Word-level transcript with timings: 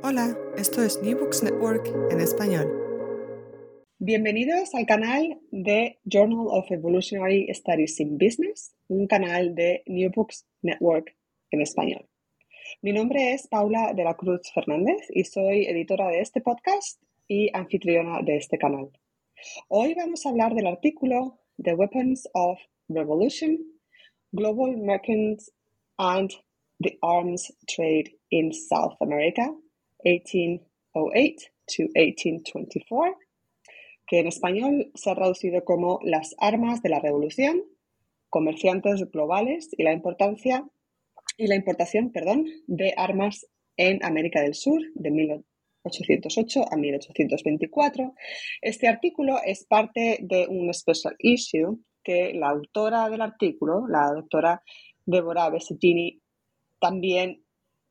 Hola, 0.00 0.38
esto 0.56 0.80
es 0.84 1.02
New 1.02 1.18
Books 1.18 1.42
Network 1.42 1.88
en 2.12 2.20
español. 2.20 2.70
Bienvenidos 3.98 4.72
al 4.76 4.86
canal 4.86 5.40
de 5.50 5.98
Journal 6.04 6.46
of 6.50 6.70
Evolutionary 6.70 7.52
Studies 7.52 7.98
in 7.98 8.16
Business, 8.16 8.76
un 8.86 9.08
canal 9.08 9.56
de 9.56 9.82
New 9.86 10.12
Books 10.14 10.46
Network 10.62 11.16
en 11.50 11.62
español. 11.62 12.08
Mi 12.80 12.92
nombre 12.92 13.32
es 13.32 13.48
Paula 13.48 13.92
de 13.92 14.04
la 14.04 14.14
Cruz 14.14 14.42
Fernández 14.54 15.00
y 15.10 15.24
soy 15.24 15.66
editora 15.66 16.06
de 16.10 16.20
este 16.20 16.40
podcast 16.42 17.02
y 17.26 17.50
anfitriona 17.52 18.22
de 18.22 18.36
este 18.36 18.56
canal. 18.56 18.90
Hoy 19.66 19.94
vamos 19.94 20.24
a 20.24 20.28
hablar 20.28 20.54
del 20.54 20.68
artículo 20.68 21.40
The 21.60 21.74
Weapons 21.74 22.28
of 22.34 22.60
Revolution, 22.88 23.58
Global 24.30 24.76
Merchants 24.76 25.52
and 25.96 26.30
the 26.80 26.96
Arms 27.02 27.52
Trade 27.66 28.16
in 28.30 28.52
South 28.52 28.94
America, 29.00 29.52
1808 30.04 31.50
to 31.66 31.82
1824, 31.94 33.18
que 34.06 34.20
en 34.20 34.26
español 34.26 34.90
se 34.94 35.10
ha 35.10 35.14
traducido 35.14 35.64
como 35.64 36.00
Las 36.02 36.34
armas 36.38 36.82
de 36.82 36.88
la 36.88 37.00
revolución, 37.00 37.62
comerciantes 38.30 39.10
globales 39.10 39.68
y 39.76 39.82
la 39.82 39.92
importancia 39.92 40.64
y 41.36 41.46
la 41.46 41.54
importación, 41.54 42.10
perdón, 42.10 42.46
de 42.66 42.94
armas 42.96 43.46
en 43.76 44.04
América 44.04 44.42
del 44.42 44.54
Sur 44.54 44.80
de 44.94 45.10
1808 45.10 46.64
a 46.70 46.76
1824. 46.76 48.14
Este 48.60 48.88
artículo 48.88 49.38
es 49.44 49.64
parte 49.64 50.18
de 50.20 50.46
un 50.48 50.72
special 50.74 51.14
issue 51.18 51.78
que 52.02 52.32
la 52.34 52.48
autora 52.50 53.08
del 53.08 53.20
artículo, 53.20 53.86
la 53.86 54.12
doctora 54.12 54.62
Deborah 55.04 55.50
Besettini, 55.50 56.20
también 56.80 57.44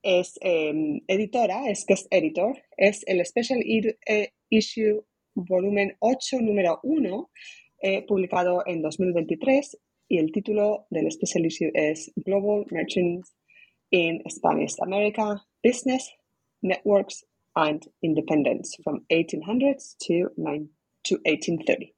es 0.08 0.40
em, 0.42 1.02
editora, 1.06 1.70
es 1.70 1.84
es 1.90 2.08
editor, 2.12 2.58
es 2.78 3.04
el 3.08 3.26
Special 3.26 3.60
eh, 4.06 4.30
Issue 4.50 5.04
volumen 5.36 5.98
8, 6.00 6.40
número 6.40 6.80
1, 6.84 7.30
eh, 7.82 8.06
publicado 8.08 8.64
en 8.66 8.82
2023 8.82 9.78
y 10.08 10.20
el 10.20 10.32
título 10.32 10.88
del 10.92 11.12
Special 11.12 11.46
Issue 11.46 11.72
es 11.74 12.14
Global 12.16 12.66
Merchants 12.72 13.36
in 13.90 14.24
Spanish 14.30 14.76
America, 14.80 15.46
Business, 15.62 16.10
Networks 16.62 17.26
and 17.56 17.86
Independence 18.02 18.78
from 18.82 19.04
1800s 19.10 19.98
to, 20.08 20.32
1830. 20.38 21.94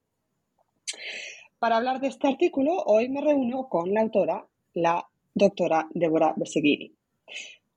Para 1.59 1.77
hablar 1.77 2.01
de 2.01 2.07
este 2.07 2.27
artículo, 2.27 2.73
hoy 2.87 3.07
me 3.07 3.21
reúno 3.21 3.69
con 3.69 3.93
la 3.93 4.01
autora, 4.01 4.47
la 4.73 5.07
doctora 5.35 5.87
Deborah 5.93 6.33
Berseghini. 6.35 6.95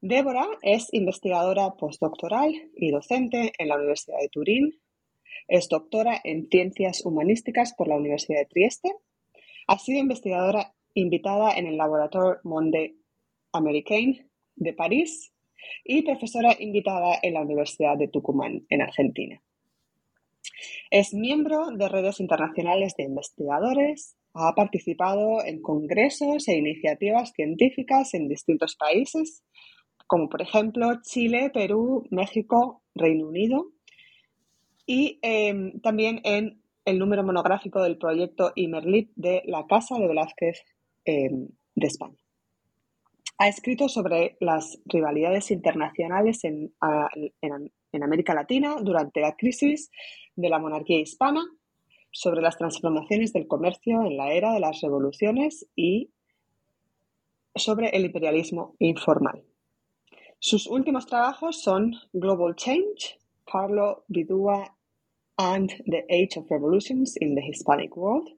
Débora 0.05 0.48
es 0.62 0.92
investigadora 0.92 1.77
postdoctoral 1.78 2.53
y 2.75 2.91
docente 2.91 3.53
en 3.56 3.69
la 3.69 3.77
Universidad 3.77 4.19
de 4.20 4.28
Turín. 4.31 4.81
Es 5.47 5.69
doctora 5.69 6.20
en 6.25 6.48
Ciencias 6.48 7.06
Humanísticas 7.06 7.72
por 7.75 7.86
la 7.86 7.94
Universidad 7.94 8.41
de 8.41 8.47
Trieste. 8.47 8.91
Ha 9.69 9.78
sido 9.78 10.00
investigadora 10.00 10.75
invitada 10.94 11.56
en 11.56 11.69
el 11.69 11.77
Laboratorio 11.77 12.41
Monde 12.42 12.97
Américain 13.53 14.28
de 14.56 14.72
París 14.72 15.33
y 15.84 16.03
profesora 16.03 16.56
invitada 16.59 17.20
en 17.22 17.34
la 17.34 17.42
Universidad 17.42 17.97
de 17.97 18.09
Tucumán, 18.09 18.66
en 18.70 18.83
Argentina. 18.83 19.41
Es 20.91 21.14
miembro 21.14 21.70
de 21.70 21.89
redes 21.89 22.19
internacionales 22.19 22.97
de 22.97 23.05
investigadores, 23.05 24.16
ha 24.34 24.53
participado 24.56 25.44
en 25.44 25.62
congresos 25.62 26.48
e 26.48 26.56
iniciativas 26.56 27.33
científicas 27.37 28.14
en 28.14 28.27
distintos 28.27 28.75
países 28.75 29.44
como 30.13 30.29
por 30.29 30.43
ejemplo 30.43 31.01
Chile, 31.01 31.51
Perú, 31.55 32.07
México, 32.11 32.83
Reino 32.95 33.29
Unido 33.29 33.69
y 34.85 35.19
em, 35.23 35.81
también 35.81 36.21
en 36.25 36.61
el 36.85 36.99
número 36.99 37.25
monográfico 37.25 37.83
del 37.83 37.97
proyecto 37.97 38.53
Imerlip 38.55 39.11
de 39.17 39.43
la 39.47 39.67
Casa 39.67 39.95
de 39.99 40.06
Velázquez 40.06 40.67
em, 41.06 41.49
de 41.75 41.87
España. 41.87 42.19
Ha 43.39 43.49
escrito 43.49 43.89
sobre 43.89 44.37
las 44.41 44.78
rivalidades 44.84 45.51
internacionales 45.51 46.45
en, 46.45 46.75
en 47.91 48.03
América 48.03 48.34
Latina 48.34 48.77
durante 48.83 49.22
la 49.22 49.34
crisis 49.34 49.91
de 50.37 50.51
la 50.51 50.59
monarquía 50.59 51.01
hispana, 51.01 51.41
sobre 52.11 52.43
las 52.43 52.59
transformaciones 52.59 53.33
del 53.33 53.47
comercio 53.47 54.03
en 54.03 54.19
la 54.19 54.34
era 54.34 54.53
de 54.53 54.61
las 54.61 54.78
revoluciones 54.83 55.67
y 55.75 56.11
sobre 57.55 57.89
el 57.97 58.05
imperialismo 58.05 58.77
informal. 58.78 59.43
Sus 60.44 60.66
últimos 60.66 61.06
trabajos 61.06 61.62
son 61.62 61.94
Global 62.12 62.56
Change, 62.56 63.16
Carlo 63.44 64.03
Bidua 64.08 64.75
and 65.38 65.70
the 65.86 66.04
Age 66.08 66.36
of 66.36 66.50
Revolutions 66.50 67.16
in 67.20 67.36
the 67.36 67.41
Hispanic 67.41 67.97
World, 67.97 68.28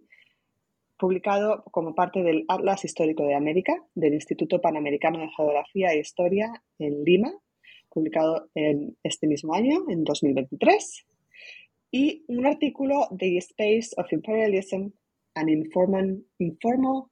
publicado 0.98 1.64
como 1.72 1.94
parte 1.94 2.22
del 2.22 2.44
Atlas 2.48 2.84
Histórico 2.84 3.22
de 3.22 3.34
América 3.34 3.72
del 3.94 4.12
Instituto 4.12 4.60
Panamericano 4.60 5.18
de 5.18 5.30
Geografía 5.34 5.94
e 5.94 6.00
Historia 6.00 6.62
en 6.78 7.04
Lima, 7.04 7.32
publicado 7.88 8.50
en 8.54 8.98
este 9.02 9.26
mismo 9.26 9.54
año, 9.54 9.88
en 9.88 10.04
2023, 10.04 11.06
y 11.90 12.22
un 12.28 12.44
artículo 12.44 13.08
The 13.18 13.38
Space 13.38 13.94
of 13.96 14.12
Imperialism 14.12 14.92
and 15.36 15.48
Informal, 15.48 16.22
Informal 16.36 17.04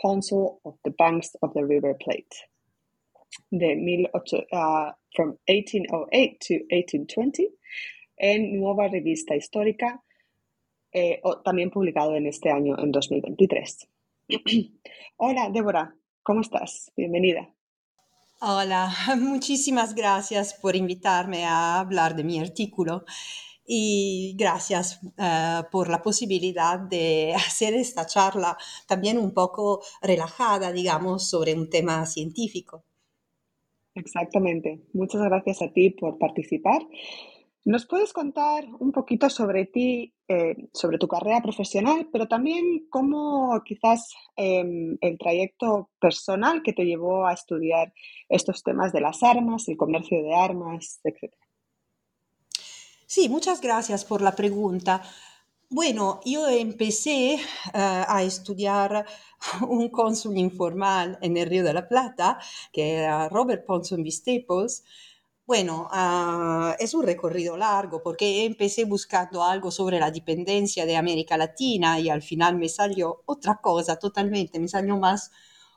Council 0.00 0.60
of 0.62 0.76
the 0.84 0.94
Banks 0.96 1.36
of 1.42 1.52
the 1.52 1.64
River 1.64 1.96
Plate 1.98 2.46
de 3.50 3.76
1808 3.76 4.46
uh, 4.52 4.92
to 5.10 5.38
1820 5.46 7.54
en 8.16 8.58
Nueva 8.58 8.88
Revista 8.88 9.36
Histórica, 9.36 10.02
eh, 10.92 11.20
también 11.44 11.70
publicado 11.70 12.16
en 12.16 12.26
este 12.26 12.50
año, 12.50 12.76
en 12.78 12.90
2023. 12.90 13.88
Hola, 15.16 15.50
Débora, 15.52 15.94
¿cómo 16.22 16.40
estás? 16.40 16.90
Bienvenida. 16.96 17.52
Hola, 18.40 18.90
muchísimas 19.18 19.94
gracias 19.94 20.54
por 20.54 20.76
invitarme 20.76 21.44
a 21.44 21.80
hablar 21.80 22.16
de 22.16 22.24
mi 22.24 22.38
artículo 22.38 23.04
y 23.66 24.34
gracias 24.38 25.00
uh, 25.02 25.68
por 25.70 25.88
la 25.88 26.02
posibilidad 26.02 26.78
de 26.78 27.34
hacer 27.34 27.74
esta 27.74 28.06
charla 28.06 28.56
también 28.86 29.18
un 29.18 29.32
poco 29.32 29.82
relajada, 30.00 30.72
digamos, 30.72 31.28
sobre 31.28 31.54
un 31.54 31.68
tema 31.68 32.06
científico. 32.06 32.84
Exactamente. 33.96 34.82
Muchas 34.92 35.22
gracias 35.22 35.62
a 35.62 35.72
ti 35.72 35.90
por 35.90 36.18
participar. 36.18 36.82
¿Nos 37.64 37.86
puedes 37.86 38.12
contar 38.12 38.64
un 38.78 38.92
poquito 38.92 39.28
sobre 39.28 39.64
ti, 39.64 40.14
eh, 40.28 40.68
sobre 40.72 40.98
tu 40.98 41.08
carrera 41.08 41.40
profesional, 41.42 42.08
pero 42.12 42.28
también 42.28 42.86
cómo 42.90 43.60
quizás 43.64 44.14
em, 44.36 44.96
el 45.00 45.18
trayecto 45.18 45.90
personal 45.98 46.62
que 46.62 46.72
te 46.72 46.84
llevó 46.84 47.26
a 47.26 47.32
estudiar 47.32 47.92
estos 48.28 48.62
temas 48.62 48.92
de 48.92 49.00
las 49.00 49.22
armas, 49.24 49.66
el 49.66 49.76
comercio 49.76 50.22
de 50.22 50.34
armas, 50.34 51.00
etcétera? 51.02 51.42
Sí, 53.06 53.28
muchas 53.28 53.60
gracias 53.60 54.04
por 54.04 54.20
la 54.20 54.36
pregunta. 54.36 55.02
Bueno, 55.68 56.20
yo 56.24 56.48
empecé 56.48 57.34
eh, 57.34 57.38
a 57.74 58.22
estudiar 58.22 59.04
un 59.68 59.88
cónsul 59.90 60.36
informal 60.38 61.18
en 61.22 61.36
el 61.36 61.48
Río 61.48 61.64
de 61.64 61.74
la 61.74 61.88
Plata, 61.88 62.38
que 62.72 62.94
era 62.94 63.28
Robert 63.28 63.66
Ponsonby 63.66 64.10
Staples. 64.12 64.84
Bueno, 65.46 65.88
ah, 65.92 66.76
es 66.78 66.94
un 66.94 67.04
recorrido 67.04 67.56
largo 67.56 68.02
porque 68.02 68.44
empecé 68.44 68.84
buscando 68.84 69.42
algo 69.44 69.70
sobre 69.70 69.98
la 70.00 70.10
dependencia 70.10 70.86
de 70.86 70.96
América 70.96 71.36
Latina 71.36 72.00
y 72.00 72.08
al 72.10 72.22
final 72.22 72.56
me 72.56 72.68
salió 72.68 73.22
otra 73.26 73.56
cosa 73.60 73.96
totalmente, 73.98 74.58
me 74.58 74.68
salió 74.68 74.96
más 74.96 75.30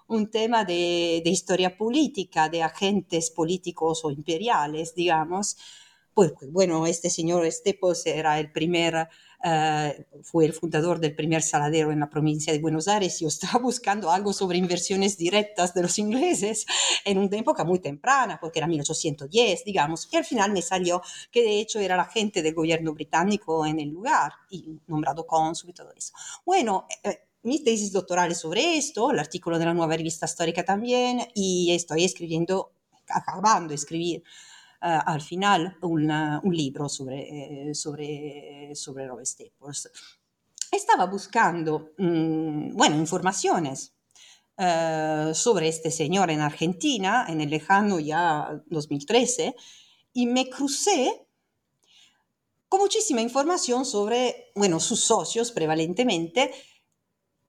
un 0.08 0.32
tema 0.32 0.66
de 0.66 1.22
historia 1.26 1.78
política, 1.78 2.50
de 2.50 2.64
agentes 2.64 3.30
políticos 3.32 4.02
o 4.04 4.12
imperiales, 4.12 4.96
digamos. 4.96 5.58
Pues, 6.19 6.51
bueno, 6.51 6.86
este 6.86 7.10
señor 7.10 7.50
Staples 7.50 8.06
era 8.06 8.39
el 8.39 8.51
primer 8.51 9.07
eh, 9.42 10.06
fue 10.21 10.45
el 10.45 10.51
fundador 10.51 11.00
del 11.00 11.16
primer 11.16 11.42
saladero 11.42 11.94
en 11.94 12.01
la 12.01 12.10
provincia 12.10 12.51
de 12.51 12.60
Buenos 12.60 12.89
Aires 12.89 13.21
y 13.21 13.24
yo 13.24 13.27
estaba 13.30 13.60
buscando 13.63 14.12
algo 14.12 14.33
sobre 14.33 14.57
inversiones 14.57 15.18
directas 15.18 15.74
de 15.74 15.81
los 15.81 15.98
ingleses 15.98 16.66
en 17.06 17.19
una 17.19 17.38
época 17.38 17.63
muy 17.63 17.80
temprana, 17.80 18.38
porque 18.42 18.60
era 18.60 18.68
1810, 18.68 19.63
digamos, 19.63 20.10
y 20.12 20.18
al 20.18 20.25
final 20.25 20.51
me 20.51 20.62
salió 20.62 21.01
que 21.31 21.42
de 21.42 21.60
hecho 21.62 21.80
era 21.80 21.95
la 21.95 22.04
gente 22.04 22.42
del 22.42 22.54
gobierno 22.54 22.94
británico 22.94 23.65
en 23.65 23.80
el 23.80 23.88
lugar 23.88 24.33
y 24.50 24.77
nombrado 24.88 25.25
cónsul 25.25 25.69
y 25.69 25.74
todo 25.74 25.94
eso. 25.95 26.12
Bueno, 26.45 26.86
eh, 27.04 27.19
mi 27.44 27.63
tesis 27.63 27.94
doctoral 27.94 28.31
es 28.31 28.39
sobre 28.39 28.77
esto, 28.77 29.12
el 29.12 29.19
artículo 29.19 29.57
de 29.57 29.65
la 29.65 29.74
nueva 29.74 29.95
revista 29.95 30.25
histórica 30.25 30.65
también, 30.65 31.22
y 31.33 31.72
estoy 31.72 32.04
escribiendo, 32.04 32.74
acabando 33.07 33.69
de 33.69 33.75
escribir 33.75 34.24
al 34.81 35.22
final 35.22 35.78
un, 35.81 36.42
libro 36.52 36.88
sobre, 36.88 37.70
eh, 37.70 37.76
sobre, 37.76 38.74
sobre 38.76 39.08
Robert 39.08 39.28
Staples. 39.28 39.90
Estaba 40.72 41.06
buscando, 41.06 41.92
mm, 41.98 42.76
bueno, 42.76 42.96
informaciones 42.96 43.94
eh, 44.58 45.31
sobre 45.34 45.68
este 45.70 45.90
señor 45.90 46.30
en 46.31 46.42
Argentina 46.42 47.26
en 47.30 47.42
el 47.42 47.50
lejano 47.50 48.00
ya 48.00 48.62
2013 48.68 49.56
y 50.14 50.26
me 50.26 50.50
crucé 50.50 51.25
con 52.68 52.82
muchísima 52.82 53.22
información 53.22 53.86
sobre, 53.86 54.52
bueno, 54.56 54.80
sus 54.80 55.00
socios 55.00 55.52
prevalentemente 55.52 56.52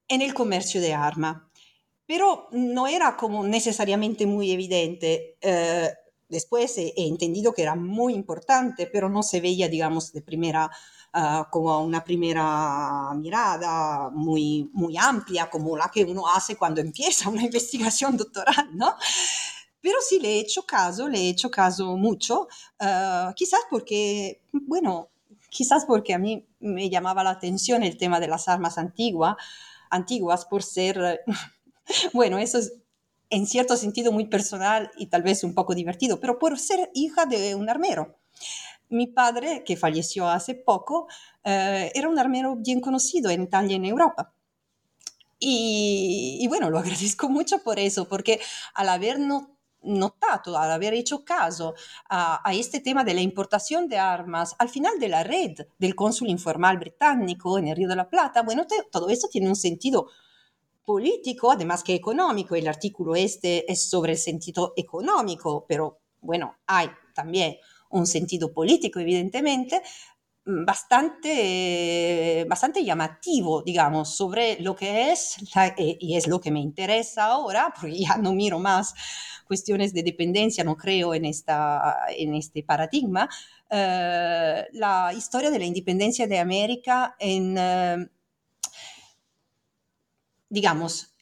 en 0.08 0.22
el 0.22 0.32
comercio 0.34 0.80
de 0.80 0.94
armas. 0.94 1.42
Pero 2.06 2.48
no 2.52 2.86
era 2.88 3.16
como 3.16 3.46
necesariamente 3.46 4.26
muy 4.26 4.50
evidente. 4.50 5.36
Eh, 5.40 5.90
después 6.30 6.78
he, 6.78 6.92
entendido 6.96 7.52
que 7.52 7.62
era 7.62 7.74
muy 7.74 8.14
importante, 8.14 8.86
pero 8.86 9.08
no 9.08 9.22
se 9.22 9.40
veía, 9.40 9.68
digamos, 9.68 10.12
de 10.12 10.22
primera 10.22 10.70
uh, 11.14 11.44
como 11.50 11.82
una 11.82 12.02
primera 12.02 13.12
mirada 13.14 14.10
muy, 14.10 14.70
muy 14.72 14.96
amplia, 14.96 15.50
como 15.50 15.76
la 15.76 15.90
que 15.92 16.04
uno 16.04 16.26
hace 16.28 16.56
cuando 16.56 16.80
empieza 16.80 17.28
una 17.28 17.42
investigación 17.50 18.16
doctoral, 18.16 18.70
¿no? 18.72 18.94
Pero 19.82 19.98
sí 20.06 20.20
le 20.20 20.34
he 20.34 20.40
hecho 20.40 20.62
caso, 20.64 21.08
le 21.08 21.18
he 21.18 21.28
hecho 21.30 21.50
caso 21.50 21.96
mucho, 21.96 22.48
uh, 22.80 23.32
quizás 23.34 23.60
porque, 23.68 24.42
bueno, 24.52 25.08
quizás 25.48 25.84
porque 25.84 26.14
a 26.14 26.18
mí 26.18 26.46
me 26.60 26.88
llamaba 26.90 27.24
la 27.24 27.30
atención 27.30 27.82
el 27.82 27.96
tema 27.96 28.20
de 28.20 28.28
las 28.28 28.48
armas 28.48 28.78
antiguas, 28.78 29.36
antiguas 29.90 30.44
por 30.44 30.62
ser, 30.62 31.22
bueno, 32.12 32.38
eso 32.38 32.58
es 32.58 32.74
en 33.30 33.46
cierto 33.46 33.76
sentido 33.76 34.12
muy 34.12 34.26
personal 34.26 34.90
y 34.98 35.06
tal 35.06 35.22
vez 35.22 35.44
un 35.44 35.54
poco 35.54 35.74
divertido, 35.74 36.20
pero 36.20 36.38
por 36.38 36.58
ser 36.58 36.90
hija 36.94 37.26
de 37.26 37.54
un 37.54 37.70
armero. 37.70 38.16
Mi 38.88 39.06
padre, 39.06 39.62
que 39.64 39.76
falleció 39.76 40.28
hace 40.28 40.56
poco, 40.56 41.06
eh, 41.44 41.92
era 41.94 42.08
un 42.08 42.18
armero 42.18 42.56
bien 42.56 42.80
conocido 42.80 43.30
en 43.30 43.42
Italia 43.42 43.72
y 43.72 43.76
en 43.76 43.84
Europa. 43.84 44.34
Y, 45.38 46.38
y, 46.40 46.48
bueno, 46.48 46.68
lo 46.70 46.78
agradezco 46.80 47.28
mucho 47.28 47.62
por 47.62 47.78
eso, 47.78 48.08
porque 48.08 48.40
al 48.74 48.88
haber 48.88 49.20
no, 49.20 49.56
notado, 49.82 50.58
al 50.58 50.72
haber 50.72 50.94
hecho 50.94 51.24
caso 51.24 51.74
a, 52.08 52.46
a, 52.46 52.52
este 52.52 52.80
tema 52.80 53.04
de 53.04 53.14
la 53.14 53.20
importación 53.20 53.88
de 53.88 53.98
armas, 53.98 54.56
al 54.58 54.68
final 54.68 54.98
de 54.98 55.08
la 55.08 55.22
red 55.22 55.56
del 55.78 55.94
cónsul 55.94 56.28
informal 56.28 56.78
británico 56.78 57.58
en 57.58 57.68
el 57.68 57.76
Río 57.76 57.88
de 57.88 57.96
la 57.96 58.08
Plata, 58.08 58.42
bueno, 58.42 58.66
todo 58.90 59.08
esto 59.08 59.28
tiene 59.28 59.48
un 59.48 59.56
sentido 59.56 60.08
político, 60.90 61.52
además 61.52 61.84
que 61.84 61.94
económico. 61.94 62.56
El 62.56 62.66
artículo 62.66 63.14
este 63.14 63.70
es 63.70 63.88
sobre 63.88 64.12
el 64.12 64.18
sentido 64.18 64.72
económico, 64.76 65.64
pero 65.68 66.00
bueno, 66.20 66.56
hay 66.66 66.88
también 67.14 67.56
un 67.90 68.06
sentido 68.08 68.52
político, 68.52 68.98
evidentemente, 68.98 69.82
mm, 70.46 70.64
bastante, 70.64 72.44
bastante 72.48 72.84
llamativo, 72.84 73.62
digamos, 73.62 74.16
sobre 74.16 74.60
lo 74.60 74.74
que 74.74 75.12
es, 75.12 75.36
la, 75.54 75.68
eh, 75.68 75.96
y 76.00 76.16
es 76.16 76.26
lo 76.26 76.40
que 76.40 76.50
me 76.50 76.60
interesa 76.60 77.26
ahora, 77.26 77.72
porque 77.74 78.00
ya 78.00 78.16
no 78.16 78.32
miro 78.32 78.58
más 78.58 78.92
cuestiones 79.46 79.92
de 79.94 80.02
dependencia, 80.02 80.64
no 80.64 80.76
creo 80.76 81.14
en, 81.14 81.24
esta, 81.24 82.00
en 82.16 82.34
este 82.34 82.64
paradigma, 82.64 83.28
eh, 83.70 84.66
la 84.72 85.12
historia 85.16 85.50
de 85.50 85.58
la 85.60 85.66
independencia 85.66 86.26
de 86.26 86.38
América 86.40 87.14
en, 87.20 87.56
eh, 87.58 88.08
digamos, 90.50 91.14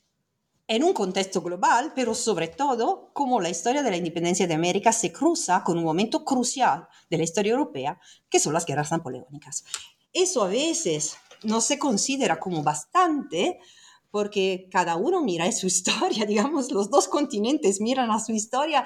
en 0.66 0.82
un 0.84 0.92
contexto 0.92 1.40
global, 1.40 1.92
pero 1.94 2.14
sobre 2.14 2.48
todo 2.48 3.10
cómo 3.14 3.40
la 3.40 3.48
historia 3.48 3.82
de 3.82 3.90
la 3.90 3.96
independencia 3.96 4.46
de 4.46 4.54
América 4.54 4.92
se 4.92 5.12
cruza 5.12 5.62
con 5.64 5.78
un 5.78 5.84
momento 5.84 6.25
crucial 6.25 6.88
de 7.08 7.16
la 7.16 7.25
historia 7.25 7.52
europea, 7.52 8.00
que 8.28 8.40
son 8.40 8.52
las 8.52 8.66
guerras 8.66 8.90
napoleónicas. 8.90 9.64
Eso 10.12 10.44
a 10.44 10.48
veces 10.48 11.16
no 11.42 11.60
se 11.60 11.78
considera 11.78 12.38
como 12.38 12.62
bastante 12.62 13.60
porque 14.10 14.69
cada 14.70 14.96
uno 14.96 15.22
mira 15.22 15.50
su 15.52 15.66
historia, 15.66 16.25
digamos, 16.26 16.70
los 16.70 16.90
dos 16.90 17.08
continentes 17.08 17.80
miran 17.80 18.10
a 18.10 18.20
su 18.20 18.32
historia 18.32 18.84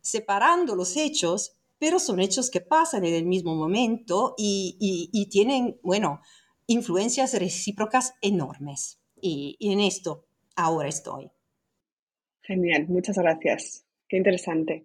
separando 0.00 0.74
los 0.74 0.96
hechos, 0.96 1.56
pero 1.78 1.98
son 1.98 2.20
hechos 2.20 2.50
que 2.50 2.60
pasan 2.60 3.04
en 3.04 3.14
el 3.14 3.26
mismo 3.26 3.54
momento 3.54 4.34
y, 4.36 4.76
y, 4.80 5.10
y 5.12 5.26
tienen, 5.26 5.78
bueno, 5.82 6.20
influencias 6.66 7.34
recíprocas 7.34 8.14
enormes. 8.22 8.98
Y, 9.28 9.56
en 9.72 9.80
esto 9.80 10.26
ahora 10.54 10.88
estoy. 10.88 11.28
Genial, 12.42 12.86
muchas 12.88 13.18
gracias. 13.18 13.84
Qué 14.08 14.18
interesante. 14.18 14.84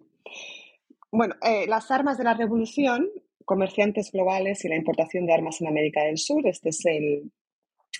Bueno, 1.12 1.36
eh, 1.42 1.66
las 1.68 1.92
armas 1.92 2.18
de 2.18 2.24
la 2.24 2.34
revolución, 2.34 3.08
comerciantes 3.44 4.10
globales 4.10 4.64
y 4.64 4.68
la 4.68 4.74
importación 4.74 5.26
de 5.26 5.34
armas 5.34 5.60
en 5.60 5.68
América 5.68 6.02
del 6.02 6.18
Sur, 6.18 6.44
este 6.48 6.70
es 6.70 6.84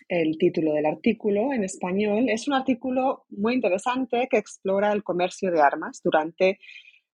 el 0.09 0.37
título 0.37 0.73
del 0.73 0.87
artículo 0.87 1.53
en 1.53 1.63
español. 1.63 2.29
Es 2.29 2.49
un 2.49 2.55
artículo 2.55 3.25
muy 3.31 3.55
interesante 3.55 4.27
que 4.29 4.39
explora 4.39 4.93
el 4.93 5.05
comercio 5.05 5.53
de 5.53 5.61
armas 5.61 6.01
durante 6.03 6.59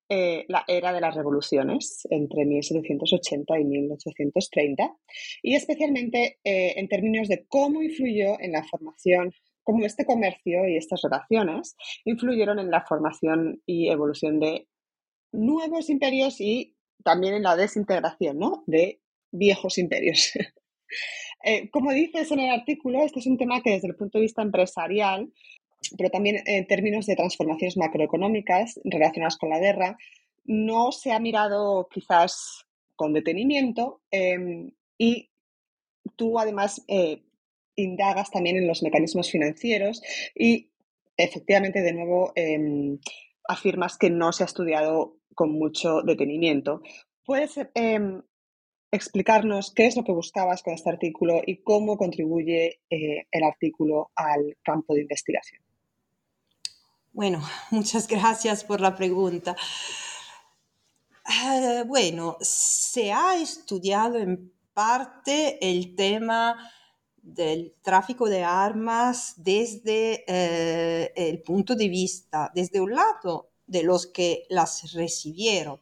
eh, 0.09 0.45
la 0.49 0.65
era 0.67 0.93
de 0.93 1.01
las 1.01 1.15
revoluciones, 1.15 2.07
entre 2.11 2.45
1780 2.45 3.61
y 3.61 3.65
1830, 3.65 4.97
y 5.43 5.55
especialmente 5.55 6.39
eh, 6.45 6.75
en 6.77 6.89
términos 6.89 7.29
de 7.29 7.47
cómo 7.49 7.83
influyó 7.83 8.41
en 8.41 8.53
la 8.53 8.65
formación 8.65 9.33
cómo 9.69 9.85
este 9.85 10.07
comercio 10.07 10.67
y 10.67 10.79
estas 10.79 11.03
relaciones 11.03 11.77
influyeron 12.07 12.59
en 12.59 12.71
la 12.71 12.87
formación 12.87 13.61
y 13.67 13.91
evolución 13.91 14.41
de 14.41 14.67
nuevos 15.31 15.91
imperios 15.91 16.41
y 16.41 16.75
también 17.05 17.35
en 17.35 17.43
la 17.43 17.55
desintegración 17.55 18.39
¿no? 18.39 18.65
de 18.67 19.03
viejos 19.31 19.77
imperios. 19.77 20.33
eh, 21.45 21.69
como 21.69 21.93
dices 21.93 22.31
en 22.31 22.41
el 22.41 22.51
artículo, 22.51 23.03
este 23.03 23.21
es 23.21 23.27
un 23.27 23.37
tema 23.37 23.61
que 23.61 23.73
desde 23.73 23.89
el 23.89 23.97
punto 23.97 24.17
de 24.17 24.23
vista 24.23 24.41
empresarial, 24.41 25.31
pero 25.97 26.11
también 26.11 26.43
en 26.47 26.67
términos 26.67 27.07
de 27.07 27.17
transformaciones 27.17 27.77
macroeconómicas 27.77 28.81
relacionadas 28.85 29.37
con 29.37 29.51
la 29.51 29.59
guerra, 29.59 29.97
no 30.45 30.93
se 30.93 31.13
ha 31.13 31.19
mirado 31.19 31.89
quizás 31.91 32.67
con 32.97 33.13
detenimiento 33.13 34.01
eh, 34.11 34.71
y 34.97 35.31
tú 36.17 36.39
además 36.39 36.85
eh, 36.89 37.23
indagas 37.77 38.31
también 38.31 38.57
en 38.57 38.67
los 38.67 38.83
mecanismos 38.83 39.31
financieros 39.31 40.03
y 40.35 40.71
efectivamente, 41.17 41.83
de 41.83 41.93
nuevo, 41.93 42.33
eh, 42.35 42.99
afirmas 43.49 43.99
que 43.99 44.11
no 44.11 44.33
se 44.33 44.45
ha 44.45 44.47
estudiado 44.47 45.17
con 45.35 45.53
mucho 45.53 46.03
detenimiento. 46.03 46.83
¿Puedes 47.25 47.59
eh, 47.59 48.21
explicarnos 48.91 49.73
qué 49.75 49.87
es 49.87 49.97
lo 49.97 50.05
que 50.05 50.13
buscabas 50.13 50.63
con 50.63 50.75
este 50.75 50.91
artículo 50.91 51.43
y 51.45 51.63
cómo 51.63 51.97
contribuye 51.97 52.81
eh, 52.89 53.27
el 53.31 53.43
artículo 53.45 54.11
al 54.15 54.57
campo 54.63 54.95
de 54.95 55.03
investigación? 55.03 55.63
Bueno, 57.19 57.43
muchas 57.73 58.07
gracias 58.07 58.63
por 58.63 58.81
la 58.81 58.95
pregunta. 58.95 59.57
Uh, 61.27 61.85
bueno, 61.85 62.37
se 62.41 63.11
ha 63.13 63.37
estudiado 63.37 64.19
en 64.19 64.53
parte 64.73 65.59
el 65.61 65.97
tema 65.97 66.71
del 67.21 67.75
tráfico 67.83 68.29
de 68.29 68.45
armas 68.45 69.35
desde 69.37 70.25
eh, 70.29 71.13
el 71.17 71.43
punto 71.43 71.75
de 71.75 71.89
vista, 71.89 72.53
desde 72.55 72.81
un 72.81 72.95
lado, 72.95 73.51
de 73.67 73.83
los 73.83 74.07
que 74.07 74.45
las 74.49 74.93
recibieron. 74.93 75.81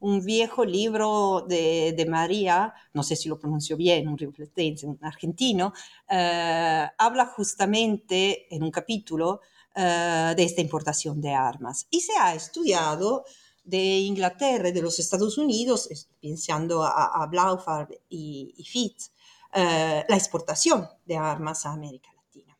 Un 0.00 0.22
viejo 0.26 0.62
libro 0.66 1.46
de, 1.48 1.94
de 1.96 2.04
María, 2.04 2.74
no 2.92 3.02
sé 3.02 3.16
si 3.16 3.30
lo 3.30 3.38
pronuncio 3.38 3.78
bien, 3.78 4.08
un 4.08 4.18
rifletense, 4.18 4.86
un 4.86 4.98
argentino, 5.00 5.72
eh, 6.10 6.86
habla 6.98 7.24
justamente 7.24 8.54
en 8.54 8.62
un 8.62 8.70
capítulo 8.70 9.40
eh, 9.78 10.32
de 10.34 10.42
esta 10.42 10.62
importación 10.62 11.20
de 11.20 11.34
armas. 11.34 11.86
Y 11.90 12.00
se 12.00 12.16
ha 12.18 12.34
estudiado 12.34 13.26
de 13.62 13.98
Inglaterra 13.98 14.70
y 14.70 14.72
de 14.72 14.80
los 14.80 14.98
Estados 14.98 15.36
Unidos, 15.36 15.90
pensando 16.18 16.82
a, 16.82 17.22
a 17.22 17.88
y, 18.08 18.54
y 18.56 18.64
Fitz, 18.64 19.10
eh, 19.52 20.02
la 20.08 20.16
exportación 20.16 20.88
de 21.04 21.18
armas 21.18 21.66
a 21.66 21.72
América 21.72 22.08
Latina. 22.16 22.56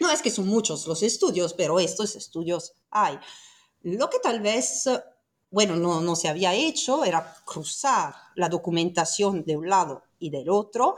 No 0.00 0.10
es 0.10 0.20
que 0.20 0.32
son 0.32 0.48
muchos 0.48 0.86
los 0.88 1.02
estudios, 1.04 1.54
pero 1.54 1.78
estos 1.78 2.16
estudios 2.16 2.72
hay. 2.90 3.18
Lo 3.82 4.10
que 4.10 4.18
tal 4.18 4.40
vez, 4.40 4.88
bueno, 5.50 5.76
no, 5.76 6.00
no 6.00 6.16
se 6.16 6.28
había 6.28 6.54
hecho 6.54 7.04
era 7.04 7.36
cruzar 7.44 8.14
la 8.34 8.48
documentación 8.48 9.44
de 9.44 9.56
un 9.56 9.68
lado 9.68 10.02
y 10.18 10.30
del 10.30 10.50
otro 10.50 10.96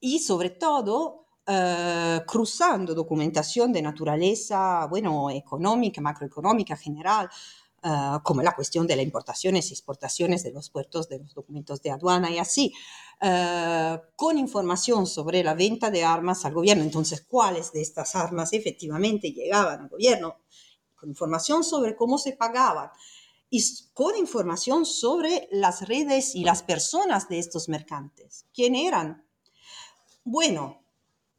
y 0.00 0.18
sobre 0.18 0.50
todo 0.50 1.26
Uh, 1.52 2.24
cruzando 2.26 2.94
documentación 2.94 3.72
de 3.72 3.82
naturaleza, 3.82 4.86
bueno, 4.86 5.30
económica, 5.30 6.00
macroeconómica, 6.00 6.76
general, 6.76 7.28
uh, 7.82 8.22
como 8.22 8.40
la 8.40 8.54
cuestión 8.54 8.86
de 8.86 8.94
las 8.94 9.04
importaciones 9.04 9.68
y 9.68 9.74
exportaciones 9.74 10.44
de 10.44 10.52
los 10.52 10.70
puertos, 10.70 11.08
de 11.08 11.18
los 11.18 11.34
documentos 11.34 11.82
de 11.82 11.90
aduana 11.90 12.30
y 12.30 12.38
así, 12.38 12.72
uh, 13.22 13.98
con 14.14 14.38
información 14.38 15.08
sobre 15.08 15.42
la 15.42 15.54
venta 15.54 15.90
de 15.90 16.04
armas 16.04 16.44
al 16.44 16.54
gobierno, 16.54 16.84
entonces 16.84 17.22
cuáles 17.22 17.72
de 17.72 17.80
estas 17.82 18.14
armas 18.14 18.52
efectivamente 18.52 19.32
llegaban 19.32 19.80
al 19.80 19.88
gobierno, 19.88 20.36
con 20.94 21.08
información 21.08 21.64
sobre 21.64 21.96
cómo 21.96 22.18
se 22.18 22.34
pagaban 22.34 22.90
y 23.48 23.60
con 23.92 24.16
información 24.16 24.86
sobre 24.86 25.48
las 25.50 25.88
redes 25.88 26.36
y 26.36 26.44
las 26.44 26.62
personas 26.62 27.28
de 27.28 27.40
estos 27.40 27.68
mercantes. 27.68 28.46
¿Quién 28.54 28.76
eran? 28.76 29.24
Bueno, 30.22 30.80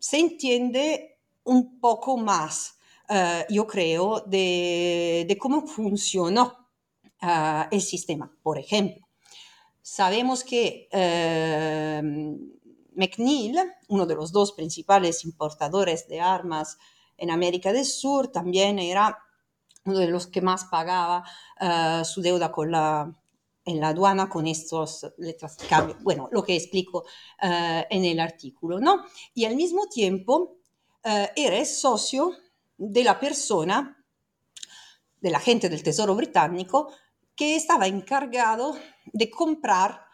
se 0.02 0.18
entiende 0.18 1.20
un 1.44 1.80
poco 1.80 2.18
más 2.18 2.82
Uh, 3.12 3.44
yo 3.54 3.68
creo, 3.68 4.22
de, 4.22 5.38
cómo 5.38 5.68
funcionó 5.68 6.70
ah, 7.20 7.68
el 7.70 7.82
sistema. 7.82 8.32
Por 8.42 8.58
ejemplo, 8.58 9.06
sabemos 9.82 10.46
que 10.46 10.88
eh, 10.90 12.02
McNeil, 12.96 13.58
uno 13.90 14.06
de 14.06 14.16
los 14.16 14.32
dos 14.32 14.54
principales 14.54 15.26
importadores 15.26 16.08
de 16.08 16.22
armas 16.22 16.78
en 17.18 17.32
América 17.32 17.74
del 17.74 17.84
Sur, 17.84 18.30
también 18.30 18.80
era 18.80 19.20
uno 19.84 20.00
de 20.00 20.08
los 20.08 20.28
que 20.28 20.40
más 20.40 20.64
pagaba 20.64 21.26
eh, 21.60 22.04
su 22.06 22.22
deuda 22.22 22.50
con 22.50 22.72
la, 22.72 23.14
en 23.64 23.80
la 23.80 23.90
aduana 23.90 24.30
con 24.30 24.48
estos 24.48 25.14
letras 25.18 25.58
de 25.58 25.68
cambio. 25.68 25.98
Bueno, 26.02 26.30
lo 26.32 26.44
que 26.44 26.56
explico 26.56 27.06
eh, 27.42 27.86
en 27.90 28.06
el 28.06 28.20
artículo, 28.20 28.80
¿no? 28.80 29.06
Y 29.34 29.46
al 29.46 29.56
mismo 29.56 29.88
tiempo 29.88 30.58
era 31.04 31.58
el 31.58 31.66
socio 31.66 32.32
de 32.78 33.04
la 33.04 33.20
persona, 33.20 34.06
del 35.20 35.34
agente 35.34 35.68
del 35.68 35.82
Tesoro 35.82 36.14
británico, 36.14 36.94
que 37.36 37.56
estaba 37.56 37.88
encargado 37.88 38.78
de 39.06 39.30
comprar 39.32 40.06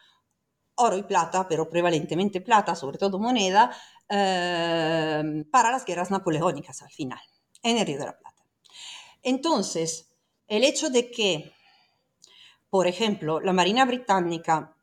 oro 0.78 0.96
y 0.96 1.02
plata, 1.02 1.46
pero 1.48 1.68
prevalentemente 1.68 2.40
plata, 2.40 2.74
sobre 2.74 2.98
todo 2.98 3.18
moneda, 3.18 3.70
eh, 4.08 5.44
para 5.50 5.70
las 5.70 5.84
guerras 5.84 6.10
napoleónicas 6.10 6.82
al 6.82 6.90
final, 6.90 7.20
en 7.62 7.78
el 7.78 7.86
Río 7.86 7.98
de 7.98 8.06
la 8.06 8.18
Plata. 8.18 8.44
Entonces, 9.22 10.08
el 10.46 10.64
hecho 10.64 10.88
de 10.88 11.10
que, 11.10 11.52
por 12.70 12.86
ejemplo, 12.86 13.40
la 13.40 13.52
Marina 13.52 13.84
Británica 13.84 14.74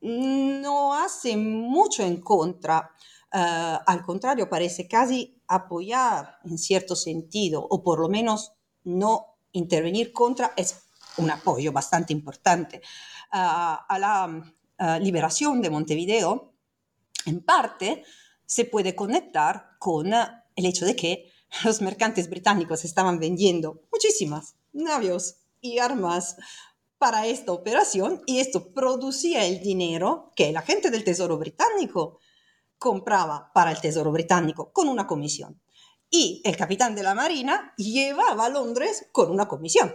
no 0.00 0.94
hace 0.94 1.36
mucho 1.36 2.02
en 2.02 2.20
contra, 2.20 2.90
eh, 3.32 3.78
al 3.86 4.02
contrario, 4.02 4.48
parece 4.48 4.86
casi 4.86 5.40
apoyar 5.48 6.38
en 6.44 6.58
cierto 6.58 6.94
sentido, 6.94 7.66
o 7.68 7.82
por 7.82 8.00
lo 8.00 8.08
menos 8.08 8.52
no 8.84 9.38
intervenir 9.52 10.12
contra, 10.12 10.52
es 10.56 10.82
un 11.16 11.30
apoyo 11.30 11.72
bastante 11.72 12.12
importante 12.12 12.82
a 13.36 13.98
la 13.98 14.98
liberación 15.00 15.60
de 15.60 15.70
Montevideo, 15.70 16.54
en 17.26 17.42
parte 17.42 18.04
se 18.46 18.64
puede 18.64 18.94
conectar 18.94 19.70
con 19.78 20.12
el 20.12 20.66
hecho 20.66 20.84
de 20.84 20.94
que 20.94 21.32
los 21.64 21.80
mercantes 21.80 22.28
británicos 22.28 22.84
estaban 22.84 23.18
vendiendo 23.18 23.82
muchísimas 23.92 24.56
navios 24.72 25.36
y 25.60 25.78
armas 25.78 26.36
para 27.04 27.26
esta 27.26 27.52
operación 27.52 28.22
y 28.24 28.40
esto 28.40 28.72
producía 28.72 29.44
el 29.44 29.60
dinero 29.60 30.32
que 30.34 30.50
la 30.52 30.62
gente 30.62 30.90
del 30.90 31.04
Tesoro 31.04 31.36
británico 31.36 32.18
compraba 32.78 33.52
para 33.52 33.72
el 33.72 33.78
Tesoro 33.78 34.10
británico 34.10 34.72
con 34.72 34.88
una 34.88 35.06
comisión 35.06 35.60
y 36.08 36.40
el 36.46 36.56
capitán 36.56 36.94
de 36.94 37.02
la 37.02 37.14
Marina 37.14 37.74
llevaba 37.76 38.46
a 38.46 38.48
Londres 38.48 39.06
con 39.12 39.30
una 39.30 39.46
comisión. 39.46 39.94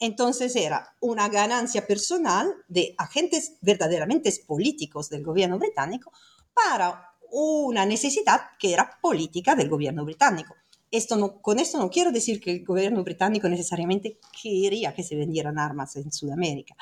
Entonces 0.00 0.54
era 0.54 0.94
una 1.00 1.30
ganancia 1.30 1.86
personal 1.86 2.54
de 2.68 2.94
agentes 2.98 3.56
verdaderamente 3.62 4.30
políticos 4.46 5.08
del 5.08 5.24
gobierno 5.24 5.58
británico 5.58 6.12
para 6.52 7.10
una 7.30 7.86
necesidad 7.86 8.50
que 8.58 8.74
era 8.74 8.98
política 9.00 9.54
del 9.54 9.70
gobierno 9.70 10.04
británico. 10.04 10.54
Esto 10.90 11.16
no, 11.16 11.40
con 11.42 11.58
esto 11.58 11.78
no 11.78 11.90
quiero 11.90 12.12
decir 12.12 12.40
que 12.40 12.50
el 12.52 12.64
gobierno 12.64 13.04
británico 13.04 13.48
necesariamente 13.48 14.18
quería 14.42 14.94
que 14.94 15.02
se 15.02 15.16
vendieran 15.16 15.58
armas 15.58 15.96
en 15.96 16.10
Sudamérica, 16.10 16.76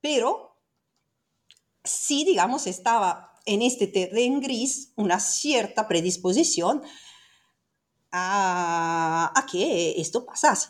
pero 0.00 0.56
sí, 1.84 2.24
digamos, 2.24 2.66
estaba 2.66 3.34
en 3.44 3.62
este 3.62 3.86
terreno 3.86 4.40
gris 4.40 4.92
una 4.96 5.20
cierta 5.20 5.88
predisposición 5.88 6.82
a, 8.12 9.46
que 9.50 10.00
esto 10.00 10.24
pasase 10.24 10.68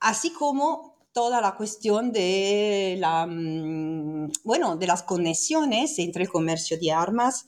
así 0.00 0.30
como 0.30 1.06
toda 1.12 1.40
la 1.40 1.56
cuestión 1.56 2.12
de, 2.12 2.96
la, 2.98 3.26
mm, 3.26 4.32
bueno, 4.44 4.76
de 4.76 4.86
las 4.86 5.02
conexiones 5.02 5.98
entre 5.98 6.24
el 6.24 6.30
comercio 6.30 6.78
de 6.78 6.90
armas 6.90 7.46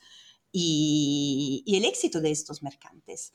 y 0.52 1.64
el 1.66 1.84
éxito 1.84 2.20
de 2.20 2.30
estos 2.30 2.62
mercantes. 2.62 3.32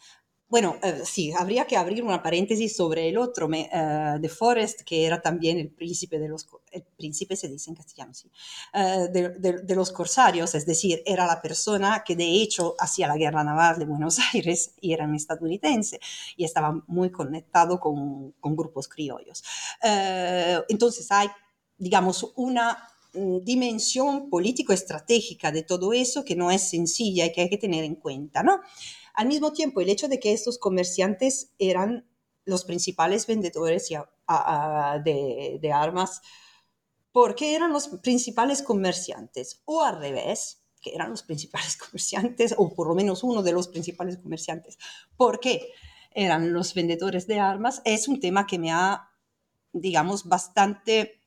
Bueno, 0.50 0.78
eh, 0.82 1.02
sí, 1.06 1.32
habría 1.32 1.66
que 1.66 1.78
abrir 1.78 2.04
una 2.04 2.24
paréntesis 2.24 2.76
sobre 2.76 3.08
el 3.08 3.20
otro, 3.20 3.48
me, 3.48 3.70
de 4.20 4.30
Forrest, 4.30 4.82
que 4.82 5.06
era 5.06 5.22
también 5.22 5.60
el 5.60 5.70
príncipe 5.70 6.18
de 6.18 6.28
los, 6.28 6.48
el 6.72 6.82
príncipe 6.98 7.36
se 7.36 7.48
dice 7.48 7.70
en 7.70 7.76
castellano, 7.76 8.16
sí, 8.16 8.32
uh, 8.74 9.12
de, 9.12 9.76
los 9.76 9.92
corsarios, 9.92 10.56
es 10.56 10.66
decir, 10.66 11.04
era 11.06 11.28
la 11.28 11.40
persona 11.40 12.04
que 12.04 12.16
de 12.16 12.26
hecho 12.26 12.74
hacía 12.80 13.08
la 13.08 13.16
guerra 13.16 13.44
naval 13.44 13.78
de 13.78 13.86
Buenos 13.86 14.18
Aires 14.34 14.74
y 14.82 14.92
era 14.92 15.06
un 15.06 15.14
estadounidense 15.14 16.00
y 16.36 16.46
estaba 16.46 16.84
muy 16.88 17.12
conectado 17.12 17.80
con, 17.80 18.32
con 18.40 18.56
grupos 18.56 18.88
criollos. 18.88 19.44
Entonces 19.82 21.12
hay, 21.12 21.28
digamos, 21.78 22.34
una 22.36 22.90
mm, 23.14 23.44
dimensión 23.44 24.32
político-estratégica 24.32 25.52
de 25.52 25.62
todo 25.62 25.94
eso 25.94 26.26
que 26.26 26.36
no 26.36 26.50
es 26.50 26.68
sencilla 26.68 27.28
y 27.28 27.32
que 27.32 27.42
hay 27.42 27.50
que 27.50 27.58
tener 27.60 27.84
en 27.84 27.96
cuenta, 27.96 28.42
¿no? 28.42 28.62
Al 29.20 29.28
mismo 29.28 29.52
tiempo, 29.52 29.82
el 29.82 29.90
hecho 29.90 30.08
de 30.08 30.18
que 30.18 30.32
estos 30.32 30.58
comerciantes 30.58 31.52
eran 31.60 32.10
los 32.46 32.64
principales 32.64 33.28
vendedores 33.28 33.90
de, 33.90 35.60
de 35.62 35.72
armas, 35.74 36.22
¿por 37.12 37.36
qué 37.36 37.54
eran 37.54 37.74
los 37.74 37.90
principales 38.02 38.62
comerciantes? 38.62 39.62
O 39.66 39.84
al 39.84 40.00
revés, 40.00 40.64
que 40.82 40.96
eran 40.96 41.10
los 41.10 41.24
principales 41.24 41.76
comerciantes, 41.86 42.56
o 42.58 42.74
por 42.74 42.88
lo 42.88 42.96
menos 42.96 43.26
uno 43.26 43.44
de 43.44 43.52
los 43.52 43.68
principales 43.68 44.20
comerciantes. 44.20 44.78
¿Por 45.18 45.42
qué 45.42 45.68
eran 46.12 46.54
los 46.54 46.74
vendedores 46.74 47.28
de 47.28 47.42
armas? 47.42 47.82
Es 47.84 48.08
un 48.08 48.22
tema 48.22 48.48
que 48.48 48.58
me 48.58 48.72
ha, 48.72 49.10
digamos, 49.74 50.30
bastante 50.30 51.20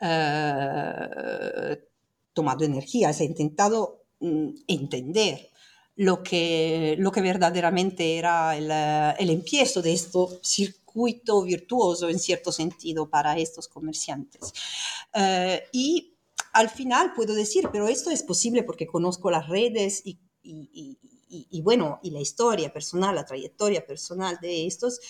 eh, 0.00 1.78
tomado 2.32 2.64
energía. 2.64 3.10
Ha 3.10 3.22
intentado 3.22 4.02
mm, 4.18 4.48
entender 4.66 5.48
lo 5.98 6.22
que, 6.22 6.94
lo 7.00 7.10
que 7.10 7.20
verdaderamente 7.20 8.18
era 8.18 8.56
el, 8.56 8.70
el 9.18 9.30
empiezo 9.30 9.82
de 9.82 9.92
este 9.94 10.16
circuito 10.42 11.42
virtuoso 11.42 12.08
en 12.08 12.20
cierto 12.20 12.52
sentido 12.52 13.10
para 13.10 13.36
estos 13.36 13.66
comerciantes. 13.66 14.52
Uh, 15.12 15.58
y 15.72 16.14
al 16.52 16.70
final 16.70 17.14
puedo 17.14 17.34
decir, 17.34 17.68
pero 17.72 17.88
esto 17.88 18.10
es 18.10 18.22
posible 18.22 18.62
porque 18.62 18.86
conozco 18.86 19.28
las 19.28 19.48
redes 19.48 20.02
y, 20.04 20.20
y, 20.40 20.98
y, 21.28 21.48
y, 21.50 21.62
bueno, 21.62 21.98
y 22.04 22.12
la 22.12 22.20
historia 22.20 22.72
personal, 22.72 23.16
la 23.16 23.26
trayectoria 23.26 23.84
personal 23.84 24.38
de 24.40 24.68
estos, 24.68 25.00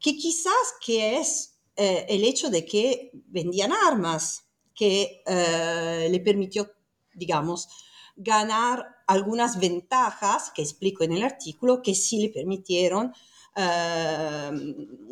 que 0.00 0.16
quizás 0.16 0.74
que 0.84 1.18
es 1.20 1.54
eh, 1.76 2.04
el 2.08 2.24
hecho 2.24 2.50
de 2.50 2.64
que 2.66 3.12
vendían 3.28 3.70
armas, 3.72 4.42
que 4.74 5.22
eh, 5.24 6.08
le 6.10 6.18
permitió, 6.18 6.68
digamos, 7.14 7.68
ganar 8.16 8.93
algunas 9.06 9.58
ventajas 9.58 10.50
que 10.54 10.62
explico 10.62 11.04
en 11.04 11.12
el 11.12 11.22
artículo 11.22 11.82
que 11.82 11.94
sí 11.94 12.20
le 12.20 12.30
permitieron, 12.30 13.12
uh, 13.56 14.50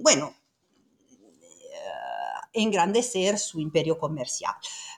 bueno, 0.00 0.34
uh, 1.11 2.46
engrandecer 2.52 3.38
su 3.38 3.61
imperio 3.61 3.99
comercial. 3.99 4.54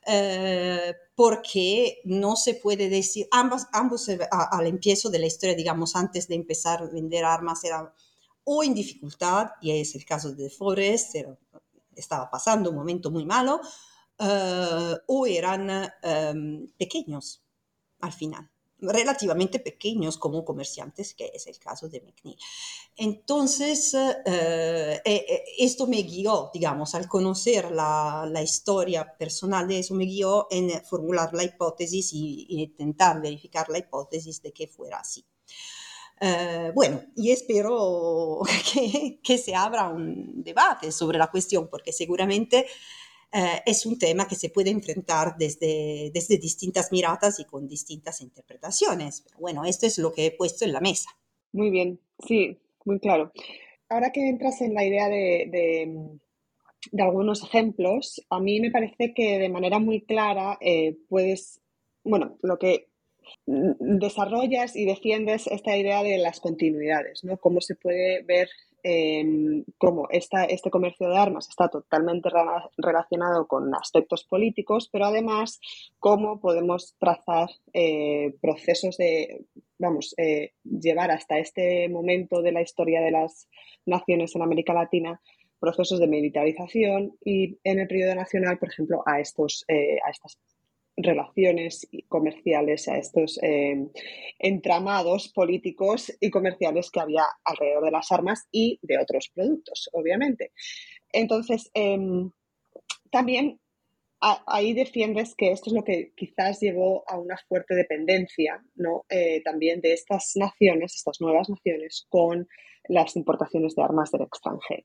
Uh, 0.06 0.92
porque 1.14 2.00
no 2.04 2.36
se 2.36 2.54
puede 2.54 2.88
decir, 2.88 3.26
ambos, 3.30 3.66
ambos 3.72 4.08
a, 4.08 4.56
al 4.56 4.66
empiezo 4.66 5.10
de 5.10 5.18
la 5.18 5.26
historia, 5.26 5.54
digamos, 5.54 5.96
antes 5.96 6.28
de 6.28 6.34
empezar 6.34 6.82
a 6.82 6.86
vender 6.86 7.24
armas, 7.24 7.64
eran 7.64 7.90
o 8.44 8.62
en 8.62 8.74
dificultad, 8.74 9.52
y 9.62 9.70
es 9.70 9.94
el 9.94 10.04
caso 10.04 10.32
de 10.32 10.50
Forrest, 10.50 11.14
era, 11.14 11.34
estaba 11.96 12.30
pasando 12.30 12.70
un 12.70 12.76
momento 12.76 13.10
muy 13.10 13.24
malo, 13.24 13.58
o 15.06 15.26
eran 15.26 15.90
pequeños 16.76 17.42
al 18.00 18.12
final 18.12 18.50
relativamente 18.88 19.58
pequeños 19.58 20.18
como 20.18 20.44
comerciantes, 20.44 21.14
que 21.14 21.30
es 21.34 21.46
el 21.46 21.58
caso 21.58 21.88
de 21.88 22.00
McNeil. 22.00 22.38
Entonces, 22.96 23.94
eh, 23.94 25.00
eh, 25.04 25.26
eh, 25.28 25.44
esto 25.58 25.86
me 25.86 26.02
guió, 26.02 26.50
digamos, 26.52 26.94
al 26.94 27.08
conocer 27.08 27.70
la, 27.70 28.28
la, 28.30 28.42
historia 28.42 29.16
personal 29.18 29.66
de 29.66 29.80
eso, 29.80 29.94
me 29.94 30.04
guió 30.04 30.46
en 30.50 30.70
formular 30.84 31.34
la 31.34 31.44
hipótesis 31.44 32.12
y, 32.12 32.46
intentar 32.48 33.20
verificar 33.20 33.68
la 33.68 33.78
hipótesis 33.78 34.40
de 34.42 34.52
que 34.52 34.68
fuera 34.68 34.98
así. 34.98 35.24
Bueno, 36.74 37.02
y 37.16 37.32
espero 37.32 38.40
que, 39.22 39.38
se 39.38 39.54
abra 39.54 39.88
un 39.88 40.42
debate 40.42 40.90
sobre 40.90 41.18
la 41.18 41.30
cuestión, 41.30 41.68
porque 41.68 41.92
seguramente 41.92 42.66
eh, 43.34 43.62
es 43.66 43.84
un 43.84 43.98
tema 43.98 44.28
que 44.28 44.36
se 44.36 44.48
puede 44.48 44.70
enfrentar 44.70 45.34
desde, 45.36 46.12
desde 46.14 46.38
distintas 46.38 46.92
miradas 46.92 47.40
y 47.40 47.44
con 47.44 47.66
distintas 47.66 48.20
interpretaciones. 48.20 49.24
Bueno, 49.40 49.64
esto 49.64 49.86
es 49.86 49.98
lo 49.98 50.12
que 50.12 50.26
he 50.26 50.30
puesto 50.30 50.64
en 50.64 50.72
la 50.72 50.80
mesa. 50.80 51.10
Muy 51.52 51.70
bien, 51.70 51.98
sí, 52.26 52.56
muy 52.84 53.00
claro. 53.00 53.32
Ahora 53.88 54.12
que 54.12 54.28
entras 54.28 54.60
en 54.60 54.72
la 54.72 54.84
idea 54.84 55.08
de, 55.08 55.48
de, 55.50 56.18
de 56.92 57.02
algunos 57.02 57.42
ejemplos, 57.42 58.24
a 58.30 58.38
mí 58.38 58.60
me 58.60 58.70
parece 58.70 59.12
que 59.12 59.38
de 59.38 59.48
manera 59.48 59.80
muy 59.80 60.02
clara 60.02 60.56
eh, 60.60 60.96
puedes, 61.08 61.60
bueno, 62.04 62.38
lo 62.42 62.58
que 62.58 62.88
desarrollas 63.46 64.76
y 64.76 64.84
defiendes 64.84 65.46
esta 65.48 65.76
idea 65.76 66.02
de 66.02 66.18
las 66.18 66.40
continuidades, 66.40 67.24
¿no? 67.24 67.36
Cómo 67.38 67.60
se 67.60 67.74
puede 67.74 68.22
ver 68.22 68.48
em, 68.84 69.64
cómo 69.78 70.06
este 70.10 70.70
comercio 70.70 71.08
de 71.08 71.16
armas 71.16 71.48
está 71.48 71.68
totalmente 71.68 72.28
relacionado 72.76 73.48
con 73.48 73.74
aspectos 73.74 74.24
políticos, 74.24 74.88
pero 74.92 75.06
además 75.06 75.58
cómo 75.98 76.40
podemos 76.40 76.94
trazar 76.98 77.48
eh, 77.72 78.34
procesos 78.40 78.96
de, 78.96 79.46
vamos, 79.78 80.14
eh, 80.18 80.52
llevar 80.62 81.10
hasta 81.10 81.38
este 81.38 81.88
momento 81.88 82.42
de 82.42 82.52
la 82.52 82.62
historia 82.62 83.00
de 83.00 83.10
las 83.10 83.48
naciones 83.86 84.36
en 84.36 84.42
América 84.42 84.72
Latina 84.72 85.20
procesos 85.64 85.98
de 85.98 86.06
militarización 86.06 87.16
y 87.24 87.58
en 87.64 87.80
el 87.80 87.88
periodo 87.88 88.14
nacional, 88.14 88.58
por 88.58 88.68
ejemplo, 88.68 89.02
a, 89.06 89.20
estos, 89.20 89.64
eh, 89.68 89.96
a 90.04 90.10
estas 90.10 90.38
relaciones 90.96 91.88
comerciales, 92.08 92.88
a 92.88 92.98
estos 92.98 93.38
eh, 93.42 93.88
entramados 94.38 95.28
políticos 95.32 96.12
y 96.20 96.30
comerciales 96.30 96.90
que 96.90 97.00
había 97.00 97.24
alrededor 97.44 97.84
de 97.84 97.90
las 97.90 98.12
armas 98.12 98.46
y 98.52 98.78
de 98.82 98.98
otros 98.98 99.30
productos, 99.34 99.88
obviamente. 99.92 100.52
Entonces, 101.12 101.70
em, 101.74 102.30
también 103.10 103.60
ahí 104.46 104.72
defiendes 104.72 105.34
que 105.34 105.50
esto 105.50 105.70
es 105.70 105.74
lo 105.74 105.84
que 105.84 106.12
quizás 106.16 106.60
llevó 106.60 107.04
a 107.08 107.18
una 107.18 107.36
fuerte 107.48 107.74
dependencia, 107.74 108.64
¿no? 108.74 109.04
Eh, 109.08 109.42
también 109.44 109.80
de 109.80 109.92
estas 109.92 110.32
naciones, 110.36 110.94
estas 110.94 111.20
nuevas 111.20 111.50
naciones, 111.50 112.06
con 112.08 112.48
las 112.88 113.16
importaciones 113.16 113.74
de 113.74 113.82
armas 113.82 114.10
del 114.10 114.22
extranjero. 114.22 114.84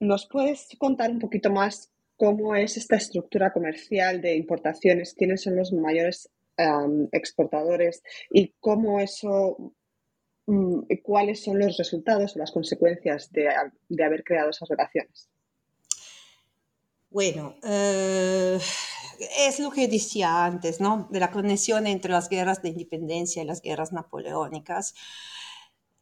¿Nos 0.00 0.28
puedes 0.28 0.68
contar 0.78 1.10
un 1.10 1.18
poquito 1.18 1.50
más 1.50 1.93
cómo 2.16 2.54
es 2.54 2.76
esta 2.76 2.96
estructura 2.96 3.52
comercial 3.52 4.20
de 4.20 4.36
importaciones, 4.36 5.14
quiénes 5.14 5.42
son 5.42 5.56
los 5.56 5.72
mayores 5.72 6.30
exportadores 7.12 8.02
y 8.30 8.54
cómo 8.60 9.00
eso, 9.00 9.74
mm, 10.46 10.82
cuáles 11.02 11.42
son 11.42 11.58
los 11.58 11.76
resultados 11.76 12.36
o 12.36 12.38
las 12.38 12.52
consecuencias 12.52 13.30
de, 13.32 13.48
haber 14.04 14.22
creado 14.22 14.50
esas 14.50 14.68
relaciones. 14.68 15.28
Bueno, 17.10 17.56
eh, 17.62 18.58
es 19.38 19.60
lo 19.60 19.70
que 19.70 19.88
decía 19.88 20.44
antes, 20.44 20.80
¿no? 20.80 21.08
De 21.10 21.20
la 21.20 21.30
conexión 21.30 21.86
entre 21.86 22.10
las 22.10 22.28
guerras 22.28 22.62
de 22.62 22.70
independencia 22.70 23.42
y 23.42 23.46
las 23.46 23.62
guerras 23.62 23.92
napoleónicas. 23.92 24.94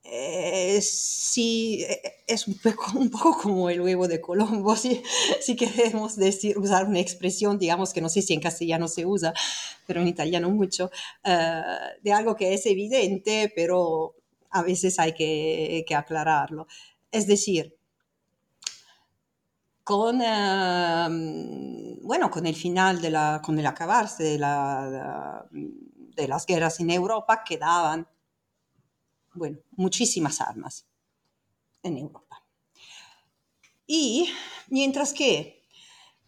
Eh, 0.05 0.81
sí, 0.83 1.85
eh, 1.89 2.25
es 2.27 2.49
un 2.49 2.59
poco, 2.59 2.85
un 2.99 3.11
poco, 3.11 3.39
como 3.41 3.71
el 3.71 3.81
huevo 3.81 4.09
de 4.09 4.21
Colombo, 4.21 4.75
si, 4.77 5.03
si 5.41 5.57
queremos 5.57 6.17
decir, 6.17 6.59
usar 6.59 6.87
una 6.89 7.01
expresión, 7.01 7.59
digamos 7.59 7.93
que 7.93 8.01
no 8.01 8.09
sé 8.09 8.23
si 8.23 8.35
en 8.35 8.41
castellano 8.41 8.89
se 8.89 9.07
usa, 9.07 9.33
pero 9.87 10.01
en 10.01 10.09
italiano 10.09 10.51
mucho, 10.51 10.91
eh, 11.25 11.63
de 12.03 12.13
algo 12.13 12.35
que 12.37 12.55
es 12.55 12.67
evidente, 12.67 13.53
pero 13.55 14.15
a 14.51 14.63
veces 14.63 14.99
hay 14.99 15.15
que, 15.15 15.85
que 15.87 15.95
aclararlo. 15.95 16.67
Es 17.13 17.27
decir, 17.27 17.77
con, 19.85 20.19
bueno, 22.03 22.31
con 22.31 22.47
el 22.47 22.55
final, 22.55 23.01
de 23.01 23.11
la, 23.11 23.41
con 23.45 23.59
el 23.59 23.67
acabarse 23.67 24.23
de, 24.25 24.39
la, 24.39 25.47
de 25.51 26.29
las 26.29 26.47
guerras 26.47 26.81
en 26.81 26.91
Europa, 26.91 27.43
quedaban 27.45 28.07
bueno, 29.35 29.59
muchísimas 29.73 30.41
armas 30.41 30.87
en 31.83 31.99
Europa. 31.99 32.45
Y 33.87 34.29
mientras 34.69 35.13
que 35.13 35.63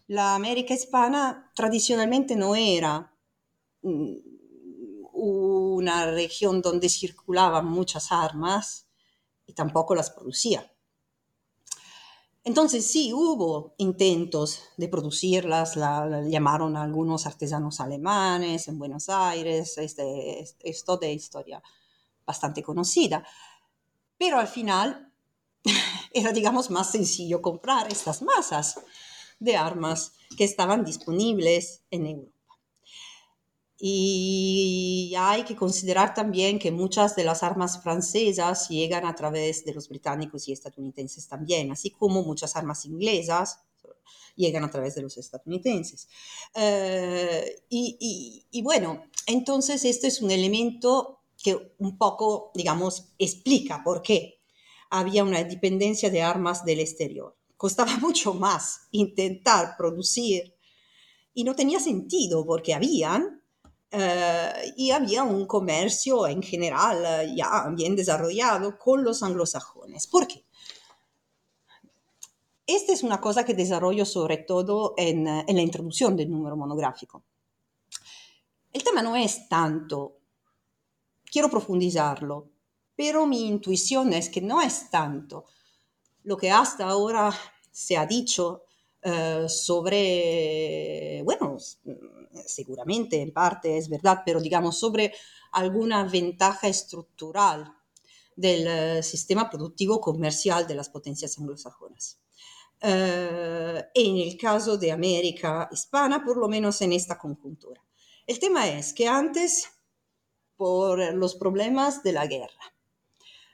la 0.07 0.35
América 0.35 0.73
hispana 0.73 1.51
tradicionalmente 1.55 2.35
no 2.35 2.55
era 2.55 3.11
mm, 3.81 4.15
una 5.13 6.11
región 6.11 6.61
donde 6.61 6.89
circulaban 6.89 7.65
muchas 7.65 8.11
armas 8.11 8.87
y 9.47 9.53
tampoco 9.53 9.95
las 9.95 10.11
producía. 10.11 10.71
Entonces 12.43 12.85
sí 12.85 13.11
hubo 13.11 13.73
intentos 13.79 14.61
de 14.77 14.87
producirlas, 14.87 15.75
la, 15.75 16.21
llamaron 16.29 16.77
algunos 16.77 17.25
artesanos 17.25 17.79
alemanes 17.79 18.67
en 18.67 18.77
Buenos 18.77 19.09
Aires, 19.09 19.79
este, 19.79 20.45
esto 20.59 20.97
de 20.97 21.13
historia 21.13 21.63
bastante 22.25 22.63
conocida. 22.63 23.25
Pero 24.17 24.39
al 24.39 24.47
final 24.47 25.11
era, 26.13 26.31
digamos, 26.31 26.69
más 26.69 26.91
sencillo 26.91 27.41
comprar 27.41 27.91
estas 27.91 28.21
masas 28.21 28.79
de 29.39 29.57
armas 29.57 30.13
que 30.37 30.43
estaban 30.43 30.83
disponibles 30.85 31.83
en 31.91 32.07
Europa. 32.07 32.31
Y 33.77 35.13
hay 35.17 35.43
que 35.43 35.55
considerar 35.55 36.13
también 36.13 36.59
que 36.59 36.71
muchas 36.71 37.15
de 37.15 37.25
las 37.25 37.43
armas 37.43 37.83
francesas 37.83 38.69
llegan 38.69 39.05
a 39.05 39.15
través 39.15 39.65
de 39.65 39.73
los 39.73 39.89
británicos 39.89 40.47
y 40.47 40.53
estadounidenses 40.53 41.27
también, 41.27 41.71
así 41.71 41.91
como 41.91 42.23
muchas 42.23 42.55
armas 42.55 42.85
inglesas 42.85 43.59
llegan 44.35 44.63
a 44.63 44.69
través 44.69 44.95
de 44.95 45.01
los 45.01 45.17
estadounidenses. 45.17 46.07
Eh, 46.53 47.63
y, 47.69 48.45
y, 48.49 48.61
bueno, 48.61 49.03
entonces 49.27 49.83
este 49.85 50.07
es 50.07 50.21
un 50.21 50.31
elemento 50.31 51.21
que 51.45 51.75
un 51.77 51.95
poco, 51.95 52.49
digamos, 52.55 53.13
explica 53.19 53.83
por 53.83 54.01
qué 54.01 54.41
había 54.89 55.23
una 55.23 55.43
dependencia 55.43 56.09
de 56.09 56.23
armas 56.23 56.65
del 56.65 56.79
exterior. 56.79 57.37
Costaba 57.55 57.95
mucho 58.01 58.33
más 58.33 58.87
intentar 58.89 59.75
producir 59.77 60.55
y 61.35 61.43
no 61.43 61.55
tenía 61.55 61.79
sentido 61.79 62.43
porque 62.47 62.73
habían 62.73 63.43
eh, 63.91 64.73
y 64.75 64.89
había 64.89 65.21
un 65.21 65.45
comercio 65.45 66.25
en 66.25 66.41
general 66.41 67.03
eh, 67.05 67.35
ya 67.37 67.69
bien 67.75 67.95
desarrollado 67.95 68.79
con 68.79 69.03
los 69.03 69.21
anglosajones. 69.21 70.07
¿Por 70.07 70.27
qué? 70.27 70.43
Esta 72.65 72.91
es 72.91 73.03
una 73.03 73.21
cosa 73.21 73.45
que 73.45 73.53
desarrollo 73.53 74.03
sobre 74.03 74.37
todo 74.37 74.95
en, 74.97 75.27
en 75.27 75.55
la 75.55 75.61
introducción 75.61 76.15
del 76.17 76.31
número 76.31 76.57
monográfico. 76.57 77.23
El 78.73 78.83
tema 78.83 79.03
no 79.03 79.15
es 79.15 79.47
tanto 79.47 80.24
quiero 81.31 81.49
profundizarlo, 81.49 82.49
pero 82.95 83.25
mi 83.25 83.47
intuición 83.47 84.13
es 84.13 84.29
que 84.29 84.41
no 84.41 84.61
es 84.61 84.89
tanto 84.89 85.45
lo 86.23 86.37
que 86.37 86.51
hasta 86.51 86.87
ahora 86.87 87.33
se 87.71 87.97
ha 87.97 88.05
dicho 88.05 88.63
eh, 89.01 89.45
sobre, 89.47 91.21
bueno, 91.23 91.57
seguramente 92.45 93.21
en 93.21 93.31
parte 93.31 93.77
es 93.77 93.89
verdad, 93.89 94.23
pero 94.25 94.41
digamos 94.41 94.77
sobre 94.79 95.13
alguna 95.51 96.03
ventaja 96.05 96.67
estructural 96.67 97.71
del 98.35 98.67
eh, 98.67 99.03
sistema 99.03 99.49
productivo 99.49 100.01
comercial 100.01 100.65
de 100.67 100.75
las 100.75 100.89
potencias 100.89 101.37
anglosajonas. 101.37 102.19
Eh, 102.81 103.83
en 103.93 104.17
el 104.17 104.37
caso 104.37 104.77
de 104.77 104.91
América 104.91 105.69
hispana, 105.71 106.23
por 106.23 106.37
lo 106.37 106.47
menos 106.47 106.81
en 106.81 106.93
esta 106.93 107.17
conjuntura. 107.17 107.81
El 108.27 108.39
tema 108.39 108.67
es 108.67 108.93
que 108.93 109.07
antes 109.07 109.69
por 110.57 111.13
los 111.13 111.35
problemas 111.35 112.03
de 112.03 112.13
la 112.13 112.27
guerra. 112.27 112.73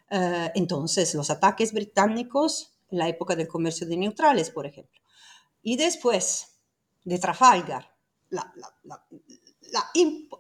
Eh, 0.09 0.51
entonces, 0.55 1.15
los 1.15 1.29
ataques 1.29 1.73
británicos 1.73 2.73
en 2.89 2.99
la 2.99 3.07
época 3.07 3.35
del 3.35 3.47
comercio 3.47 3.87
de 3.87 3.97
neutrales, 3.97 4.49
por 4.49 4.65
ejemplo. 4.65 5.01
Y 5.63 5.77
después 5.77 6.59
de 7.05 7.17
Trafalgar 7.17 7.91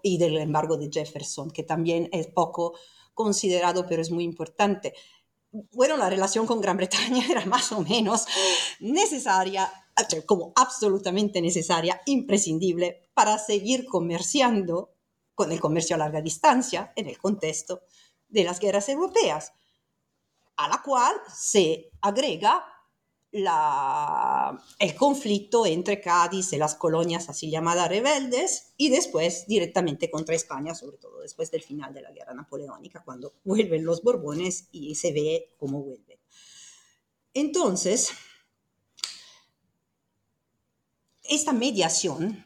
y 0.03 0.17
del 0.17 0.37
embargo 0.37 0.77
de 0.77 0.89
Jefferson, 0.91 1.51
que 1.51 1.63
también 1.63 2.09
es 2.11 2.27
poco 2.27 2.73
considerado, 3.13 3.85
pero 3.87 4.01
es 4.01 4.11
muy 4.11 4.23
importante. 4.23 4.93
Bueno, 5.51 5.97
la 5.97 6.09
relación 6.09 6.45
con 6.45 6.61
Gran 6.61 6.77
Bretaña 6.77 7.25
era 7.29 7.45
más 7.45 7.71
o 7.71 7.81
menos 7.81 8.25
necesaria, 8.79 9.71
como 10.25 10.53
absolutamente 10.55 11.41
necesaria, 11.41 12.01
imprescindible 12.05 13.09
para 13.13 13.37
seguir 13.37 13.85
comerciando 13.85 14.90
con 15.41 15.51
el 15.51 15.59
comercio 15.59 15.95
a 15.95 15.97
larga 15.97 16.21
distancia 16.21 16.93
en 16.95 17.07
el 17.07 17.17
contexto 17.17 17.81
de 18.29 18.43
las 18.43 18.59
guerras 18.59 18.87
europeas, 18.89 19.53
a 20.55 20.67
la 20.67 20.83
cual 20.83 21.15
se 21.35 21.89
agrega 21.99 22.63
el 23.31 24.95
conflicto 24.95 25.65
entre 25.65 25.99
Cádiz 25.99 26.53
y 26.53 26.57
las 26.57 26.75
colonias 26.75 27.27
así 27.27 27.49
llamadas 27.49 27.89
rebeldes 27.89 28.73
y 28.77 28.89
después 28.89 29.47
directamente 29.47 30.11
contra 30.11 30.35
España, 30.35 30.75
sobre 30.75 30.97
todo 30.97 31.21
después 31.21 31.49
del 31.49 31.63
final 31.63 31.91
de 31.91 32.03
la 32.03 32.11
guerra 32.11 32.35
napoleónica, 32.35 33.01
cuando 33.03 33.33
vuelven 33.43 33.83
los 33.83 34.03
Borbones 34.03 34.67
y 34.71 34.93
se 34.93 35.11
ve 35.11 35.55
cómo 35.57 35.81
vuelven. 35.81 36.19
Entonces, 37.33 38.11
esta 41.23 41.51
mediación 41.51 42.45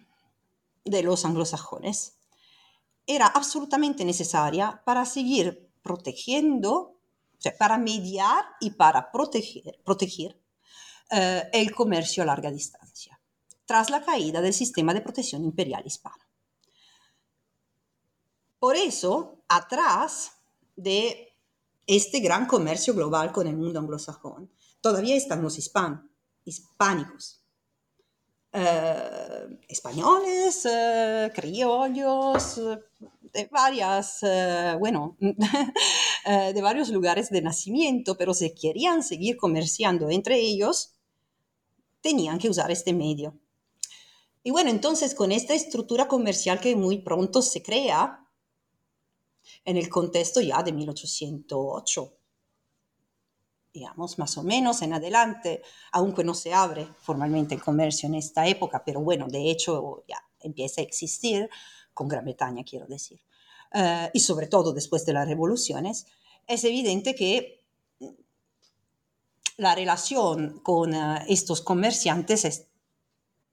de 0.85 1.03
los 1.03 1.25
anglosajones 1.25 2.14
era 3.07 3.27
absolutamente 3.27 4.03
necesaria 4.05 4.81
para 4.85 5.05
seguir 5.05 5.69
protegiendo, 5.81 6.73
o 6.73 7.37
sea, 7.37 7.55
para 7.57 7.77
mediar 7.77 8.45
y 8.59 8.71
para 8.71 9.11
proteger, 9.11 9.79
proteger 9.83 10.39
eh, 11.11 11.43
el 11.53 11.73
comercio 11.75 12.23
a 12.23 12.25
larga 12.25 12.51
distancia, 12.51 13.19
tras 13.65 13.89
la 13.89 14.03
caída 14.03 14.41
del 14.41 14.53
sistema 14.53 14.93
de 14.93 15.01
protección 15.01 15.43
imperial 15.43 15.83
hispano. 15.85 16.23
Por 18.57 18.75
eso, 18.75 19.43
atrás 19.47 20.31
de 20.75 21.37
este 21.85 22.19
gran 22.19 22.47
comercio 22.47 22.95
global 22.95 23.31
con 23.31 23.45
el 23.45 23.55
mundo 23.55 23.79
anglosajón, 23.79 24.51
todavía 24.81 25.15
están 25.15 25.43
los 25.43 25.59
hispánicos. 25.59 27.41
Eh, 28.57 29.59
españoles, 29.67 30.65
eh, 30.65 31.29
criollos, 31.35 32.61
de 33.21 33.47
varias, 33.51 34.19
bueno, 34.79 35.17
de 36.25 36.61
varios 36.61 36.89
lugares 36.89 37.29
de 37.29 37.41
nacimiento, 37.41 38.17
pero 38.17 38.33
si 38.33 38.53
querían 38.53 39.03
seguir 39.03 39.37
comerciando 39.37 40.09
entre 40.09 40.39
ellos, 40.39 40.93
tenían 42.01 42.37
que 42.37 42.49
usar 42.49 42.71
este 42.71 42.93
medio. 42.93 43.37
Y 44.43 44.51
bueno, 44.51 44.69
entonces 44.69 45.15
con 45.15 45.31
esta 45.31 45.55
estructura 45.55 46.07
comercial 46.07 46.59
que 46.59 46.75
muy 46.75 46.99
pronto 46.99 47.41
se 47.41 47.63
crea 47.63 48.23
en 49.65 49.77
el 49.77 49.89
contexto 49.89 50.39
ya 50.39 50.61
de 50.61 50.71
1808, 50.71 52.13
digamos, 53.73 54.19
más 54.19 54.37
o 54.37 54.43
menos 54.43 54.83
en 54.83 54.93
adelante, 54.93 55.63
aunque 55.91 56.23
no 56.23 56.35
se 56.35 56.53
abre 56.53 56.87
formalmente 57.01 57.55
el 57.55 57.63
comercio 57.63 58.07
en 58.07 58.13
esta 58.13 58.47
época, 58.47 58.83
pero 58.85 59.01
bueno, 59.01 59.25
de 59.27 59.49
hecho 59.49 60.05
ya 60.07 60.23
empieza 60.39 60.81
a 60.81 60.83
existir, 60.83 61.49
con 61.95 62.07
Gran 62.07 62.25
Bretaña 62.25 62.63
quiero 62.63 62.85
decir, 62.85 63.19
eh, 63.73 64.11
y 64.13 64.19
sobre 64.19 64.47
todo 64.47 64.71
después 64.73 65.05
de 65.05 65.13
las 65.13 65.27
revoluciones, 65.27 66.05
es 66.45 66.63
evidente 66.63 67.15
que 67.15 67.63
la 69.57 69.73
relación 69.73 70.59
con 70.59 70.93
eh, 70.93 71.25
estos 71.29 71.61
comerciantes 71.61 72.45
es 72.45 72.67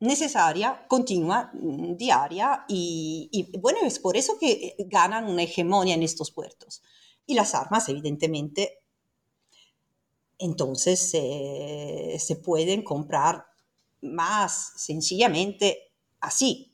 necesaria, 0.00 0.84
continua, 0.88 1.50
mm, 1.54 1.96
diaria 1.96 2.64
y, 2.68 3.48
bueno, 3.60 3.78
es 3.84 3.98
por 3.98 4.16
eso 4.16 4.36
que 4.38 4.50
eh, 4.50 4.76
ganan 4.80 5.30
una 5.30 5.44
hegemonía 5.44 5.94
en 5.94 6.02
estos 6.02 6.30
puertos. 6.30 6.82
Y 7.24 7.34
las 7.34 7.54
armas, 7.54 7.88
evidentemente, 7.88 8.80
entonces 10.38 10.98
se 11.00 12.36
pueden 12.42 12.82
comprar 12.82 13.46
más 14.00 14.72
sencillamente 14.76 15.92
así. 16.20 16.71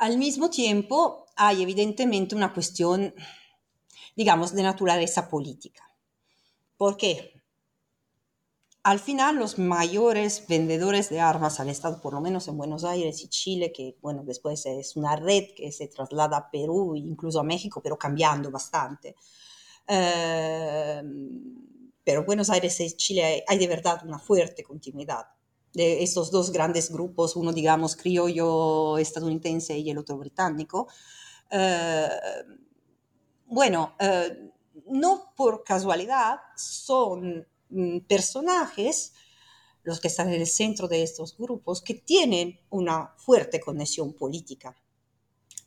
Al 0.00 0.18
mismo 0.18 0.50
tiempo, 0.50 1.26
hay 1.36 1.62
evidentemente 1.62 2.34
una 2.34 2.52
cuestión, 2.52 3.14
digamos, 4.16 4.52
de 4.54 4.62
naturaleza 4.62 5.28
política. 5.28 5.82
¿Por 6.76 6.96
qué? 6.96 7.40
al 8.82 8.98
final 8.98 9.36
los 9.36 9.58
mayores 9.58 10.46
vendedores 10.48 11.10
de 11.10 11.20
armas 11.20 11.60
al 11.60 11.68
Estado, 11.68 12.00
por 12.00 12.14
lo 12.14 12.20
menos 12.22 12.48
en 12.48 12.56
Buenos 12.56 12.84
Aires 12.84 13.22
y 13.22 13.28
Chile, 13.28 13.72
que 13.72 13.98
bueno, 14.00 14.22
después 14.24 14.64
es 14.64 14.96
una 14.96 15.16
red 15.16 15.54
que 15.54 15.70
se 15.70 15.88
traslada 15.88 16.38
a 16.38 16.50
Perú, 16.50 16.96
incluso 16.96 17.40
a 17.40 17.44
México, 17.44 17.82
pero 17.82 17.98
cambiando 17.98 18.50
bastante. 18.50 19.16
Eh, 19.86 21.02
pero 22.02 22.24
Buenos 22.24 22.48
Aires 22.48 22.80
y 22.80 22.96
Chile 22.96 23.44
hay, 23.46 23.58
de 23.58 23.68
verdad 23.68 24.00
una 24.06 24.18
fuerte 24.18 24.62
continuidad 24.64 25.26
de 25.72 26.02
estos 26.02 26.30
dos 26.30 26.52
grandes 26.52 26.90
grupos, 26.90 27.36
uno 27.36 27.52
digamos 27.52 27.96
criollo 27.96 28.98
estadounidense 28.98 29.78
y 29.78 29.90
el 29.90 29.98
otro 29.98 30.18
británico. 30.18 30.88
Eh, 31.50 32.08
bueno, 33.46 33.94
eh, 33.98 34.50
no 34.86 35.32
por 35.36 35.64
casualidad 35.64 36.38
son 36.56 37.46
Mm, 37.70 38.00
personajes, 38.00 39.12
los 39.84 40.00
que 40.00 40.08
están 40.08 40.28
en 40.28 40.40
el 40.40 40.46
centro 40.46 40.88
de 40.88 41.02
estos 41.02 41.36
grupos, 41.38 41.80
que 41.80 41.94
tienen 41.94 42.60
una 42.68 43.14
fuerte 43.16 43.60
conexión 43.60 44.12
política 44.12 44.76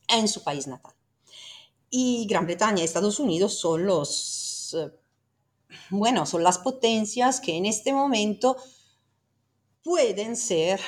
en 0.07 0.27
su 0.27 0.43
país 0.43 0.67
natal. 0.67 0.93
Y 1.89 2.27
Gran 2.27 2.45
Bretaña 2.45 2.81
y 2.81 2.85
Estados 2.85 3.19
Unidos 3.19 3.57
son 3.57 3.85
los, 3.85 4.75
eh, 4.77 4.91
bueno, 5.89 6.25
son 6.25 6.43
las 6.43 6.57
potencias 6.59 7.39
que 7.39 7.55
en 7.55 7.65
este 7.65 7.93
momento 7.93 8.57
pueden 9.83 10.35
ser 10.35 10.79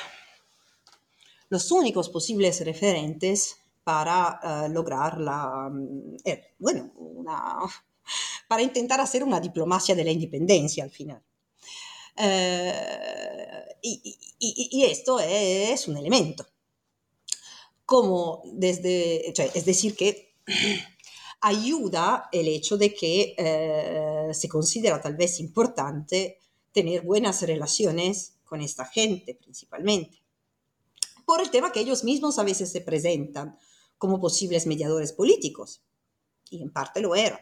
los 1.48 1.70
únicos 1.70 2.08
posibles 2.08 2.64
referentes 2.64 3.58
para 3.84 4.40
eh, 4.42 4.68
lograr 4.70 5.20
la, 5.20 5.68
mm, 5.70 6.16
eh, 6.24 6.54
bueno, 6.58 6.92
para 8.48 8.62
intentar 8.62 9.00
hacer 9.00 9.22
una 9.22 9.38
diplomacia 9.40 9.94
de 9.94 10.04
la 10.04 10.10
independencia 10.10 10.82
al 10.82 10.90
final. 10.90 11.22
Eh, 12.16 12.72
y, 13.82 14.84
esto 14.84 15.20
es 15.20 15.86
un 15.86 15.96
elemento. 15.96 16.46
Como 17.84 18.42
desde, 18.52 19.30
es 19.30 19.64
decir, 19.64 19.94
que 19.94 20.34
ayuda 21.40 22.28
el 22.32 22.48
hecho 22.48 22.76
de 22.76 22.92
que 22.94 24.28
se 24.32 24.48
considera 24.48 25.00
tal 25.00 25.14
vez 25.14 25.38
importante 25.38 26.40
tener 26.72 27.02
buenas 27.02 27.42
relaciones 27.42 28.35
con 28.46 28.62
esta 28.62 28.86
gente 28.86 29.34
principalmente, 29.34 30.22
por 31.26 31.42
el 31.42 31.50
tema 31.50 31.72
que 31.72 31.80
ellos 31.80 32.04
mismos 32.04 32.38
a 32.38 32.44
veces 32.44 32.72
se 32.72 32.80
presentan 32.80 33.58
como 33.98 34.20
posibles 34.20 34.66
mediadores 34.66 35.12
políticos, 35.12 35.82
y 36.48 36.62
en 36.62 36.72
parte 36.72 37.00
lo 37.00 37.14
eran. 37.14 37.40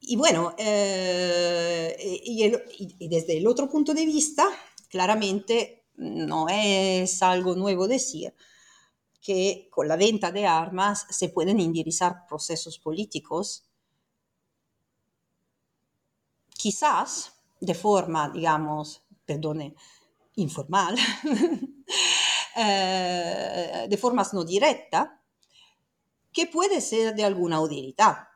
Y 0.00 0.16
bueno, 0.16 0.54
eh, 0.58 2.20
y, 2.24 3.08
desde 3.08 3.38
el 3.38 3.46
otro 3.46 3.68
punto 3.68 3.94
de 3.94 4.06
vista, 4.06 4.48
claramente 4.88 5.84
no 5.96 6.48
es 6.48 7.22
algo 7.22 7.54
nuevo 7.54 7.86
decir 7.86 8.34
que 9.20 9.68
con 9.70 9.86
la 9.86 9.96
venta 9.96 10.32
de 10.32 10.46
armas 10.46 11.06
se 11.10 11.28
pueden 11.28 11.60
indirizar 11.60 12.26
procesos 12.26 12.78
políticos, 12.78 13.64
quizás 16.48 17.39
de 17.60 17.74
forma, 17.74 18.30
digamos, 18.30 19.02
perdone, 19.24 19.74
informal, 20.36 20.96
eh, 22.56 23.86
de 23.88 23.96
forma 23.96 24.26
no 24.32 24.44
directa, 24.44 25.20
que 26.32 26.46
puede 26.46 26.80
ser 26.80 27.14
de 27.14 27.24
alguna 27.24 27.60
utilidad. 27.60 28.28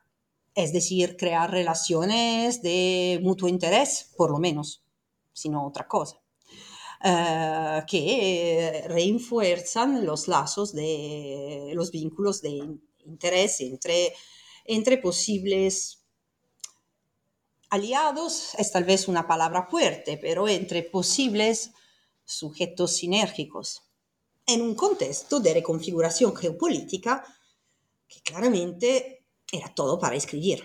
Es 0.54 0.72
decir, 0.72 1.16
crear 1.16 1.50
relaciones 1.50 2.62
de 2.62 3.18
mutuo 3.22 3.48
interés, 3.48 4.12
por 4.16 4.30
lo 4.30 4.38
menos, 4.38 4.84
sino 5.32 5.66
otra 5.66 5.88
cosa, 5.88 6.20
eh, 7.02 7.82
que 7.88 8.84
refuerzan 8.86 10.06
los 10.06 10.28
lazos 10.28 10.72
de 10.72 11.72
los 11.74 11.90
vínculos 11.90 12.40
de 12.40 12.78
interés 13.04 13.60
entre, 13.60 14.12
entre 14.64 14.98
posibles 14.98 16.03
aliados, 17.74 18.54
es 18.56 18.70
tal 18.70 18.84
vez 18.84 19.08
una 19.08 19.26
palabra 19.26 19.66
fuerte, 19.66 20.16
pero 20.16 20.48
entre 20.48 20.82
posibles 20.84 21.72
sujetos 22.24 22.96
sinérgicos, 22.96 23.82
en 24.46 24.62
un 24.62 24.74
contexto 24.74 25.40
de 25.40 25.54
reconfiguración 25.54 26.34
geopolítica 26.36 27.24
que 28.06 28.20
claramente 28.20 29.24
era 29.50 29.74
todo 29.74 29.98
para 29.98 30.14
escribir. 30.14 30.64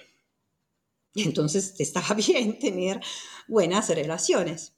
Entonces 1.16 1.74
estaba 1.80 2.14
bien 2.28 2.60
tener 2.60 3.02
buenas 3.48 3.90
relaciones. 3.90 4.74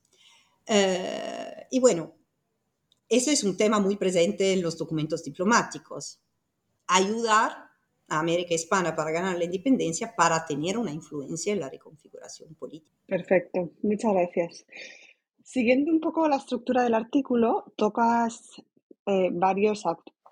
Eh, 0.66 1.68
y 1.70 1.80
bueno, 1.82 2.16
ese 3.10 3.34
es 3.34 3.44
un 3.44 3.58
tema 3.58 3.80
muy 3.80 3.98
presente 3.98 4.54
en 4.54 4.62
los 4.62 4.78
documentos 4.78 5.22
diplomáticos. 5.24 6.20
Ayudar 6.88 7.71
América 8.20 8.54
Hispana 8.54 8.96
para 8.96 9.12
ganar 9.12 9.38
la 9.38 9.46
independencia 9.46 10.14
para 10.16 10.46
tener 10.46 10.78
una 10.78 10.92
influencia 10.92 11.54
en 11.54 11.60
la 11.60 11.70
reconfiguración 11.70 12.56
política. 12.56 12.92
Perfecto, 13.08 13.72
muchas 13.82 14.14
gracias. 14.14 14.66
Siguiendo 15.44 15.92
un 15.92 16.00
poco 16.00 16.28
la 16.28 16.38
estructura 16.38 16.84
del 16.84 16.94
artículo, 16.94 17.74
tocas 17.76 18.62
eh, 19.06 19.30
varios 19.32 19.84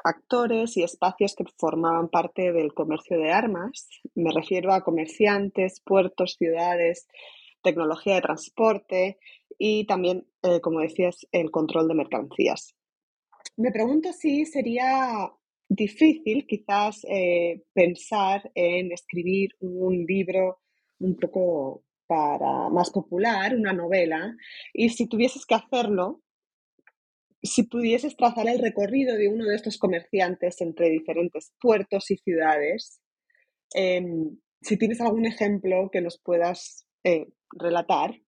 actores 0.03 0.77
y 0.77 0.83
espacios 0.83 1.35
que 1.35 1.43
formaban 1.57 2.09
parte 2.09 2.53
del 2.53 2.73
comercio 2.73 3.17
de 3.17 3.31
armas. 3.31 3.89
Me 4.15 4.31
refiero 4.31 4.71
a 4.73 4.83
comerciantes, 4.83 5.81
puertos, 5.81 6.35
ciudades, 6.37 7.07
tecnología 7.61 8.15
de 8.15 8.21
transporte 8.21 9.17
y 9.57 9.85
también, 9.85 10.27
eh, 10.43 10.61
como 10.61 10.79
decías, 10.79 11.27
el 11.31 11.51
control 11.51 11.87
de 11.87 11.95
mercancías. 11.95 12.75
Me 13.57 13.71
pregunto 13.71 14.13
si 14.13 14.45
sería 14.45 15.31
difícil 15.69 16.45
quizás 16.47 17.05
eh, 17.07 17.61
pensar 17.73 18.51
en 18.55 18.91
escribir 18.91 19.51
un 19.59 20.03
libro 20.05 20.59
un 20.99 21.15
poco 21.15 21.83
para 22.07 22.69
más 22.69 22.89
popular, 22.89 23.55
una 23.55 23.71
novela, 23.71 24.35
y 24.73 24.89
si 24.89 25.07
tuvieses 25.07 25.45
que 25.45 25.53
hacerlo, 25.53 26.21
si 27.41 27.63
pudieses 27.63 28.17
trazar 28.17 28.49
el 28.49 28.59
recorrido 28.59 29.15
de 29.15 29.29
uno 29.29 29.45
de 29.45 29.55
estos 29.55 29.77
comerciantes 29.77 30.59
entre 30.59 30.89
diferentes 30.89 31.53
puertos 31.61 32.09
y 32.09 32.17
ciudades, 32.17 32.99
em, 33.73 34.37
si 34.61 34.77
tienes 34.77 34.99
algún 34.99 35.25
ejemplo 35.25 35.89
que 35.91 36.01
nos 36.01 36.19
puedas 36.19 36.87
eh, 37.03 37.27
relatar, 37.51 38.19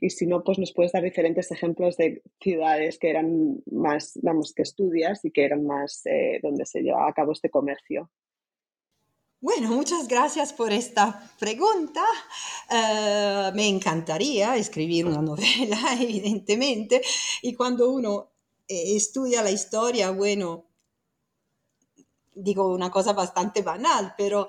y 0.00 0.10
si 0.10 0.26
no, 0.26 0.42
pues 0.44 0.58
nos 0.58 0.72
puedes 0.72 0.92
dar 0.92 1.02
diferentes 1.02 1.50
ejemplos 1.50 1.96
de 1.96 2.22
ciudades 2.40 2.98
que 2.98 3.10
eran 3.10 3.62
más, 3.70 4.18
vamos, 4.22 4.52
que 4.54 4.62
estudias 4.62 5.24
y 5.24 5.30
que 5.30 5.44
eran 5.44 5.66
más 5.66 6.02
eh, 6.06 6.40
donde 6.42 6.66
se 6.66 6.80
llevaba 6.80 7.08
a 7.08 7.14
cabo 7.14 7.32
este 7.32 7.50
comercio. 7.50 8.10
Bueno, 9.40 9.70
muchas 9.70 10.06
gracias 10.06 10.52
por 10.52 10.72
esta 10.72 11.28
pregunta. 11.40 12.04
Eh, 12.70 13.50
me 13.54 13.68
encantaría 13.68 14.56
escribir 14.56 15.04
una 15.04 15.20
novela, 15.20 15.78
evidentemente, 16.00 17.02
y 17.42 17.54
cuando 17.54 17.90
uno 17.90 18.30
eh, 18.68 18.94
estudia 18.94 19.42
la 19.42 19.50
historia, 19.50 20.10
bueno, 20.10 20.66
digo 22.36 22.72
una 22.72 22.90
cosa 22.90 23.14
bastante 23.14 23.62
banal, 23.62 24.14
pero 24.16 24.46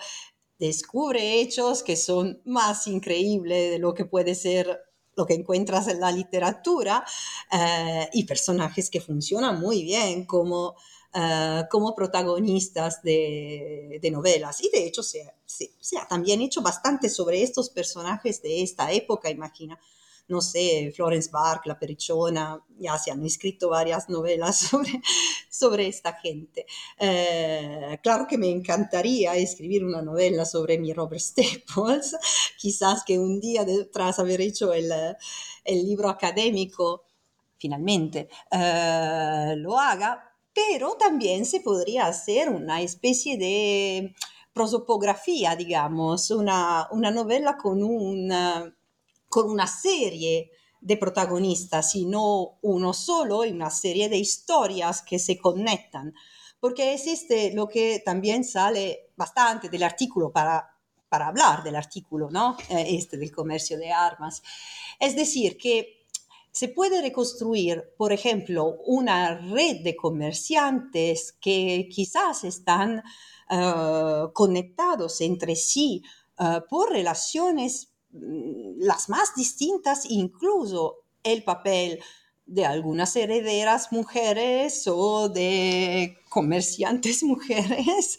descubre 0.59 1.41
hechos 1.41 1.81
que 1.81 1.95
son 1.95 2.41
más 2.45 2.85
increíbles 2.85 3.71
de 3.71 3.79
lo 3.79 3.95
que 3.95 4.05
puede 4.05 4.35
ser 4.35 4.79
lo 5.15 5.25
que 5.25 5.33
encuentras 5.33 5.87
en 5.87 5.99
la 5.99 6.11
literatura 6.11 7.05
eh, 7.51 8.09
y 8.13 8.23
personajes 8.25 8.89
que 8.89 9.01
funcionan 9.01 9.59
muy 9.59 9.83
bien 9.83 10.25
como 10.25 10.75
eh, 11.15 11.61
como 11.69 11.93
protagonistas 11.93 13.03
de, 13.03 13.99
novelas. 14.11 14.63
Y 14.63 14.69
de 14.71 14.87
hecho 14.87 15.03
se, 15.03 15.21
ha 15.21 16.07
también 16.07 16.41
hecho 16.41 16.63
bastante 16.63 17.07
sobre 17.07 17.43
estos 17.43 17.69
personajes 17.69 18.41
de 18.41 18.63
esta 18.63 18.91
época, 18.91 19.29
imagina. 19.29 19.79
No 20.27 20.41
sé, 20.41 20.91
Florence 20.95 21.29
Bark, 21.31 21.65
La 21.65 21.77
Perichona, 21.77 22.63
ya 22.79 22.97
se 22.97 23.11
han 23.11 23.23
escrito 23.25 23.69
varias 23.69 24.09
novelas 24.09 24.57
sobre, 24.69 25.01
sobre 25.49 25.87
esta 25.87 26.13
gente. 26.13 26.65
Eh, 26.97 27.99
claro 28.01 28.25
que 28.27 28.37
me 28.37 28.49
encantaría 28.49 29.35
escribir 29.35 29.83
una 29.83 30.01
novela 30.01 30.45
sobre 30.45 30.77
mi 30.77 30.93
Robert 30.93 31.21
Staples, 31.21 32.15
quizás 32.57 33.03
que 33.03 33.19
un 33.19 33.39
día 33.39 33.65
tras 33.91 34.19
haber 34.19 34.41
hecho 34.41 34.73
el, 34.73 34.91
el 35.63 35.85
libro 35.85 36.09
académico, 36.09 37.05
finalmente 37.57 38.27
eh, 38.51 39.53
lo 39.57 39.79
haga, 39.79 40.33
pero 40.53 40.95
también 40.99 41.45
se 41.45 41.61
podría 41.61 42.07
hacer 42.07 42.49
una 42.49 42.81
especie 42.81 43.37
de 43.37 44.13
prosopografía, 44.53 45.55
digamos, 45.55 46.29
una, 46.29 46.89
novela 46.91 47.57
con 47.57 47.81
una, 47.81 48.75
con 49.33 49.49
una 49.49 49.65
serie 49.65 50.51
de 50.79 50.95
protagonistas 50.95 51.95
y 51.95 52.05
no 52.05 52.59
uno 52.61 52.93
solo, 52.93 53.43
y 53.43 53.51
una 53.51 53.71
serie 53.71 54.07
de 54.07 54.17
historias 54.17 55.01
que 55.01 55.17
se 55.17 55.39
conectan. 55.39 56.13
Porque 56.59 56.93
existe 56.93 57.51
lo 57.51 57.67
que 57.67 58.03
también 58.05 58.43
sale 58.43 59.09
bastante 59.15 59.69
del 59.69 59.81
artículo 59.81 60.31
para, 60.31 60.77
para 61.09 61.29
hablar 61.29 61.63
del 61.63 61.75
artículo, 61.75 62.29
¿no? 62.29 62.55
Eh, 62.69 62.85
este 62.89 63.17
del 63.17 63.31
comercio 63.31 63.79
de 63.79 63.91
armas. 63.91 64.43
Es 64.99 65.15
decir, 65.15 65.57
que 65.57 66.05
se 66.51 66.67
puede 66.67 67.01
reconstruir, 67.01 67.95
por 67.97 68.13
ejemplo, 68.13 68.77
una 68.85 69.39
red 69.39 69.81
de 69.83 69.95
comerciantes 69.95 71.33
que 71.41 71.89
quizás 71.91 72.43
están 72.43 73.01
eh, 73.49 74.25
conectados 74.31 75.21
entre 75.21 75.55
sí 75.55 76.03
eh, 76.37 76.59
por 76.69 76.91
relaciones 76.91 77.92
las 78.13 79.09
más 79.09 79.35
distintas, 79.35 80.05
incluso 80.09 81.03
el 81.23 81.43
papel 81.43 81.99
de 82.45 82.65
algunas 82.65 83.15
herederas 83.15 83.91
mujeres 83.91 84.85
o 84.87 85.29
de 85.29 86.17
comerciantes 86.29 87.23
mujeres, 87.23 88.17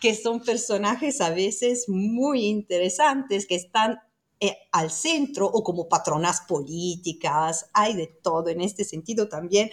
que 0.00 0.14
son 0.14 0.40
personajes 0.40 1.20
a 1.20 1.30
veces 1.30 1.88
muy 1.88 2.46
interesantes, 2.46 3.46
que 3.46 3.56
están 3.56 3.98
eh, 4.40 4.56
al 4.72 4.90
centro 4.90 5.46
o 5.46 5.62
como 5.62 5.88
patronas 5.88 6.42
políticas, 6.42 7.70
hay 7.72 7.94
de 7.94 8.08
todo 8.08 8.48
en 8.48 8.60
este 8.60 8.84
sentido 8.84 9.28
también. 9.28 9.70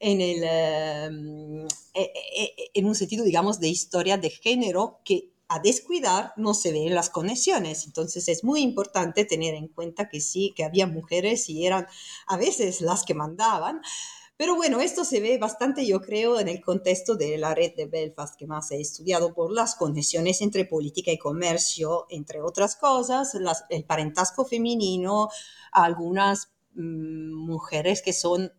En, 0.00 0.20
el, 0.20 0.44
em, 0.44 1.66
eh, 1.92 2.12
eh, 2.36 2.54
en 2.72 2.86
un 2.86 2.94
sentido, 2.94 3.24
digamos, 3.24 3.58
de 3.58 3.68
historia 3.68 4.16
de 4.16 4.30
género 4.30 5.00
que 5.04 5.32
a 5.48 5.60
descuidar 5.60 6.32
no 6.36 6.54
se 6.54 6.72
ven 6.72 6.94
las 6.94 7.10
conexiones. 7.10 7.86
Entonces 7.86 8.28
es 8.28 8.44
muy 8.44 8.60
importante 8.60 9.24
tener 9.24 9.54
en 9.54 9.68
cuenta 9.68 10.08
que 10.08 10.20
sí, 10.20 10.52
que 10.56 10.64
había 10.64 10.86
mujeres 10.86 11.48
y 11.48 11.66
eran 11.66 11.86
a 12.26 12.36
veces 12.36 12.80
las 12.80 13.04
que 13.04 13.14
mandaban, 13.14 13.80
pero 14.38 14.54
bueno, 14.54 14.78
esto 14.80 15.04
se 15.04 15.18
ve 15.20 15.36
bastante, 15.36 15.84
yo 15.84 16.00
creo, 16.00 16.38
en 16.38 16.46
el 16.46 16.60
contexto 16.60 17.16
de 17.16 17.36
la 17.38 17.56
red 17.56 17.74
de 17.74 17.86
Belfast 17.86 18.36
que 18.38 18.46
más 18.46 18.70
he 18.70 18.80
estudiado 18.80 19.34
por 19.34 19.50
las 19.52 19.74
conexiones 19.74 20.40
entre 20.42 20.64
política 20.64 21.10
y 21.10 21.18
comercio, 21.18 22.06
entre 22.08 22.40
otras 22.40 22.76
cosas, 22.76 23.36
el 23.68 23.84
parentazgo 23.84 24.44
femenino, 24.44 25.28
algunas 25.72 26.52
mm, 26.74 27.34
mujeres 27.34 28.00
que 28.00 28.12
son 28.12 28.52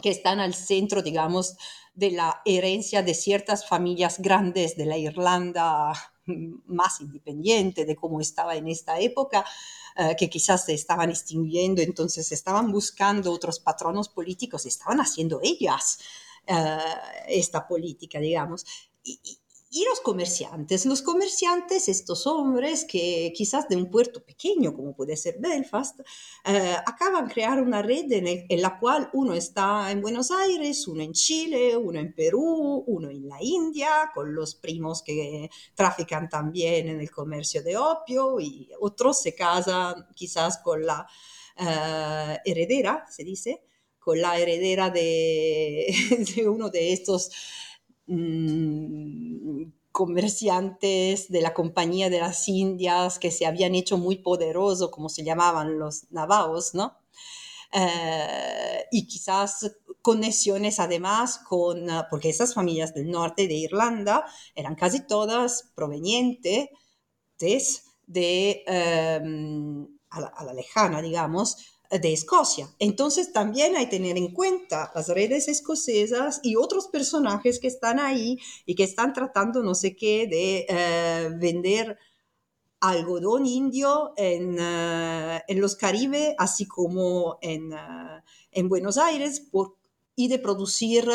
que 0.00 0.10
están 0.10 0.40
al 0.40 0.54
centro, 0.54 1.00
digamos, 1.02 1.56
de 1.94 2.10
la 2.10 2.42
herencia 2.44 3.04
de 3.04 3.14
ciertas 3.14 3.68
familias 3.68 4.18
grandes 4.18 4.76
de 4.76 4.86
la 4.86 4.98
Irlanda 4.98 5.92
más 6.66 7.00
independiente 7.00 7.84
de 7.84 7.96
cómo 7.96 8.20
estaba 8.20 8.56
en 8.56 8.68
esta 8.68 8.98
época, 9.00 9.44
eh, 9.96 10.14
que 10.18 10.30
quizás 10.30 10.64
se 10.64 10.74
estaban 10.74 11.10
extinguiendo, 11.10 11.82
entonces 11.82 12.32
estaban 12.32 12.72
buscando 12.72 13.32
otros 13.32 13.60
patronos 13.60 14.08
políticos, 14.08 14.66
estaban 14.66 15.00
haciendo 15.00 15.40
ellas 15.42 15.98
eh, 16.46 16.78
esta 17.28 17.66
política, 17.66 18.18
digamos. 18.18 18.64
Y 19.74 19.86
los 19.86 20.00
comerciantes, 20.00 20.84
los 20.84 21.00
comerciantes, 21.00 21.88
estos 21.88 22.26
hombres 22.26 22.84
que 22.84 23.32
quizás 23.34 23.66
de 23.70 23.76
un 23.76 23.90
puerto 23.90 24.22
pequeño 24.22 24.74
como 24.74 24.94
puede 24.94 25.16
ser 25.16 25.36
Belfast, 25.40 26.00
eh, 26.44 26.76
acaban 26.84 27.26
de 27.26 27.32
crear 27.32 27.58
una 27.58 27.80
red 27.80 28.04
en, 28.12 28.60
la 28.60 28.78
cual 28.78 29.08
uno 29.14 29.32
está 29.32 29.90
en 29.90 30.02
Buenos 30.02 30.30
Aires, 30.30 30.86
uno 30.88 31.02
en 31.02 31.14
Chile, 31.14 31.74
uno 31.74 31.98
en 31.98 32.14
Perú, 32.14 32.84
uno 32.86 33.08
en 33.08 33.26
la 33.26 33.38
India, 33.40 34.10
con 34.14 34.34
los 34.34 34.54
primos 34.56 35.02
que 35.02 35.48
trafican 35.74 36.28
también 36.28 36.90
en 36.90 37.00
el 37.00 37.10
comercio 37.10 37.62
de 37.62 37.78
opio 37.78 38.40
y 38.40 38.68
otros 38.78 39.22
se 39.22 39.34
casan 39.34 40.06
quizás 40.14 40.58
con 40.58 40.84
la 40.84 41.06
eh, 41.56 42.38
heredera, 42.44 43.06
se 43.08 43.24
dice, 43.24 43.62
con 43.98 44.20
la 44.20 44.38
heredera 44.38 44.90
de, 44.90 45.86
de 46.36 46.46
uno 46.46 46.68
de 46.68 46.92
estos 46.92 47.30
Mm, 48.06 49.64
comerciantes 49.92 51.30
de 51.30 51.42
la 51.42 51.54
Compañía 51.54 52.10
de 52.10 52.20
las 52.20 52.48
Indias 52.48 53.18
que 53.18 53.30
se 53.30 53.46
habían 53.46 53.74
hecho 53.74 53.98
muy 53.98 54.16
poderosos, 54.16 54.90
como 54.90 55.08
se 55.08 55.22
llamaban 55.24 55.78
los 55.78 56.10
navajos, 56.10 56.74
¿no? 56.74 56.96
Eh, 57.72 58.84
y 58.90 59.06
quizás 59.06 59.76
conexiones 60.02 60.80
además 60.80 61.38
con, 61.38 61.88
ah, 61.90 62.06
porque 62.10 62.30
esas 62.30 62.54
familias 62.54 62.94
del 62.94 63.10
norte 63.10 63.48
de 63.48 63.54
Irlanda 63.54 64.24
eran 64.54 64.74
casi 64.74 65.06
todas 65.06 65.70
provenientes 65.74 66.68
de, 68.06 68.62
em, 68.66 69.86
a 70.10 70.44
la 70.44 70.54
lejana, 70.54 71.02
digamos, 71.02 71.56
de 71.98 72.12
Escocia. 72.12 72.68
Entonces 72.78 73.32
también 73.32 73.76
hay 73.76 73.84
que 73.84 73.98
tener 73.98 74.16
en 74.16 74.32
cuenta 74.32 74.90
las 74.94 75.08
redes 75.08 75.48
escocesas 75.48 76.40
y 76.42 76.56
otros 76.56 76.88
personajes 76.88 77.58
que 77.58 77.68
están 77.68 78.00
ahí 78.00 78.38
y 78.64 78.74
que 78.74 78.84
están 78.84 79.12
tratando 79.12 79.62
no 79.62 79.74
sé 79.74 79.94
qué 79.94 80.26
de 80.26 80.66
eh, 80.68 81.30
vender 81.38 81.98
algodón 82.80 83.46
indio 83.46 84.12
en, 84.16 84.56
eh, 84.58 85.42
en, 85.46 85.60
los 85.60 85.76
Caribe, 85.76 86.34
así 86.38 86.66
como 86.66 87.38
en, 87.42 87.72
eh, 87.72 88.22
en 88.52 88.68
Buenos 88.68 88.96
Aires, 88.96 89.40
por, 89.40 89.76
y 90.16 90.28
de 90.28 90.38
producir 90.38 91.08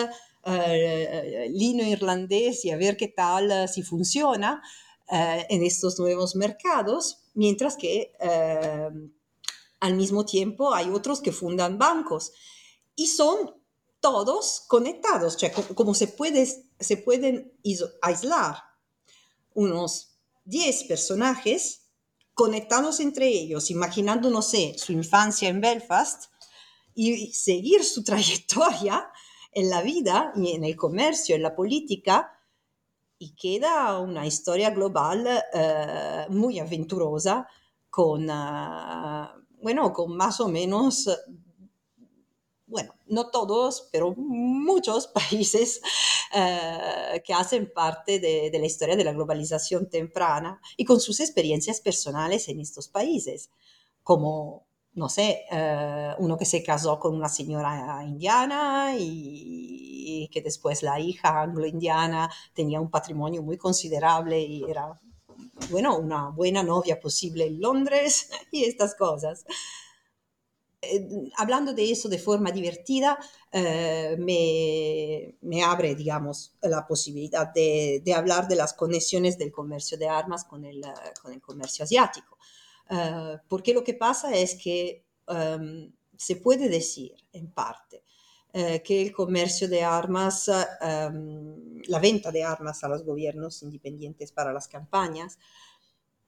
lino 1.49 1.83
irlandés 1.83 2.63
y 2.63 2.69
a 2.69 2.77
ver 2.77 2.95
qué 2.95 3.09
tal, 3.09 3.67
si 3.67 3.83
funciona 3.83 4.63
en 5.09 5.61
estos 5.61 5.99
nuevos 5.99 6.37
mercados, 6.37 7.25
mientras 7.33 7.75
que 7.75 8.13
al 9.79 9.95
mismo 9.95 10.25
tiempo 10.25 10.73
hay 10.73 10.89
otros 10.89 11.21
que 11.21 11.31
fundan 11.31 11.77
bancos 11.77 12.31
y 12.95 13.07
son 13.07 13.55
todos 13.99 14.63
conectados, 14.67 15.35
o 15.35 15.39
sea, 15.39 15.51
como 15.51 15.93
se, 15.93 16.07
puede, 16.07 16.47
se 16.79 16.97
pueden 16.97 17.53
aislar 18.01 18.57
unos 19.53 20.19
10 20.45 20.83
personajes 20.83 21.87
conectados 22.33 22.99
entre 22.99 23.27
ellos, 23.27 23.71
imaginando, 23.71 24.29
no 24.29 24.41
sé, 24.41 24.75
su 24.77 24.91
infancia 24.91 25.49
en 25.49 25.61
Belfast 25.61 26.25
y 26.93 27.33
seguir 27.33 27.83
su 27.83 28.03
trayectoria 28.05 29.09
en 29.51 29.69
la 29.69 29.81
vida 29.81 30.31
y 30.35 30.51
en 30.51 30.63
el 30.63 30.75
comercio, 30.75 31.35
en 31.35 31.41
la 31.41 31.55
política, 31.55 32.31
y 33.19 33.33
queda 33.33 33.97
una 33.99 34.27
historia 34.27 34.69
global 34.69 35.27
eh, 35.53 36.25
muy 36.29 36.59
aventurosa 36.59 37.47
con... 37.89 38.27
Ah, 38.29 39.33
bueno, 39.61 39.91
con 39.93 40.15
más 40.15 40.39
o 40.39 40.47
menos, 40.47 41.09
bueno, 42.67 42.93
no 43.07 43.29
todos, 43.29 43.89
pero 43.91 44.13
muchos 44.15 45.07
países 45.31 45.81
eh, 46.33 47.21
que 47.25 47.33
hacen 47.33 47.71
parte 47.73 48.19
de, 48.19 48.51
la 48.53 48.65
historia 48.65 48.95
de 48.95 49.03
la 49.03 49.13
globalización 49.13 49.89
temprana 49.89 50.61
y 50.75 50.85
con 50.85 50.99
sus 50.99 51.19
experiencias 51.19 51.81
personales 51.81 52.47
en 52.49 52.59
estos 52.59 52.87
países, 52.87 53.49
como, 54.03 54.67
no 54.93 55.09
sé, 55.09 55.45
eh, 55.51 56.13
uno 56.19 56.37
que 56.37 56.45
se 56.45 56.63
casó 56.63 56.99
con 56.99 57.15
una 57.15 57.29
señora 57.29 58.03
indiana 58.05 58.95
y, 58.97 60.29
que 60.31 60.41
después 60.41 60.83
la 60.83 60.99
hija 60.99 61.41
anglo-indiana 61.41 62.29
tenía 62.53 62.81
un 62.81 62.89
patrimonio 62.89 63.43
muy 63.43 63.57
considerable 63.57 64.41
y 64.41 64.63
era 64.63 64.99
bueno, 65.69 65.97
una 65.97 66.29
buena 66.29 66.63
novia 66.63 66.99
posible 66.99 67.45
en 67.45 67.61
Londres 67.61 68.29
y 68.51 68.65
estas 68.65 68.95
cosas. 68.95 69.45
Eh, 70.81 71.07
hablando 71.37 71.73
de 71.73 71.91
eso 71.91 72.07
de 72.07 72.19
forma 72.19 72.51
divertida, 72.51 73.17
eh, 73.51 74.15
me, 74.19 75.35
me, 75.41 75.63
abre, 75.63 75.95
digamos, 75.95 76.53
la 76.61 76.85
posibilidad 76.85 77.51
de, 77.51 78.01
de, 78.05 78.13
hablar 78.13 78.47
de 78.47 78.55
las 78.55 78.73
conexiones 78.73 79.37
del 79.37 79.51
comercio 79.51 79.97
de 79.97 80.07
armas 80.07 80.45
con 80.45 80.65
el, 80.65 80.83
con 81.21 81.33
el 81.33 81.41
comercio 81.41 81.83
asiático. 81.83 82.37
Uh, 82.89 83.37
porque 83.49 83.73
lo 83.73 83.83
que 83.83 83.95
pasa 83.95 84.33
es 84.33 84.55
que 84.55 85.03
um, 85.27 85.91
se 86.15 86.37
puede 86.37 86.69
decir, 86.69 87.15
en 87.33 87.51
parte, 87.51 88.03
uh, 88.57 88.83
que 88.83 89.01
el 89.01 89.11
comercio 89.11 89.67
de 89.69 89.83
armas, 89.83 90.49
um, 90.49 91.81
la 91.87 91.99
venta 91.99 92.31
de 92.31 92.43
armas 92.43 92.83
a 92.83 92.89
los 92.89 93.03
gobiernos 93.03 93.63
independientes 93.63 94.31
para 94.31 94.51
las 94.51 94.67
campañas, 94.67 95.37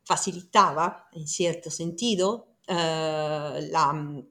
facilitaba, 0.03 1.09
en 1.13 1.27
cierto 1.27 1.69
sentido, 1.69 2.55
uh, 2.67 3.59
la 3.71 4.23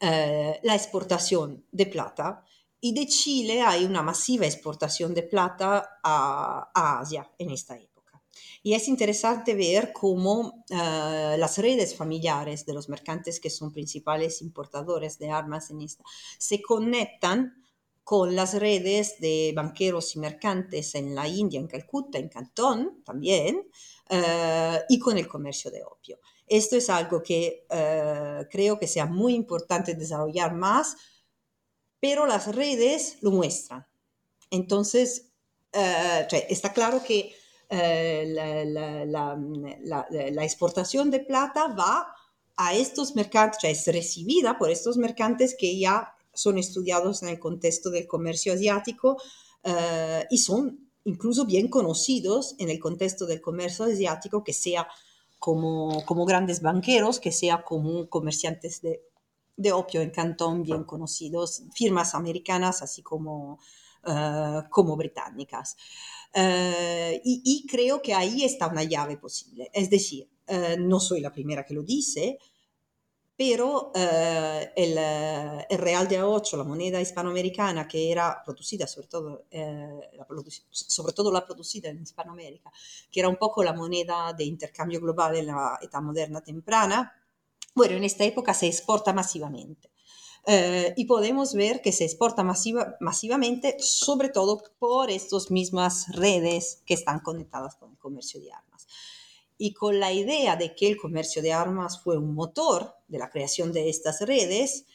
eh, 0.00 0.60
la 0.62 0.76
exportación 0.76 1.64
de 1.72 1.86
plata 1.86 2.44
y 2.80 2.94
de 2.94 3.08
Chile 3.08 3.62
hay 3.62 3.84
una 3.84 4.00
masiva 4.00 4.46
exportación 4.46 5.12
de 5.12 5.24
plata 5.24 5.98
a, 6.00 6.70
a 6.72 7.00
Asia 7.00 7.28
en 7.36 7.50
esta 7.50 7.76
época. 7.76 7.97
Y 8.68 8.74
es 8.74 8.86
interesante 8.86 9.54
ver 9.54 9.94
cómo 9.94 10.62
uh, 10.68 11.38
las 11.38 11.56
redes 11.56 11.96
familiares 11.96 12.66
de 12.66 12.74
los 12.74 12.90
mercantes 12.90 13.40
que 13.40 13.48
son 13.48 13.72
principales 13.72 14.42
importadores 14.42 15.18
de 15.18 15.30
armas 15.30 15.70
en 15.70 15.80
esta 15.80 16.04
se 16.38 16.60
conectan 16.60 17.64
con 18.04 18.36
las 18.36 18.52
redes 18.52 19.20
de 19.20 19.54
banqueros 19.56 20.14
y 20.14 20.18
mercantes 20.18 20.94
en 20.96 21.14
la 21.14 21.26
India, 21.26 21.58
en 21.58 21.66
Calcuta, 21.66 22.18
en 22.18 22.28
Cantón 22.28 23.02
también, 23.06 23.70
uh, 24.10 24.76
y 24.90 24.98
con 24.98 25.16
el 25.16 25.26
comercio 25.26 25.70
de 25.70 25.82
opio. 25.82 26.18
Esto 26.46 26.76
es 26.76 26.90
algo 26.90 27.22
que 27.22 27.64
uh, 27.70 28.46
creo 28.50 28.78
que 28.78 28.86
sea 28.86 29.06
muy 29.06 29.32
importante 29.32 29.94
desarrollar 29.94 30.54
más, 30.54 30.94
pero 32.00 32.26
las 32.26 32.54
redes 32.54 33.16
lo 33.22 33.30
muestran. 33.30 33.86
Entonces, 34.50 35.32
está 35.72 36.74
claro 36.74 37.02
que 37.02 37.34
uh, 37.70 37.74
la, 38.26 38.64
la, 39.04 40.06
la, 40.10 40.44
exportación 40.44 41.10
de 41.10 41.20
plata 41.20 41.68
va 41.68 42.14
a 42.56 42.74
estos 42.74 43.14
mercantes, 43.14 43.64
es 43.64 43.86
recibida 43.94 44.58
por 44.58 44.70
estos 44.70 44.96
mercantes 44.96 45.56
que 45.58 45.78
ya 45.78 46.14
son 46.32 46.58
estudiados 46.58 47.22
en 47.22 47.28
el 47.30 47.38
contexto 47.38 47.90
del 47.90 48.06
comercio 48.06 48.52
asiático 48.52 49.20
y 50.30 50.38
son 50.38 50.88
incluso 51.04 51.44
bien 51.44 51.68
conocidos 51.68 52.54
en 52.58 52.70
el 52.70 52.78
contexto 52.78 53.26
del 53.26 53.40
comercio 53.40 53.86
asiático, 53.86 54.44
que 54.44 54.52
sea 54.52 54.88
como, 55.38 56.04
como 56.04 56.24
grandes 56.26 56.60
banqueros, 56.60 57.20
que 57.20 57.32
sea 57.32 57.62
como 57.62 58.08
comerciantes 58.08 58.82
de, 58.82 59.02
de 59.56 59.72
opio 59.72 60.00
en 60.00 60.10
Cantón 60.10 60.62
bien 60.62 60.84
conocidos, 60.84 61.62
firmas 61.74 62.14
americanas 62.14 62.82
así 62.82 63.02
como, 63.02 63.58
uh, 64.06 64.68
como 64.70 64.96
británicas. 64.96 65.76
Uh, 66.34 67.18
y, 67.24 67.42
y, 67.44 67.66
creo 67.66 68.02
que 68.02 68.14
ahí 68.14 68.44
está 68.44 68.68
una 68.68 68.84
llave 68.84 69.16
posible. 69.16 69.70
Es 69.72 69.88
decir, 69.90 70.28
uh, 70.48 70.78
no 70.78 71.00
soy 71.00 71.20
la 71.20 71.32
primera 71.32 71.64
que 71.64 71.74
lo 71.74 71.82
dice, 71.82 72.38
pero 73.38 73.92
eh, 73.94 74.72
el, 74.74 74.98
el, 75.70 75.78
real 75.78 76.08
de 76.08 76.20
A8, 76.20 76.56
la 76.56 76.64
moneda 76.64 77.00
hispanoamericana 77.00 77.86
que 77.86 78.10
era 78.10 78.42
producida, 78.44 78.88
sobre 78.88 79.06
todo, 79.06 79.44
eh, 79.48 80.10
la 80.14 80.26
sobre 80.70 81.12
todo 81.12 81.30
la 81.30 81.46
producida 81.46 81.88
en 81.88 82.02
Hispanoamérica, 82.02 82.72
que 83.08 83.20
era 83.20 83.28
un 83.28 83.36
poco 83.36 83.62
la 83.62 83.72
moneda 83.72 84.32
de 84.32 84.42
intercambio 84.42 85.00
global 85.00 85.36
en 85.36 85.46
la 85.46 85.78
edad 85.80 86.02
moderna 86.02 86.40
temprana, 86.40 87.12
bueno, 87.76 87.94
en 87.94 88.02
esta 88.02 88.24
época 88.24 88.52
se 88.54 88.66
exporta 88.66 89.12
masivamente. 89.12 89.88
Eh, 90.46 90.94
y 90.96 91.04
podemos 91.04 91.54
ver 91.54 91.82
que 91.82 91.92
se 91.92 92.04
exporta 92.04 92.42
masiva, 92.42 92.96
masivamente, 93.00 93.76
sobre 93.80 94.28
todo 94.28 94.62
por 94.78 95.10
estas 95.10 95.50
mismas 95.50 96.08
redes 96.14 96.82
que 96.86 96.94
están 96.94 97.20
conectadas 97.20 97.76
con 97.76 97.90
el 97.90 97.98
comercio 97.98 98.40
de 98.40 98.52
armas. 98.52 98.86
Y 99.58 99.74
con 99.74 100.00
la 100.00 100.12
idea 100.12 100.56
de 100.56 100.74
que 100.74 100.88
el 100.88 100.96
comercio 100.96 101.42
de 101.42 101.52
armas 101.52 102.02
fue 102.02 102.16
un 102.16 102.34
motor 102.34 102.94
de 103.08 103.18
la 103.18 103.30
creación 103.30 103.72
de 103.72 103.88
estas 103.88 104.20
redes, 104.20 104.86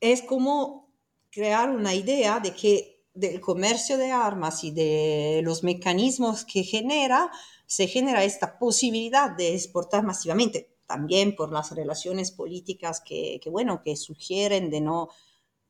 es 0.00 0.22
como 0.22 0.90
crear 1.30 1.70
una 1.70 1.94
idea 1.94 2.40
de 2.40 2.54
que 2.54 2.96
del 3.14 3.40
comercio 3.40 3.96
de 3.96 4.12
armas 4.12 4.62
y 4.62 4.70
de 4.70 5.40
los 5.42 5.62
mecanismos 5.62 6.44
que 6.44 6.62
genera, 6.62 7.30
se 7.66 7.88
genera 7.88 8.24
esta 8.24 8.58
posibilidad 8.58 9.30
de 9.30 9.54
exportar 9.54 10.04
masivamente, 10.04 10.75
también 10.86 11.34
por 11.36 11.52
las 11.52 11.72
relaciones 11.72 12.30
políticas 12.30 13.00
que, 13.00 13.40
bueno, 13.50 13.82
que 13.82 13.96
sugieren 13.96 14.70
de 14.70 14.80
no, 14.80 15.08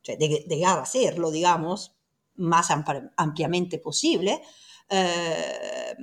de, 0.06 0.44
llegar 0.48 0.78
a 0.78 0.82
hacerlo, 0.82 1.30
digamos, 1.30 1.96
más 2.36 2.68
ampliamente 2.70 3.78
posible. 3.78 4.42
Eh, 4.88 5.94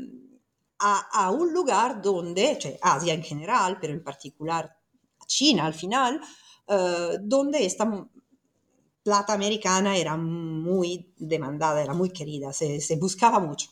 a, 0.85 1.31
un 1.31 1.53
lugar 1.53 2.01
donde, 2.01 2.77
Asia 2.81 3.13
en 3.13 3.23
general, 3.23 3.77
pero 3.79 3.93
en 3.93 4.03
particular 4.03 4.75
China 5.25 5.65
al 5.65 5.73
final, 5.73 6.19
uh, 6.67 7.17
donde 7.21 7.65
esta 7.65 7.89
plata 9.01 9.33
americana 9.33 9.95
era 9.95 10.17
muy 10.17 11.13
demandada, 11.17 11.81
era 11.81 11.93
muy 11.93 12.09
querida, 12.09 12.51
se 12.51 12.97
buscaba 12.97 13.39
mucho. 13.39 13.69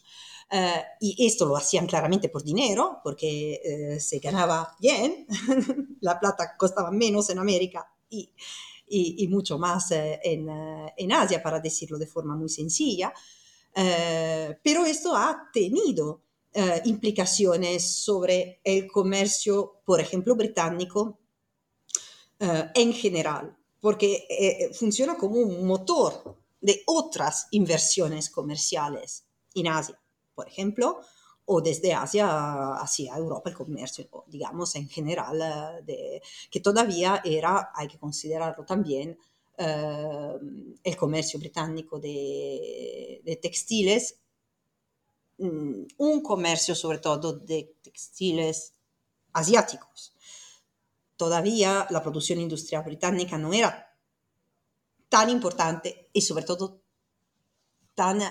Uh, 0.52 0.82
y 1.00 1.26
esto 1.26 1.46
lo 1.46 1.56
hacían 1.56 1.88
claramente 1.88 2.28
por 2.28 2.44
dinero, 2.44 3.00
porque 3.04 3.62
uh, 3.96 4.00
se 4.00 4.20
ganaba 4.20 4.76
bien, 4.80 5.26
la 6.02 6.20
plata 6.20 6.58
costaba 6.58 6.92
menos 6.92 7.30
en 7.30 7.40
América 7.40 7.90
y, 8.10 8.30
y, 8.88 9.24
y 9.24 9.28
mucho 9.30 9.58
más 9.58 9.92
en, 9.92 10.50
en, 10.98 11.12
Asia, 11.14 11.42
para 11.42 11.62
decirlo 11.62 11.98
de 11.98 12.08
forma 12.08 12.36
muy 12.36 12.50
sencilla. 12.50 13.14
pero 13.74 14.86
esto 14.86 15.16
ha 15.16 15.50
tenido 15.54 16.24
implicaciones 16.84 17.90
sobre 17.96 18.60
el 18.66 18.92
comercio, 18.92 19.82
por 19.86 20.02
ejemplo, 20.02 20.36
británico 20.36 21.20
en 22.74 22.92
general, 22.92 23.56
porque 23.82 24.28
eh, 24.30 24.74
funciona 24.74 25.18
como 25.18 25.38
un 25.38 25.66
motor 25.66 26.38
de 26.62 26.84
otras 26.86 27.48
inversiones 27.52 28.30
comerciales 28.30 29.26
en 29.56 29.68
Asia, 29.68 30.00
por 30.34 30.48
ejemplo, 30.48 31.02
o 31.46 31.62
desde 31.62 31.94
Asia 31.94 32.76
hacia 32.76 33.16
Europa 33.16 33.50
el 33.50 33.56
comercio, 33.56 34.08
digamos, 34.28 34.76
en 34.76 34.88
general, 34.88 35.84
de, 35.86 36.22
que 36.50 36.60
todavía 36.60 37.22
era, 37.26 37.72
hay 37.74 37.88
que 37.88 37.98
considerarlo 37.98 38.66
también, 38.66 39.18
el 39.58 40.98
comercio 40.98 41.40
británico 41.40 42.00
de, 42.00 43.22
de 43.24 43.36
textiles 43.36 44.22
Mm, 45.42 45.88
un 45.98 46.22
comercio 46.22 46.76
sobre 46.76 47.00
todo 47.00 47.34
de 47.34 47.76
textiles 47.82 48.76
asiáticos. 49.34 50.14
Todavía 51.18 51.88
la 51.90 52.04
producción 52.04 52.40
industrial 52.40 52.84
británica 52.84 53.40
no 53.40 53.52
era 53.52 53.98
tan 55.10 55.32
importante 55.32 56.10
y 56.14 56.22
sobre 56.22 56.44
todo 56.44 56.84
tan, 57.96 58.22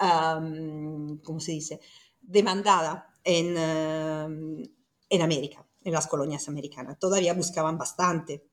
um, 0.00 1.18
¿cómo 1.18 1.40
se 1.40 1.52
dice?, 1.52 1.80
demandada 2.20 3.14
en, 3.24 3.56
uh, 3.56 4.68
en 5.08 5.22
América, 5.22 5.66
en 5.82 5.92
las 5.92 6.06
colonias 6.06 6.48
americanas. 6.48 6.98
Todavía 6.98 7.34
buscaban 7.34 7.78
bastante 7.78 8.48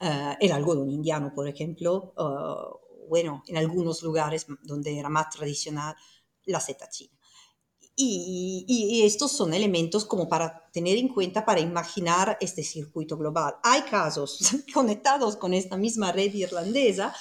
uh, 0.00 0.34
el 0.40 0.52
algodón 0.52 0.90
indiano, 0.90 1.32
por 1.34 1.48
ejemplo, 1.48 2.12
uh, 2.16 3.08
bueno, 3.08 3.42
en 3.46 3.56
algunos 3.56 4.02
lugares 4.02 4.46
donde 4.62 4.98
era 4.98 5.08
más 5.08 5.30
tradicional 5.30 5.94
la 6.44 6.60
seta 6.60 6.88
china. 6.88 7.12
Y, 7.98 8.66
y, 8.68 9.06
estos 9.06 9.32
son 9.32 9.54
elementos 9.54 10.04
como 10.04 10.28
para 10.28 10.68
tener 10.70 10.98
en 10.98 11.08
cuenta, 11.08 11.46
para 11.46 11.60
imaginar 11.60 12.36
este 12.42 12.62
circuito 12.62 13.16
global. 13.16 13.56
Hay 13.62 13.82
casos 13.82 14.38
conectados 14.74 15.38
con 15.38 15.54
esta 15.54 15.78
misma 15.78 16.12
red 16.12 16.34
irlandesa 16.34 17.14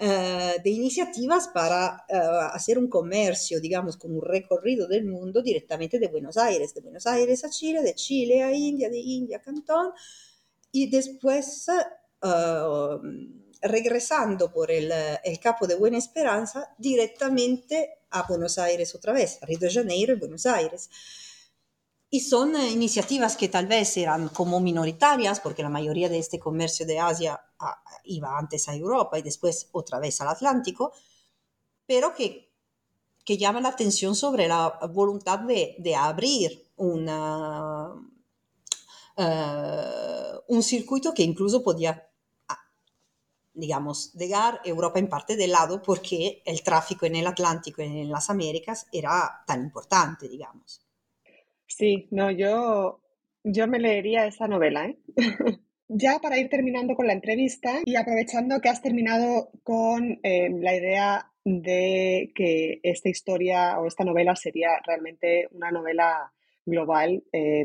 uh, 0.00 0.62
de 0.62 0.70
iniciativas 0.70 1.48
para 1.48 2.04
uh, 2.08 2.54
hacer 2.54 2.78
un 2.78 2.88
comercio, 2.88 3.60
digamos, 3.60 3.96
con 3.96 4.14
un 4.14 4.22
recorrido 4.22 4.86
del 4.86 5.04
mundo 5.04 5.42
directamente 5.42 5.98
de 5.98 6.08
Buenos 6.08 6.36
Aires, 6.36 6.74
de 6.74 6.80
Buenos 6.80 7.06
Aires 7.06 7.44
a 7.44 7.50
Chile, 7.50 7.82
de 7.82 7.94
Chile 7.94 8.42
a 8.42 8.52
India, 8.52 8.88
de 8.88 8.98
India 8.98 9.38
a 9.38 9.42
Cantón, 9.42 9.92
y 10.70 10.90
después... 10.90 11.66
Uh, 12.22 13.00
regresando 13.62 14.52
por 14.52 14.72
el, 14.72 14.92
el, 15.22 15.38
Capo 15.38 15.68
de 15.68 15.76
Buena 15.76 15.96
Esperanza 15.96 16.74
directamente 16.78 18.00
a 18.10 18.24
Buenos 18.26 18.58
Aires 18.58 18.94
otra 18.94 19.12
vez, 19.12 19.38
a 19.40 19.46
Río 19.46 19.58
de 19.60 19.70
Janeiro 19.70 20.12
y 20.14 20.18
Buenos 20.18 20.46
Aires. 20.46 20.90
Y 22.14 22.20
son 22.20 22.54
eh, 22.54 22.70
iniciativas 22.70 23.36
que 23.36 23.48
tal 23.48 23.66
vez 23.66 23.96
eran 23.96 24.28
como 24.28 24.60
minoritarias, 24.60 25.40
porque 25.40 25.62
la 25.62 25.70
mayoría 25.70 26.10
de 26.10 26.18
este 26.18 26.38
comercio 26.38 26.84
de 26.86 27.00
Asia 27.00 27.40
ah, 27.58 27.82
iba 28.04 28.38
antes 28.38 28.68
a 28.68 28.74
Europa 28.74 29.18
y 29.18 29.22
después 29.22 29.68
otra 29.72 29.98
vez 29.98 30.20
al 30.20 30.28
Atlántico, 30.28 30.92
pero 31.86 32.14
que 32.14 32.52
que 33.24 33.38
llama 33.38 33.60
la 33.60 33.68
atención 33.68 34.14
sobre 34.14 34.48
la 34.48 34.80
voluntad 34.92 35.38
de, 35.40 35.76
de 35.78 35.94
abrir 35.94 36.72
una, 36.76 37.92
uh, 39.16 40.38
un 40.48 40.62
circuito 40.62 41.14
que 41.14 41.22
incluso 41.22 41.62
podía 41.62 42.08
digamos, 43.54 44.14
dejar 44.14 44.60
Europa 44.64 44.98
en 44.98 45.08
parte 45.08 45.36
de 45.36 45.46
lado 45.46 45.82
porque 45.82 46.42
el 46.46 46.62
tráfico 46.62 47.04
en 47.04 47.16
el 47.16 47.26
Atlántico 47.26 47.82
y 47.82 47.86
en 47.86 48.10
las 48.10 48.30
Américas 48.30 48.86
era 48.90 49.44
tan 49.46 49.62
importante, 49.62 50.26
digamos. 50.26 50.81
Sí, 51.76 52.06
no, 52.10 52.30
yo, 52.30 53.00
yo 53.44 53.66
me 53.66 53.78
leería 53.78 54.26
esa 54.26 54.46
novela. 54.46 54.86
¿eh? 54.86 54.98
ya 55.88 56.18
para 56.20 56.38
ir 56.38 56.48
terminando 56.48 56.94
con 56.94 57.06
la 57.06 57.12
entrevista 57.12 57.80
y 57.84 57.96
aprovechando 57.96 58.60
que 58.60 58.68
has 58.68 58.82
terminado 58.82 59.50
con 59.62 60.20
eh, 60.22 60.50
la 60.50 60.76
idea 60.76 61.32
de 61.44 62.30
que 62.34 62.80
esta 62.82 63.08
historia 63.08 63.78
o 63.80 63.86
esta 63.86 64.04
novela 64.04 64.36
sería 64.36 64.68
realmente 64.86 65.48
una 65.50 65.70
novela 65.70 66.32
global, 66.64 67.24
eh, 67.32 67.64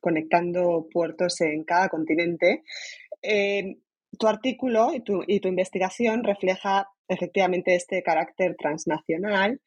conectando 0.00 0.88
puertos 0.92 1.40
en 1.40 1.64
cada 1.64 1.88
continente. 1.88 2.62
Eh, 3.22 3.76
tu 4.18 4.26
artículo 4.26 4.94
y 4.94 5.00
tu, 5.00 5.22
y 5.26 5.40
tu 5.40 5.48
investigación 5.48 6.22
refleja 6.22 6.88
efectivamente 7.08 7.74
este 7.74 8.02
carácter 8.02 8.56
transnacional 8.56 9.60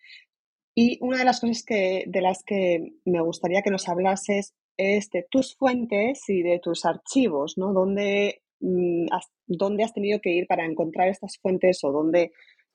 y 0.79 0.99
una 1.01 1.17
de 1.17 1.25
las 1.25 1.39
cosas 1.39 1.63
que, 1.63 2.03
de 2.05 2.21
las 2.21 2.43
que 2.43 2.93
me 3.03 3.19
gustaría 3.21 3.63
que 3.63 3.71
nos 3.71 3.89
hablases 3.89 4.53
es 4.77 5.09
de 5.09 5.25
tus 5.27 5.55
fuentes 5.55 6.21
y 6.29 6.43
de 6.43 6.59
tus 6.59 6.85
archivos, 6.85 7.57
¿no? 7.57 7.73
¿Dónde, 7.73 8.43
mm, 8.59 9.07
has, 9.11 9.25
dónde 9.47 9.83
has 9.83 9.95
tenido 9.95 10.19
que 10.21 10.29
ir 10.29 10.45
para 10.45 10.65
encontrar 10.65 11.07
estas 11.07 11.39
fuentes 11.39 11.83
o 11.83 11.91
dónde 11.91 12.31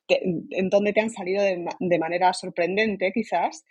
en 0.09 0.69
dónde 0.69 0.93
te 0.93 1.01
han 1.01 1.11
salido 1.11 1.45
de, 1.45 1.65
de 1.79 1.99
manera 2.01 2.35
sorprendente 2.35 3.13
quizás 3.15 3.65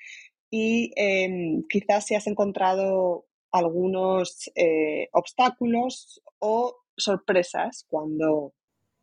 y 0.49 0.93
eh, 0.95 1.61
quizás 1.69 2.05
si 2.05 2.15
has 2.15 2.25
encontrado 2.25 3.25
algunos 3.51 4.49
eh, 4.55 5.09
obstáculos 5.11 6.21
o 6.39 6.77
sorpresas 6.95 7.85
cuando, 7.89 8.53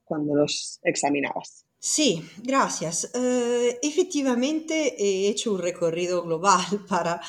cuando 0.04 0.34
los 0.34 0.80
examinabas. 0.82 1.67
Sí, 1.80 2.28
gracias. 2.42 3.10
Uh, 3.14 3.78
efectivamente 3.82 4.96
he 4.98 5.28
hecho 5.28 5.52
un 5.52 5.60
recorrido 5.60 6.22
global 6.22 6.64
para, 6.88 7.20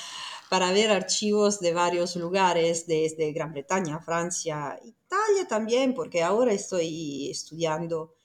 para 0.49 0.71
ver 0.71 0.89
archivos 0.91 1.59
de 1.59 1.73
varios 1.73 2.15
lugares, 2.15 2.87
desde 2.87 3.31
Gran 3.31 3.51
Bretaña, 3.53 3.99
Francia, 3.99 4.79
Italia 4.83 5.47
también, 5.47 5.93
porque 5.93 6.23
ahora 6.23 6.51
estoy 6.51 7.29
estudiando 7.29 8.15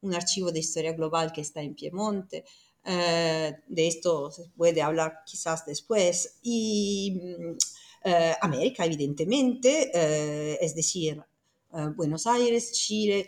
un 0.00 0.14
archivo 0.14 0.50
de 0.52 0.60
historia 0.60 0.92
global 0.92 1.32
que 1.32 1.42
está 1.42 1.60
en 1.62 1.74
Piemonte. 1.74 2.44
Uh, 2.86 3.52
de 3.66 3.88
esto 3.88 4.30
se 4.30 4.48
puede 4.56 4.80
hablar 4.82 5.22
quizás 5.26 5.66
después. 5.66 6.38
Y 6.42 7.20
uh, 8.04 8.34
América, 8.40 8.86
evidentemente, 8.86 9.90
es 10.64 10.74
decir, 10.74 11.22
Buenos 11.96 12.26
Aires, 12.26 12.72
Chile, 12.72 13.26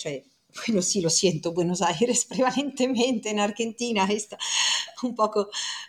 bueno, 0.67 0.83
sí, 0.83 1.01
lo 1.01 1.11
siento, 1.11 1.53
Buenos 1.53 1.83
Aires 1.83 2.25
prevalentemente 2.29 3.31
en 3.31 3.41
Argentina 3.41 4.07
está 4.11 4.39
un 5.03 5.15
poco 5.15 5.49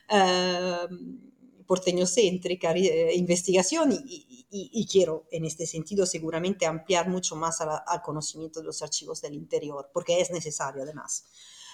uh, 0.10 1.66
porteño-céntrica 1.66 2.72
eh, 2.74 3.14
investigación 3.16 3.92
y, 3.92 4.88
quiero 4.90 5.28
en 5.32 5.44
este 5.44 5.68
sentido 5.68 6.06
seguramente 6.06 6.66
ampliar 6.66 7.10
mucho 7.10 7.36
más 7.36 7.60
al, 7.62 8.02
conocimiento 8.02 8.62
de 8.62 8.66
los 8.68 8.82
archivos 8.82 9.22
del 9.22 9.34
interior, 9.34 9.90
porque 9.94 10.22
es 10.22 10.32
necesario 10.32 10.84
además 10.84 11.26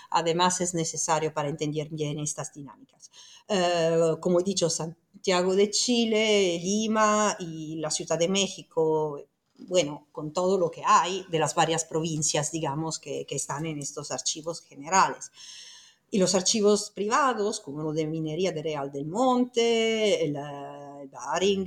además 0.10 0.62
es 0.62 0.74
necesario 0.74 1.34
para 1.34 1.50
entender 1.50 1.90
bien 1.90 2.20
estas 2.20 2.54
dinámicas. 2.54 3.10
Uh, 3.50 4.20
como 4.20 4.40
he 4.40 4.44
dicho, 4.44 4.70
Santiago 4.70 5.56
de 5.56 5.72
Chile, 5.72 6.60
Lima 6.62 7.36
y 7.40 7.78
la 7.78 7.90
Ciudad 7.90 8.20
de 8.20 8.28
México 8.28 9.20
bueno, 9.58 10.08
con 10.12 10.34
todo 10.34 10.58
lo 10.58 10.72
que 10.72 10.84
hay 10.86 11.26
de 11.30 11.40
las 11.40 11.56
varias 11.56 11.86
provincias, 11.86 12.52
digamos, 12.52 13.00
que, 13.00 13.26
que 13.26 13.36
están 13.36 13.66
en 13.66 13.80
estos 13.80 14.12
archivos 14.12 14.62
generales. 14.62 15.32
Y 16.12 16.20
los 16.20 16.36
archivos 16.36 16.92
privados, 16.92 17.60
como 17.60 17.82
lo 17.82 17.92
de 17.92 18.06
Minería 18.06 18.52
de 18.52 18.62
Real 18.62 18.92
del 18.92 19.08
Monte, 19.08 20.24
el, 20.24 20.36
el 20.36 21.08
Baring 21.10 21.66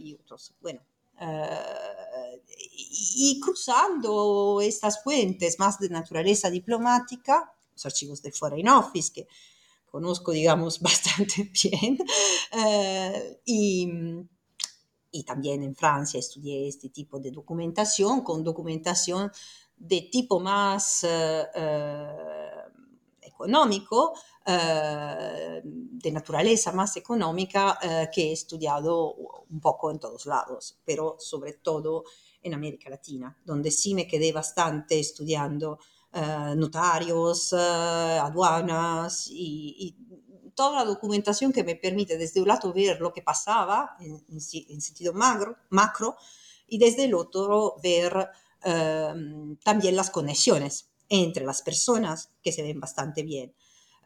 y 0.00 0.14
otros, 0.14 0.54
bueno, 0.60 0.80
Uh, 1.18 2.36
y, 2.58 3.40
cruzando 3.40 4.60
estas 4.60 5.02
fuentes 5.02 5.58
más 5.58 5.78
de 5.78 5.88
naturaleza 5.88 6.50
diplomática, 6.50 7.54
los 7.72 7.86
archivos 7.86 8.20
del 8.22 8.34
Foreign 8.34 8.68
Office, 8.68 9.12
que 9.14 9.28
conozco, 9.90 10.32
digamos, 10.32 10.80
bastante 10.80 11.50
bien, 11.62 11.98
uh, 12.52 13.36
y, 13.46 13.88
también 15.22 15.62
en 15.62 15.74
Francia 15.74 16.18
estudié 16.18 16.68
este 16.68 16.90
tipo 16.90 17.18
de 17.18 17.30
documentación, 17.30 18.22
con 18.22 18.42
documentación 18.42 19.30
de 19.76 20.08
tipo 20.10 20.40
más 20.40 21.04
uh, 21.04 21.58
uh, 21.58 22.72
económico, 23.20 24.12
uh, 24.46 25.60
de 25.62 26.12
naturaleza 26.12 26.72
más 26.72 26.96
económica, 26.96 27.78
que 28.12 28.30
he 28.30 28.32
estudiado 28.32 29.14
un 29.50 29.60
poco 29.60 29.90
en 29.90 29.98
todos 29.98 30.26
lados, 30.26 30.78
pero 30.84 31.16
sobre 31.18 31.54
todo 31.54 32.04
en 32.42 32.54
América 32.54 32.88
Latina, 32.88 33.36
donde 33.44 33.70
sí 33.70 33.94
me 33.94 34.06
quedé 34.06 34.32
bastante 34.32 34.98
estudiando 34.98 35.78
notarios, 36.56 37.52
aduanas 37.52 39.28
y 39.30 39.94
toda 40.56 40.80
la 40.80 40.84
documentación 40.84 41.52
que 41.52 41.62
me 41.62 41.76
permite 41.76 42.18
desde 42.18 42.40
un 42.40 42.48
lado 42.48 42.72
ver 42.72 43.00
lo 43.00 43.12
que 43.12 43.22
pasaba 43.22 43.96
en, 44.00 44.14
en, 44.28 44.40
en 44.68 44.80
sentido 44.80 45.12
macro, 45.12 45.56
macro, 45.70 46.16
y 46.66 46.78
desde 46.78 47.04
el 47.04 47.14
otro 47.14 47.76
ver 47.80 48.28
eh, 48.64 49.14
también 49.62 49.94
las 49.94 50.10
conexiones 50.10 50.88
entre 51.08 51.44
las 51.44 51.62
personas 51.62 52.30
que 52.42 52.50
se 52.50 52.62
ven 52.62 52.80
bastante 52.80 53.22
bien 53.22 53.54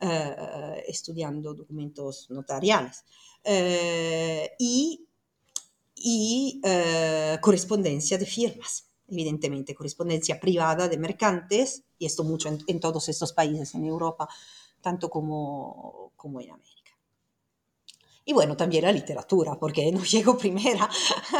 eh, 0.01 0.84
estudiando 0.86 1.55
documentos 1.55 2.28
notariales 2.30 3.05
eh, 3.44 4.51
y, 4.59 5.07
y 5.94 6.61
eh, 6.62 7.38
correspondencia 7.40 8.18
de 8.18 8.26
firmas 8.26 8.90
evidentemente 9.12 9.74
correspondencia 9.74 10.38
privada 10.38 10.88
de 10.88 10.96
mercantes, 10.96 11.82
y 11.98 12.07
esto 12.07 12.22
mucho 12.22 12.48
en, 12.48 12.59
en 12.68 12.78
todos 12.78 13.09
estos 13.09 13.32
países 13.32 13.74
en 13.74 13.84
Europa, 13.84 14.28
tanto 14.81 15.09
como, 15.11 16.12
como 16.16 16.41
en 16.41 16.51
América. 16.51 16.81
Y 18.24 18.33
bueno, 18.33 18.57
también 18.57 18.85
la 18.85 18.93
literatura, 18.93 19.59
porque 19.59 19.91
no 19.91 20.05
llego 20.05 20.39
primera, 20.39 20.89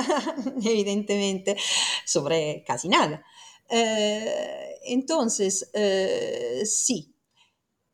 evidentemente, 0.63 1.57
sobre 2.05 2.65
casi 2.67 2.89
nada. 2.89 3.25
Eh, 3.69 4.81
entonces, 4.87 5.71
eh, 5.73 6.63
sí, 6.65 7.15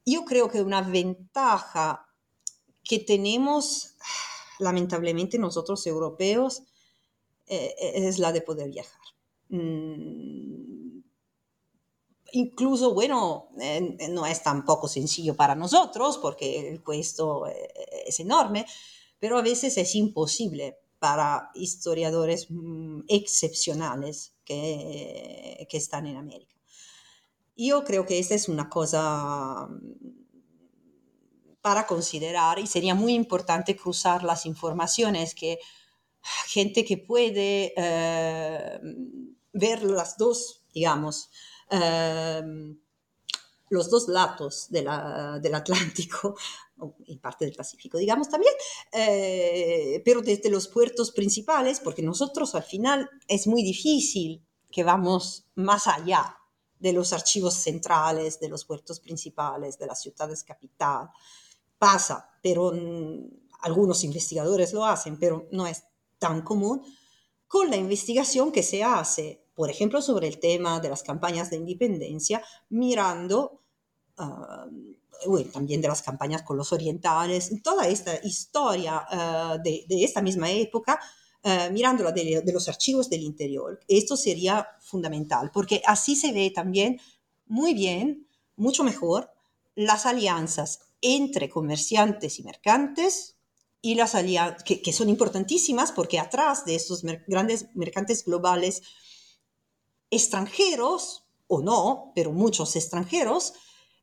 yo 0.06 0.24
creo 0.24 0.48
que 0.48 0.62
una 0.62 0.80
ventaja 0.80 2.06
que 2.82 3.00
tenemos, 3.00 3.96
lamentablemente 4.60 5.38
nosotros 5.38 5.86
europeos, 5.86 6.62
eh, 7.48 7.74
es 7.78 8.18
la 8.18 8.32
de 8.32 8.40
poder 8.40 8.70
viajar. 8.70 9.00
Mm, 9.48 10.45
incluso, 12.36 12.94
bueno, 12.94 13.48
eh, 13.60 14.08
no 14.10 14.26
es 14.26 14.42
tampoco 14.42 14.88
sencillo 14.88 15.34
para 15.34 15.54
nosotros 15.54 16.18
porque 16.18 16.68
el 16.68 16.82
puesto 16.82 17.46
eh, 17.46 17.68
es 18.06 18.20
enorme, 18.20 18.66
pero 19.18 19.38
a 19.38 19.42
veces 19.42 19.76
es 19.78 19.94
imposible 19.94 20.78
para 20.98 21.50
historiadores 21.54 22.46
mm, 22.50 23.00
excepcionales 23.08 24.34
que, 24.44 25.66
que, 25.68 25.76
están 25.76 26.06
en 26.06 26.16
América. 26.16 26.54
Yo 27.56 27.84
creo 27.84 28.06
que 28.06 28.18
esta 28.18 28.34
es 28.34 28.48
una 28.48 28.68
cosa 28.68 29.68
mm, 29.68 30.16
para 31.60 31.86
considerar 31.86 32.58
y 32.58 32.66
sería 32.66 32.94
muy 32.94 33.14
importante 33.14 33.76
cruzar 33.76 34.22
las 34.22 34.46
informaciones 34.46 35.34
que 35.34 35.58
gente 36.46 36.84
que 36.84 36.98
puede 36.98 37.72
eh, 37.76 38.80
ver 39.52 39.82
las 39.82 40.16
dos, 40.16 40.64
digamos, 40.72 41.30
eh, 41.70 42.42
los 43.70 43.90
dos 43.90 44.08
lados 44.08 44.66
de 44.70 44.82
la, 44.82 45.38
del 45.40 45.54
Atlántico, 45.54 46.36
y 47.06 47.18
parte 47.18 47.44
del 47.44 47.54
Pacífico, 47.54 47.98
digamos 47.98 48.28
también, 48.28 48.52
eh, 48.92 50.02
pero 50.04 50.20
desde 50.20 50.50
los 50.50 50.68
puertos 50.68 51.10
principales, 51.10 51.80
porque 51.80 52.02
nosotros 52.02 52.54
al 52.54 52.62
final 52.62 53.08
es 53.28 53.46
muy 53.46 53.62
difícil 53.62 54.44
que 54.70 54.84
vamos 54.84 55.46
más 55.54 55.86
allá 55.86 56.36
de 56.78 56.92
los 56.92 57.12
archivos 57.12 57.54
centrales, 57.54 58.38
de 58.38 58.48
los 58.48 58.64
puertos 58.64 59.00
principales, 59.00 59.78
de 59.78 59.86
las 59.86 60.02
ciudades 60.02 60.44
capital. 60.44 61.08
Pasa, 61.78 62.28
pero 62.42 62.72
algunos 63.60 64.04
investigadores 64.04 64.72
lo 64.72 64.84
hacen, 64.84 65.18
pero 65.18 65.48
no 65.52 65.66
es 65.66 65.84
tan 66.18 66.42
común, 66.42 66.82
con 67.48 67.70
la 67.70 67.76
investigación 67.76 68.52
que 68.52 68.62
se 68.62 68.82
hace 68.82 69.45
por 69.56 69.70
ejemplo, 69.70 70.02
sobre 70.02 70.28
el 70.28 70.38
tema 70.38 70.78
de 70.80 70.90
las 70.90 71.02
campañas 71.02 71.50
de 71.50 71.56
independencia, 71.56 72.44
mirando 72.68 73.62
también 75.52 75.80
de 75.80 75.88
las 75.88 76.02
campañas 76.02 76.42
con 76.42 76.58
los 76.58 76.72
orientales, 76.72 77.50
toda 77.62 77.88
esta 77.88 78.20
historia 78.22 79.04
de, 79.64 79.84
de, 79.88 80.04
esta 80.04 80.22
misma 80.22 80.50
época, 80.50 81.00
mirándola 81.72 82.12
de, 82.12 82.42
de, 82.44 82.52
los 82.52 82.68
archivos 82.68 83.08
del 83.08 83.22
interior. 83.22 83.80
Esto 83.88 84.16
sería 84.16 84.68
fundamental, 84.80 85.50
porque 85.52 85.80
así 85.86 86.16
se 86.16 86.32
ve 86.32 86.52
también 86.54 87.00
muy 87.46 87.72
bien, 87.72 88.28
mucho 88.56 88.84
mejor, 88.84 89.30
las 89.74 90.06
alianzas 90.06 90.80
entre 91.00 91.48
comerciantes 91.48 92.38
y 92.38 92.42
mercantes 92.42 93.36
y 93.80 93.94
las 93.94 94.14
alianzas 94.14 94.64
que, 94.64 94.82
que, 94.82 94.92
son 94.92 95.08
importantísimas 95.08 95.92
porque 95.92 96.18
atrás 96.18 96.64
de 96.64 96.74
estos 96.74 97.02
grandes 97.26 97.66
mercantes 97.74 98.24
globales 98.24 98.82
extranjeros 100.10 101.26
o 101.48 101.60
no, 101.60 102.12
pero 102.14 102.32
muchos 102.32 102.76
extranjeros, 102.76 103.54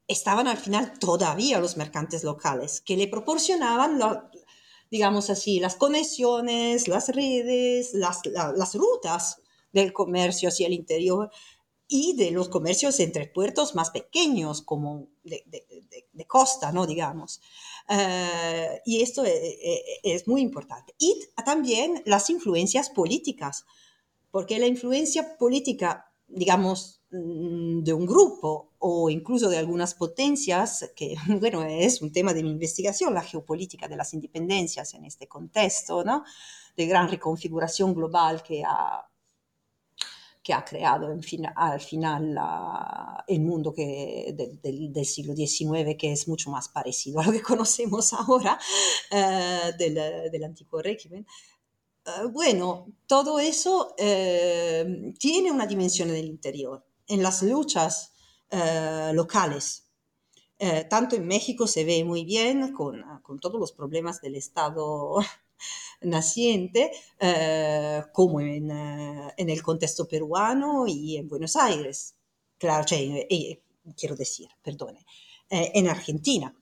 estaban 0.07 0.47
al 0.47 0.57
final 0.57 0.97
todavía 0.99 1.59
los 1.59 1.77
mercantes 1.77 2.23
locales 2.23 2.81
que 2.81 2.97
le 2.97 3.07
proporcionaban, 3.07 3.99
digamos 4.91 5.29
así, 5.29 5.59
las 5.59 5.75
conexiones, 5.75 6.87
las 6.87 7.09
redes, 7.09 7.93
las, 7.93 8.21
las 8.25 8.75
rutas 8.75 9.37
del 9.71 9.91
comercio 9.93 10.49
hacia 10.49 10.67
el 10.67 10.73
interior 10.73 11.31
y 11.87 12.15
de 12.15 12.31
los 12.31 12.49
comercios 12.49 12.99
entre 12.99 13.27
puertos 13.27 13.75
más 13.75 13.91
pequeños, 13.91 14.61
como 14.61 15.09
de, 15.23 15.45
costa, 16.27 16.71
¿no? 16.71 16.87
Digamos. 16.87 17.41
Uh, 17.89 18.79
y 18.85 19.01
esto 19.01 19.23
es, 19.23 19.33
eh, 19.33 19.59
eh, 19.63 19.99
es, 20.03 20.27
muy 20.27 20.41
importante. 20.41 20.95
Y 20.97 21.19
también 21.45 22.01
las 22.05 22.29
influencias 22.29 22.89
políticas, 22.89 23.65
porque 24.33 24.57
la 24.57 24.65
influencia 24.65 25.37
política, 25.37 26.11
digamos, 26.27 27.03
mm, 27.11 27.83
de 27.83 27.93
un 27.93 28.07
grupo 28.07 28.73
o 28.79 29.11
incluso 29.11 29.47
de 29.47 29.59
algunas 29.59 29.93
potencias, 29.93 30.91
que, 30.95 31.13
bueno, 31.39 31.63
es 31.63 32.01
un 32.01 32.11
tema 32.11 32.33
de 32.33 32.41
mi 32.41 32.49
investigación, 32.49 33.13
la 33.13 33.21
geopolítica 33.21 33.87
de 33.87 33.95
las 33.95 34.11
independencias 34.15 34.95
en 34.95 35.05
este 35.05 35.27
contexto, 35.27 36.03
¿no? 36.03 36.23
De 36.75 36.87
gran 36.87 37.09
reconfiguración 37.09 37.93
global 37.93 38.41
que 38.41 38.63
ha 38.65 39.07
que 40.43 40.53
ha 40.53 40.65
creado 40.65 41.09
en 41.09 41.23
fin, 41.23 41.45
al 41.55 41.79
final 41.79 42.33
la, 42.33 43.23
el 43.27 43.39
mundo 43.39 43.73
que, 43.73 44.33
de, 44.35 44.59
de, 44.61 44.89
del 44.89 45.05
siglo 45.05 45.33
XIX, 45.33 45.95
que 45.97 46.11
es 46.11 46.27
mucho 46.27 46.51
más 46.51 46.67
parecido 46.67 47.21
a 47.21 47.25
lo 47.25 47.31
que 47.31 47.41
conocemos 47.51 48.11
ahora 48.11 48.59
uh, 49.11 49.77
del, 49.77 49.95
del, 50.29 50.43
antiguo 50.43 50.81
régimen. 50.81 51.25
Uh, 52.05 52.29
bueno, 52.29 52.87
todo 53.07 53.39
eso 53.39 53.95
uh, 53.97 55.13
tiene 55.19 55.51
una 55.51 55.65
dimensión 55.65 56.09
del 56.09 56.25
interior. 56.25 56.85
En 57.07 57.21
las 57.23 57.41
luchas 57.43 58.11
locales, 59.13 59.87
tanto 60.87 61.15
en 61.15 61.25
México 61.25 61.65
se 61.65 61.83
ve 61.83 62.03
muy 62.03 62.23
bien 62.23 62.71
con, 62.71 63.03
con 63.23 63.39
todos 63.39 63.59
los 63.59 63.71
problemas 63.71 64.21
del 64.21 64.35
Estado 64.35 65.17
naciente, 66.01 66.91
eh, 67.19 68.03
como 68.11 68.41
en, 68.41 68.71
eh, 68.71 69.33
en, 69.37 69.49
el 69.49 69.61
contexto 69.61 70.07
peruano 70.07 70.85
y 70.87 71.17
en 71.17 71.27
Buenos 71.27 71.55
Aires. 71.55 72.15
Claro, 72.57 72.85
cioè, 72.85 73.27
eh, 73.29 73.61
quiero 73.97 74.15
decir, 74.15 74.49
perdone, 74.61 75.05
eh, 75.49 75.71
en 75.75 75.87
Argentina, 75.87 76.55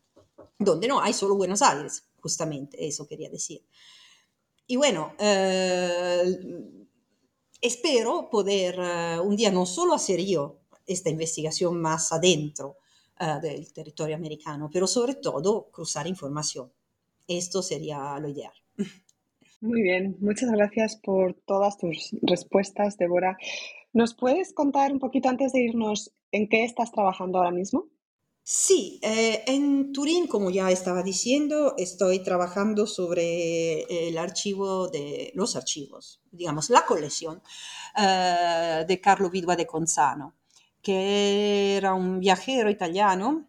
donde 0.58 0.88
no 0.88 1.00
hay 1.00 1.14
solo 1.14 1.36
Buenos 1.36 1.62
Aires, 1.62 2.06
justamente, 2.22 2.88
eso 2.88 3.08
quería 3.08 3.30
decir. 3.30 3.64
Y 4.72 4.78
bueno, 4.78 5.12
eh, 5.20 6.24
espero 7.60 8.30
poder 8.30 8.80
un 9.22 9.36
día 9.36 9.52
no 9.52 9.66
solo 9.66 9.94
hacer 9.94 10.26
yo 10.26 10.62
esta 10.88 11.10
investigación 11.10 11.82
más 11.82 12.14
adentro 12.14 12.78
del 13.42 13.74
territorio 13.74 14.16
americano, 14.16 14.70
pero 14.72 14.88
sobre 14.88 15.16
todo 15.16 15.70
cruzar 15.74 16.08
información. 16.08 16.72
Esto 17.28 17.62
sería 17.62 18.18
lo 18.20 18.30
ideal. 18.30 18.54
Muy 19.60 19.82
bien, 19.82 20.16
muchas 20.22 20.50
gracias 20.50 20.96
por 20.96 21.34
todas 21.34 21.78
tus 21.78 22.16
respuestas, 22.22 22.98
Débora. 22.98 23.38
¿Nos 23.92 24.16
puedes 24.16 24.54
contar 24.54 24.94
un 24.94 25.00
poquito 25.00 25.28
antes 25.28 25.52
de 25.52 25.64
irnos 25.64 26.14
en 26.32 26.48
qué 26.48 26.64
estás 26.64 26.94
trabajando 26.94 27.40
ahora 27.40 27.52
mismo? 27.52 27.90
Sí, 28.44 29.00
eh, 29.04 29.44
en 29.46 29.94
Turín, 29.94 30.28
como 30.28 30.50
ya 30.50 30.72
estaba 30.72 31.04
diciendo, 31.04 31.76
estoy 31.78 32.24
trabajando 32.24 32.88
sobre 32.88 33.84
el 34.08 34.18
archivo 34.18 34.88
de 34.88 35.32
los 35.36 35.56
archivos, 35.56 36.22
digamos, 36.32 36.70
la 36.70 36.86
colección 36.86 37.42
eh, 37.98 38.84
de 38.88 39.00
Carlo 39.00 39.30
Vidua 39.30 39.56
de 39.56 39.68
Conzano, 39.68 40.36
que 40.82 41.78
era 41.78 41.94
un 41.94 42.20
viajero 42.20 42.70
italiano 42.70 43.48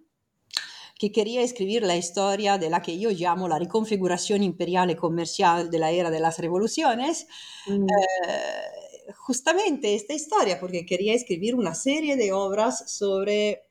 que 0.98 1.10
quería 1.10 1.42
escribir 1.42 1.82
la 1.82 1.96
historia 1.96 2.58
de 2.58 2.70
la 2.70 2.80
que 2.80 2.96
yo 2.96 3.10
llamo 3.10 3.48
la 3.48 3.58
reconfiguración 3.58 4.44
imperial 4.44 4.90
y 4.90 4.94
comercial 4.94 5.68
de 5.68 5.78
la 5.80 5.90
era 5.90 6.10
de 6.10 6.20
las 6.20 6.38
revoluciones. 6.38 7.26
Mm. 7.66 7.86
Eh, 7.86 9.12
justamente 9.16 9.96
esta 9.96 10.14
historia, 10.14 10.60
porque 10.60 10.86
quería 10.86 11.14
escribir 11.14 11.56
una 11.56 11.74
serie 11.74 12.16
de 12.16 12.32
obras 12.32 12.84
sobre 12.88 13.62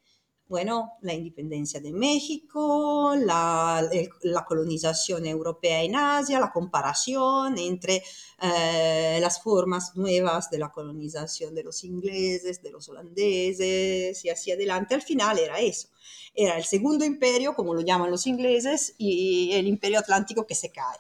bueno, 0.51 0.97
la 0.99 1.13
independencia 1.13 1.79
de 1.79 1.93
México, 1.93 3.15
la, 3.15 3.89
colonización 4.45 5.25
europea 5.25 5.81
en 5.81 5.95
Asia, 5.95 6.41
la 6.41 6.51
comparación 6.51 7.57
entre 7.57 8.03
eh, 8.41 9.17
las 9.21 9.41
formas 9.41 9.95
nuevas 9.95 10.49
de 10.49 10.59
la 10.59 10.69
colonización 10.69 11.55
de 11.55 11.63
los 11.63 11.85
ingleses, 11.85 12.61
de 12.61 12.69
los 12.69 12.89
holandeses 12.89 14.25
y 14.25 14.29
así 14.29 14.51
adelante. 14.51 14.93
Al 14.93 15.01
final 15.01 15.39
era 15.39 15.57
eso. 15.61 15.87
Era 16.33 16.57
el 16.57 16.65
segundo 16.65 17.05
imperio, 17.05 17.55
como 17.55 17.73
lo 17.73 17.79
llaman 17.79 18.11
los 18.11 18.27
ingleses, 18.27 18.93
y 18.97 19.53
el 19.53 19.67
imperio 19.67 19.99
atlántico 19.99 20.45
que 20.45 20.55
se 20.55 20.69
cae. 20.69 20.97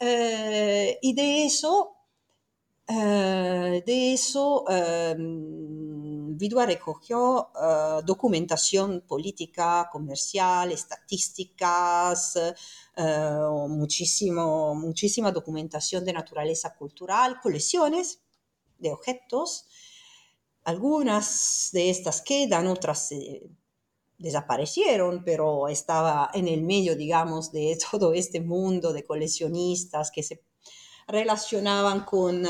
Eh, 0.00 0.98
y 1.02 1.12
de 1.12 1.44
eso, 1.44 1.94
eh, 2.88 3.82
de 3.84 4.14
eso 4.14 4.64
Vidua 6.42 6.66
recogió 6.66 7.52
uh, 7.54 8.02
documentación 8.04 9.02
política, 9.06 9.88
comercial, 9.92 10.72
estadísticas, 10.72 12.36
uh, 12.96 13.68
muchísimo, 13.68 14.74
muchísima 14.74 15.30
documentación 15.30 16.04
de 16.04 16.12
naturaleza 16.12 16.74
cultural, 16.74 17.38
colecciones 17.40 18.22
de 18.76 18.90
objetos. 18.90 19.68
Algunas 20.64 21.70
de 21.72 21.90
estas 21.90 22.20
quedan, 22.22 22.66
otras 22.66 23.12
eh, 23.12 23.48
desaparecieron, 24.18 25.22
pero 25.22 25.68
estaba 25.68 26.28
en 26.34 26.48
el 26.48 26.62
medio, 26.62 26.96
digamos, 26.96 27.52
de 27.52 27.78
todo 27.92 28.14
este 28.14 28.40
mundo 28.40 28.92
de 28.92 29.04
coleccionistas 29.04 30.10
que 30.10 30.24
se 30.24 30.42
relacionaban 31.06 32.04
con... 32.04 32.44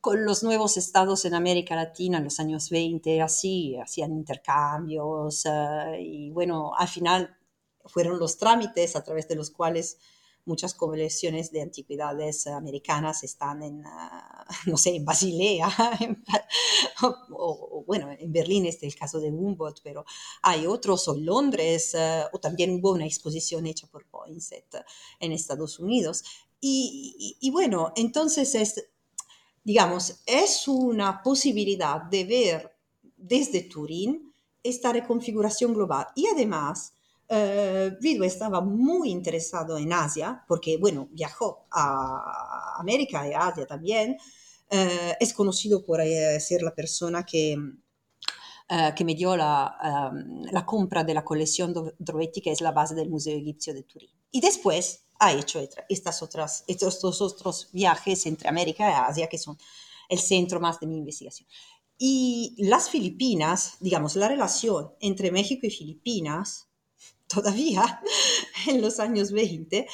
con 0.00 0.24
los 0.24 0.42
nuevos 0.42 0.76
estados 0.76 1.24
en 1.24 1.34
América 1.34 1.74
Latina 1.74 2.18
en 2.18 2.24
los 2.24 2.40
años 2.40 2.70
20, 2.70 3.22
así, 3.22 3.76
hacían 3.76 4.12
intercambios 4.12 5.44
uh, 5.46 5.94
y 5.98 6.30
bueno, 6.30 6.72
al 6.76 6.88
final 6.88 7.36
fueron 7.84 8.18
los 8.18 8.36
trámites 8.36 8.96
a 8.96 9.02
través 9.02 9.28
de 9.28 9.36
los 9.36 9.50
cuales 9.50 9.98
muchas 10.44 10.72
colecciones 10.74 11.52
de 11.52 11.62
antigüedades 11.62 12.46
americanas 12.46 13.22
están 13.22 13.62
en, 13.62 13.84
uh, 13.84 13.90
no 14.66 14.76
sé, 14.76 14.96
en 14.96 15.04
Basilea, 15.04 15.68
o, 17.02 17.84
bueno, 17.86 18.10
en 18.10 18.32
Berlín 18.32 18.66
es 18.66 18.82
el 18.82 18.94
caso 18.94 19.20
de 19.20 19.30
Humboldt, 19.30 19.80
pero 19.82 20.04
hay 20.42 20.66
otros, 20.66 21.08
o 21.08 21.16
Londres, 21.16 21.94
uh, 21.94 22.34
o 22.34 22.38
también 22.38 22.78
hubo 22.80 22.92
una 22.92 23.06
exposición 23.06 23.66
hecha 23.66 23.86
por 23.86 24.06
Poinsett 24.06 24.76
en 25.20 25.32
Estados 25.32 25.78
Unidos. 25.78 26.24
Y 26.60 27.50
bueno, 27.52 27.92
entonces 27.94 28.56
es 28.56 28.88
digamos, 29.68 30.22
es 30.24 30.66
una 30.66 31.22
posibilidad 31.22 32.00
de 32.00 32.24
ver 32.24 32.74
desde 33.18 33.64
Turín 33.64 34.32
esta 34.62 34.94
reconfiguración 34.94 35.74
global. 35.74 36.06
Y 36.14 36.26
además, 36.26 36.94
eh, 37.28 37.94
Vidua 38.00 38.26
estaba 38.26 38.62
muy 38.62 39.10
interesado 39.10 39.76
en 39.76 39.92
Asia, 39.92 40.42
porque, 40.48 40.78
bueno, 40.78 41.08
viajó 41.10 41.66
a 41.70 42.78
América 42.78 43.28
y 43.28 43.34
Asia 43.34 43.66
también. 43.66 44.16
Eh, 44.70 45.16
es 45.20 45.34
conocido 45.34 45.84
por 45.84 46.00
eh, 46.00 46.40
ser 46.40 46.62
la 46.62 46.74
persona 46.74 47.26
que, 47.26 47.52
eh, 48.70 48.92
que 48.96 49.04
me 49.04 49.14
dio 49.14 49.36
la, 49.36 50.64
compra 50.64 51.04
de 51.04 51.12
la 51.12 51.26
colección 51.26 51.74
Droetti, 51.98 52.40
que 52.40 52.52
es 52.52 52.62
la 52.62 52.72
base 52.72 52.94
del 52.94 53.10
Museo 53.10 53.36
Egipcio 53.36 53.74
de 53.74 53.82
Turín. 53.82 54.08
Y 54.30 54.40
después 54.40 55.04
ha 55.18 55.32
hecho 55.32 55.60
estas 55.88 56.22
otras, 56.22 56.64
estos 56.66 57.20
otros 57.20 57.68
viajes 57.72 58.26
entre 58.26 58.48
América 58.48 58.88
y 58.88 59.10
Asia, 59.10 59.28
que 59.28 59.38
son 59.38 59.58
el 60.08 60.18
centro 60.18 60.60
más 60.60 60.80
de 60.80 60.86
mi 60.86 60.96
investigación. 60.96 61.48
Y 61.98 62.54
las 62.58 62.88
Filipinas, 62.88 63.74
digamos, 63.80 64.14
la 64.14 64.28
relación 64.28 64.92
entre 65.00 65.32
México 65.32 65.66
y 65.66 65.70
Filipinas, 65.70 66.68
todavía 67.26 68.00
en 68.68 68.80
los 68.80 69.00
años 69.00 69.32
20, 69.32 69.86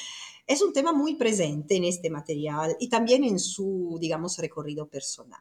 es 0.46 0.62
un 0.62 0.74
tema 0.74 0.92
muy 0.92 1.14
presente 1.14 1.76
en 1.76 1.84
este 1.84 2.10
material 2.10 2.76
y 2.78 2.88
también 2.88 3.24
en 3.24 3.38
su, 3.38 3.96
digamos, 3.98 4.36
recorrido 4.38 4.86
personal. 4.88 5.40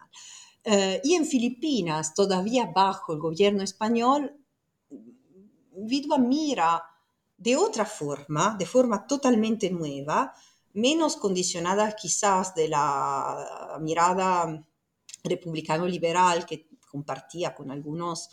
Uh, 0.65 0.99
y 1.03 1.15
en 1.15 1.25
Filipinas, 1.25 2.13
todavía 2.13 2.71
bajo 2.73 3.11
el 3.11 3.19
gobierno 3.19 3.63
español, 3.63 4.34
Vidua 5.75 6.17
mira 6.17 6.81
de 7.43 7.57
otra 7.57 7.85
forma, 7.85 8.55
de 8.57 8.65
forma 8.65 9.05
totalmente 9.05 9.69
nueva, 9.69 10.33
menos 10.73 11.17
condicionada 11.17 11.93
quizás 11.93 12.55
de 12.55 12.69
la 12.69 13.77
mirada 13.81 14.65
republicano-liberal 15.23 16.45
que 16.45 16.69
compartía 16.89 17.53
con 17.53 17.69
algunos 17.69 18.29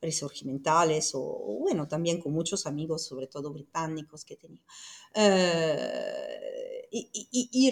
resurgimentales 0.00 1.12
o, 1.14 1.58
bueno, 1.60 1.86
también 1.86 2.20
con 2.20 2.32
muchos 2.32 2.66
amigos, 2.66 3.04
sobre 3.04 3.26
todo 3.26 3.52
británicos 3.52 4.24
que 4.24 4.36
tenía. 4.36 4.64
Eh, 5.14 6.88
y, 6.90 7.70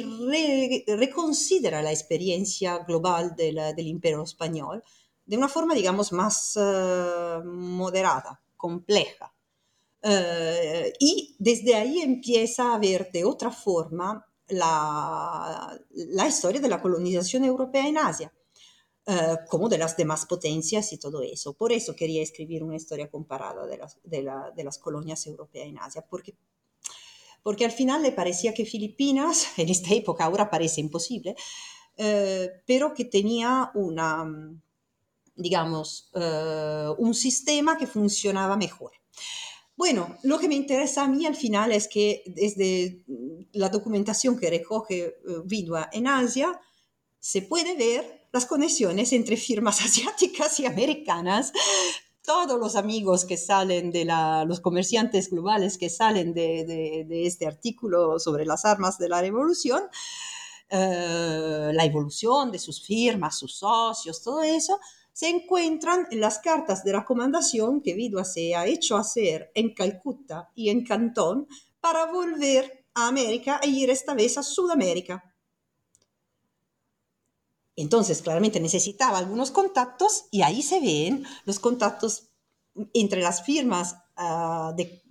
reconsidera 0.86 1.80
la 1.80 1.92
experiencia 1.92 2.78
global 2.78 3.34
del 3.36 3.86
imperio 3.86 4.24
español 4.24 4.82
de 5.24 5.36
una 5.36 5.48
forma, 5.48 5.74
digamos, 5.74 6.12
más 6.12 6.58
eh, 6.60 7.40
moderada, 7.44 8.42
compleja. 8.56 9.32
Eh, 10.02 10.92
y 10.98 11.36
desde 11.38 11.74
ahí 11.74 12.00
empieza 12.00 12.74
a 12.74 12.78
ver 12.78 13.10
de 13.12 13.24
otra 13.24 13.50
forma 13.50 14.26
la, 14.48 15.78
la 15.90 16.26
historia 16.26 16.60
de 16.60 16.68
la 16.68 16.82
colonización 16.82 17.44
europea 17.44 17.86
en 17.86 17.98
Asia. 17.98 18.32
Eh, 19.04 19.36
como 19.48 19.68
de 19.68 19.78
las 19.78 19.96
demás 19.96 20.26
potencias 20.26 20.92
y 20.92 20.98
todo 20.98 21.22
eso. 21.22 21.54
Por 21.54 21.72
eso 21.72 21.96
quería 21.96 22.22
escribir 22.22 22.62
una 22.62 22.76
historia 22.76 23.10
comparada 23.10 23.66
de 23.66 23.76
las, 23.76 23.98
de, 24.04 24.22
la, 24.22 24.52
de 24.54 24.62
las 24.62 24.78
colonias 24.78 25.26
europeas 25.26 25.66
en 25.66 25.78
Asia, 25.78 26.06
porque, 26.08 26.36
porque 27.42 27.64
al 27.64 27.72
final 27.72 28.00
le 28.00 28.12
parecía 28.12 28.54
que 28.54 28.64
Filipinas, 28.64 29.48
en 29.56 29.70
esta 29.70 29.92
época 29.92 30.24
ahora 30.24 30.48
parece 30.48 30.80
imposible, 30.80 31.34
eh, 31.96 32.48
pero 32.64 32.94
que 32.94 33.04
tenía 33.04 33.72
una, 33.74 34.24
digamos, 35.34 36.12
uh, 36.14 36.94
un 36.96 37.14
sistema 37.14 37.76
que 37.76 37.88
funcionaba 37.88 38.56
mejor. 38.56 38.92
Bueno, 39.82 40.16
lo 40.22 40.38
que 40.38 40.46
me 40.46 40.54
interesa 40.54 41.02
a 41.02 41.08
mí 41.08 41.26
al 41.26 41.34
final 41.34 41.72
es 41.72 41.88
que 41.88 42.22
desde 42.24 43.02
la 43.50 43.68
documentación 43.68 44.38
que 44.38 44.48
recoge 44.48 45.16
uh, 45.26 45.42
Vidua 45.42 45.90
en 45.92 46.06
Asia, 46.06 46.60
se 47.18 47.42
puede 47.42 47.76
ver 47.76 48.28
las 48.30 48.46
conexiones 48.46 49.12
entre 49.12 49.36
firmas 49.36 49.80
asiáticas 49.84 50.60
y 50.60 50.66
americanas. 50.66 51.52
Todos 52.24 52.60
los 52.60 52.76
amigos 52.76 53.24
que 53.24 53.36
salen 53.36 53.90
de 53.90 54.04
los 54.46 54.60
comerciantes 54.60 55.28
globales 55.28 55.78
que 55.78 55.90
salen 55.90 56.32
de, 56.32 56.64
de, 57.08 57.26
este 57.26 57.48
artículo 57.48 58.20
sobre 58.20 58.46
las 58.46 58.64
armas 58.64 58.98
de 58.98 59.08
la 59.08 59.20
revolución, 59.20 59.82
eh, 60.70 61.72
la 61.74 61.84
evolución 61.84 62.52
de 62.52 62.60
sus 62.60 62.80
firmas, 62.86 63.36
sus 63.36 63.56
socios, 63.56 64.22
todo 64.22 64.42
eso, 64.42 64.78
se 65.12 65.28
encuentran 65.28 66.06
en 66.10 66.20
las 66.20 66.38
cartas 66.38 66.84
de 66.84 66.92
recomendación 66.92 67.80
que 67.82 67.94
Vidua 67.94 68.24
se 68.24 68.54
ha 68.54 68.66
hecho 68.66 68.96
hacer 68.96 69.50
en 69.54 69.74
Calcuta 69.74 70.50
y 70.54 70.70
en 70.70 70.84
Cantón 70.84 71.46
para 71.80 72.06
volver 72.06 72.86
a 72.94 73.08
América 73.08 73.60
e 73.62 73.68
ir 73.68 73.90
esta 73.90 74.14
vez 74.14 74.38
a 74.38 74.42
Sudamérica. 74.42 75.32
Entonces, 77.76 78.20
claramente 78.22 78.60
necesitaba 78.60 79.18
algunos 79.18 79.50
contactos 79.50 80.26
y 80.30 80.42
ahí 80.42 80.62
se 80.62 80.80
ven 80.80 81.24
los 81.44 81.58
contactos 81.58 82.28
entre 82.92 83.22
las 83.22 83.44
firmas 83.44 83.96
ah, 84.16 84.74
de, 84.76 85.02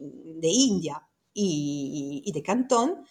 India 0.42 1.08
y, 1.34 2.30
de 2.34 2.44
Cantón 2.44 3.06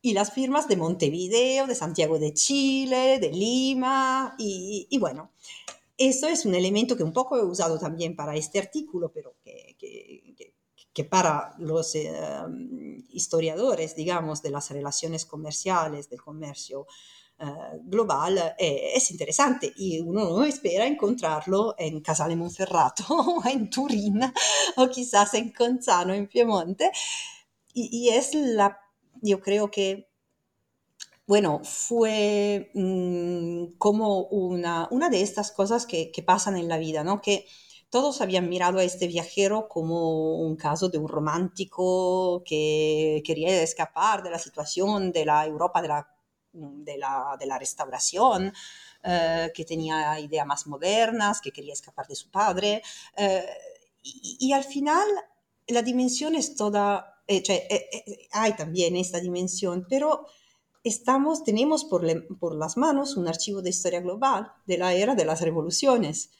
y 0.00 0.12
las 0.12 0.32
firmas 0.32 0.68
de 0.68 0.76
Montevideo, 0.76 1.66
de 1.66 1.74
Santiago 1.74 2.18
de 2.18 2.34
Chile, 2.34 3.18
de 3.18 3.30
Lima 3.30 4.34
y, 4.38 4.98
bueno, 4.98 5.30
eso 5.96 6.28
es 6.28 6.44
un 6.44 6.54
elemento 6.54 6.96
que 6.96 7.04
un 7.04 7.12
poco 7.12 7.36
he 7.36 7.44
usado 7.44 7.78
también 7.78 8.16
para 8.16 8.34
este 8.36 8.58
artículo, 8.58 9.12
pero 9.12 9.36
que, 9.42 9.76
que, 10.92 11.04
para 11.04 11.54
los 11.58 11.94
eh, 11.94 12.08
historiadores, 13.10 13.96
digamos, 13.96 14.42
de 14.42 14.50
las 14.50 14.70
relaciones 14.70 15.26
comerciales, 15.26 16.08
del 16.08 16.22
comercio 16.22 16.86
eh, 17.36 17.44
global 17.82 18.54
eh, 18.58 18.92
es 18.94 19.10
interesante. 19.10 19.72
Y 19.76 20.00
uno 20.00 20.24
no 20.24 20.44
espera 20.44 20.86
encontrarlo 20.86 21.74
en 21.78 22.00
Casale 22.00 22.36
Monferrato 22.36 23.04
o 23.08 23.42
en 23.48 23.70
Turín 23.70 24.20
o 24.76 24.88
quizás 24.88 25.34
en 25.34 25.52
Conzano 25.52 26.14
en 26.14 26.28
Piemonte. 26.28 26.90
Y, 27.76 28.08
es 28.10 28.34
la, 28.34 28.78
yo 29.20 29.40
creo 29.40 29.68
que 29.68 30.08
bueno, 31.26 31.60
fue 31.64 32.70
mm, 32.74 33.76
como 33.78 34.22
una, 34.24 34.88
una 34.90 35.08
de 35.10 35.22
estas 35.22 35.52
cosas 35.52 35.86
que, 35.86 36.10
que, 36.12 36.22
pasan 36.22 36.56
en 36.56 36.68
la 36.68 36.78
vida, 36.78 37.04
¿no? 37.04 37.20
Que 37.20 37.46
todos 37.90 38.20
habían 38.20 38.48
mirado 38.48 38.78
a 38.78 38.84
este 38.84 39.06
viajero 39.06 39.68
como 39.68 40.36
un 40.40 40.56
caso 40.56 40.88
de 40.88 40.98
un 40.98 41.08
romántico 41.08 42.42
que 42.44 43.22
quería 43.24 43.62
escapar 43.62 44.22
de 44.22 44.30
la 44.30 44.38
situación 44.38 45.12
de 45.12 45.24
la 45.24 45.46
Europa 45.46 45.80
de 45.82 45.88
la 45.88 46.14
de 46.54 46.98
la, 46.98 47.36
de 47.38 47.46
la 47.46 47.58
restauración, 47.58 48.52
eh, 49.02 49.52
que 49.54 49.64
tenía 49.64 50.18
ideas 50.20 50.46
más 50.46 50.66
modernas, 50.66 51.40
que 51.40 51.50
quería 51.50 51.72
escapar 51.72 52.06
de 52.06 52.14
su 52.14 52.30
padre. 52.30 52.82
Eh, 53.16 53.44
y, 54.02 54.52
al 54.52 54.64
final 54.64 55.06
la 55.66 55.82
dimensión 55.82 56.34
es 56.34 56.56
toda, 56.56 57.22
eh, 57.26 57.42
hay 58.32 58.52
también 58.52 58.96
esta 58.96 59.18
dimensión, 59.18 59.86
pero 59.88 60.26
estamos, 60.84 61.42
tenemos 61.42 61.84
por, 61.84 62.04
por, 62.38 62.54
las 62.54 62.76
manos 62.76 63.16
un 63.16 63.26
archivo 63.26 63.62
de 63.62 63.70
historia 63.70 64.00
global 64.00 64.52
de 64.66 64.78
la 64.78 64.94
era 64.94 65.16
de 65.16 65.24
las 65.24 65.40
revoluciones. 65.40 66.30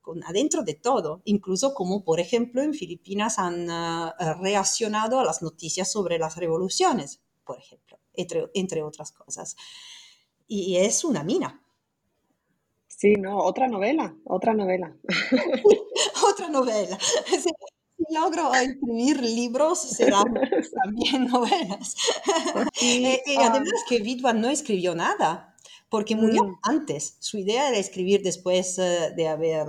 Con, 0.00 0.24
adentro 0.24 0.64
de 0.64 0.74
todo, 0.74 1.22
incluso 1.24 1.72
como 1.72 2.04
por 2.04 2.20
ejemplo 2.20 2.60
en 2.60 2.74
Filipinas 2.74 3.38
han 3.38 3.68
reaccionado 4.42 5.20
a 5.20 5.24
las 5.24 5.40
noticias 5.40 5.90
sobre 5.90 6.18
las 6.18 6.36
revoluciones, 6.36 7.22
por 7.44 7.58
ejemplo 7.58 7.98
entre, 8.14 8.82
otras 8.82 9.12
cosas. 9.12 9.56
Y 10.46 10.76
es 10.76 11.04
una 11.04 11.24
mina. 11.24 11.60
Sí, 12.86 13.14
no, 13.14 13.38
otra 13.38 13.68
novela, 13.68 14.16
otra 14.24 14.54
novela. 14.54 14.96
otra 16.30 16.48
novela. 16.48 16.98
Logro 18.10 18.54
escribir 18.54 19.22
libros, 19.22 19.80
serán 19.80 20.34
también 20.84 21.26
novelas. 21.26 21.96
y, 22.80 23.06
eh, 23.06 23.22
ah. 23.38 23.48
además 23.50 23.72
que 23.88 24.00
Vidua 24.00 24.32
no 24.32 24.48
escribió 24.48 24.94
nada, 24.94 25.54
porque 25.88 26.16
murió 26.16 26.44
mm. 26.44 26.58
antes. 26.62 27.16
Su 27.20 27.38
idea 27.38 27.68
era 27.68 27.78
escribir 27.78 28.22
después 28.22 28.78
eh, 28.78 29.12
de 29.16 29.28
haber 29.28 29.66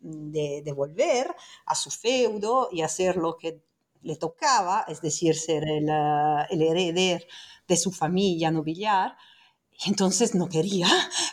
de, 0.00 0.72
volver 0.74 1.34
a 1.66 1.74
su 1.74 1.90
feudo 1.90 2.68
y 2.72 2.82
hacer 2.82 3.16
lo 3.16 3.36
que 3.36 3.62
le 4.02 4.16
tocaba, 4.16 4.84
es 4.88 5.02
decir, 5.02 5.34
ser 5.36 5.64
el, 5.64 5.88
eh, 5.88 6.46
el 6.50 6.62
heredero 6.62 7.24
de 7.68 7.76
su 7.76 7.92
familia 7.92 8.50
nobiliar, 8.50 9.16
y 9.82 9.88
entonces 9.88 10.34
no 10.34 10.48
quería, 10.48 10.88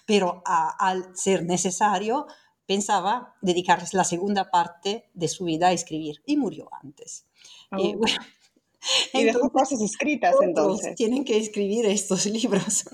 pero 0.05 0.41
al 0.45 1.15
ser 1.15 1.43
necesario, 1.43 2.27
pensaba 2.67 3.35
dedicarles 3.41 3.93
la 3.93 4.03
segunda 4.03 4.51
parte 4.51 5.05
de 5.13 5.27
su 5.27 5.45
vida 5.45 5.69
a 5.69 5.73
escribir 5.73 6.21
y 6.25 6.37
murió 6.37 6.69
antes. 6.81 7.25
Y, 7.71 7.95
oh. 7.95 7.97
bueno, 7.97 8.15
dejó 9.13 9.51
cosas 9.51 9.81
escritas 9.81 10.35
entonces. 10.41 10.95
Tienen 10.95 11.25
que 11.25 11.37
escribir 11.37 11.85
estos 11.85 12.25
libros. 12.27 12.85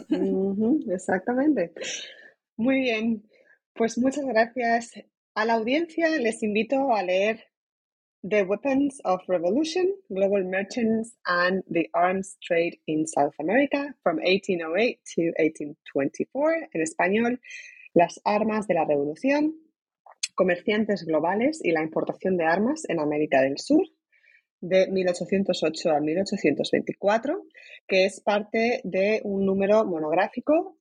exactamente. 0.89 1.73
Muy 2.55 2.79
bien, 2.79 3.29
pues 3.73 3.97
muchas 3.97 4.25
gracias. 4.25 4.93
A 5.35 5.45
la 5.45 5.55
audiencia 5.55 6.09
les 6.09 6.41
invito 6.41 6.93
a 6.93 7.03
leer 7.03 7.43
The 8.23 8.43
Weapons 8.43 9.01
of 9.03 9.21
Revolution, 9.27 9.93
Global 10.09 10.45
Merchants 10.45 11.17
and 11.25 11.61
the 11.69 11.89
Arms 11.93 12.37
Trade 12.41 12.79
in 12.87 13.05
South 13.05 13.33
America 13.39 13.93
from 14.01 14.17
1808 14.17 14.99
to 15.15 15.21
1824, 15.37 16.69
en 16.73 16.81
español, 16.81 17.39
Las 17.93 18.21
Armas 18.23 18.65
de 18.67 18.75
la 18.75 18.85
Revolución, 18.85 19.53
Comerciantes 20.35 21.05
Globales 21.05 21.59
y 21.63 21.71
la 21.71 21.83
Importación 21.83 22.37
de 22.37 22.45
Armas 22.45 22.83
en 22.87 22.99
América 22.99 23.41
del 23.41 23.57
Sur, 23.57 23.83
de 24.61 24.87
1808 24.87 25.91
a 25.91 25.99
1824, 25.99 27.43
que 27.87 28.05
es 28.05 28.21
parte 28.21 28.81
de 28.83 29.21
un 29.25 29.45
número 29.45 29.85
monográfico 29.85 30.77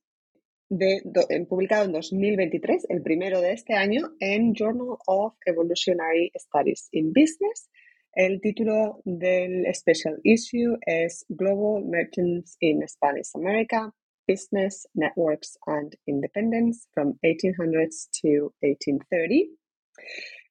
de, 0.69 1.01
publicado 1.49 1.85
en 1.85 1.91
2023, 1.91 2.85
el 2.89 3.01
primero 3.01 3.41
de 3.41 3.51
este 3.51 3.73
año, 3.73 4.11
en 4.19 4.53
Journal 4.53 4.97
of 5.05 5.35
Evolutionary 5.45 6.31
Studies 6.37 6.87
in 6.91 7.11
Business. 7.11 7.69
El 8.13 8.39
título 8.41 9.01
del 9.05 9.65
special 9.73 10.19
issue 10.23 10.77
es 10.85 11.25
Global 11.29 11.83
Merchants 11.83 12.55
in 12.59 12.87
Spanish 12.87 13.31
America, 13.35 13.93
Business, 14.27 14.87
Networks 14.93 15.57
and 15.67 15.95
Independence 16.07 16.87
from 16.93 17.19
1800s 17.23 18.09
to 18.21 18.53
1830. 18.61 19.49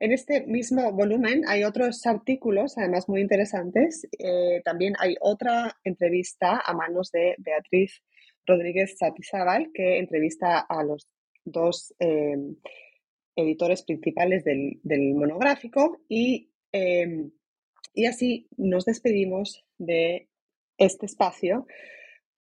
En 0.01 0.13
este 0.13 0.47
mismo 0.47 0.93
volumen 0.93 1.45
hay 1.47 1.65
otros 1.65 2.07
artículos, 2.07 2.77
además 2.77 3.09
muy 3.09 3.21
interesantes. 3.21 4.07
Eh, 4.19 4.61
también 4.65 4.95
hay 4.99 5.17
otra 5.21 5.77
entrevista 5.85 6.61
a 6.65 6.75
manos 6.75 7.11
de 7.13 7.35
Beatriz 7.39 8.03
Rodríguez 8.47 8.97
Satizábal, 8.99 9.71
que 9.73 9.99
entrevista 9.99 10.59
a 10.59 10.83
los 10.83 11.07
dos 11.45 11.95
em, 11.99 12.57
editores 13.37 13.83
principales 13.85 14.45
del, 14.45 15.15
monográfico 15.15 16.01
y 16.09 16.51
em, 16.73 17.31
Y 17.95 18.07
así 18.07 18.49
nos 18.57 18.85
despedimos 18.87 19.65
de 19.79 20.29
este 20.79 21.07
espacio. 21.07 21.67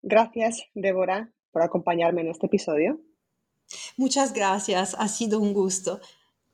Gracias, 0.02 0.64
Débora, 0.74 1.32
por 1.52 1.62
acompañarme 1.62 2.22
en 2.22 2.28
este 2.28 2.46
episodio. 2.46 3.00
Muchas 3.96 4.32
gracias, 4.32 4.96
ha 4.98 5.08
sido 5.08 5.38
un 5.38 5.54
gusto. 5.54 6.00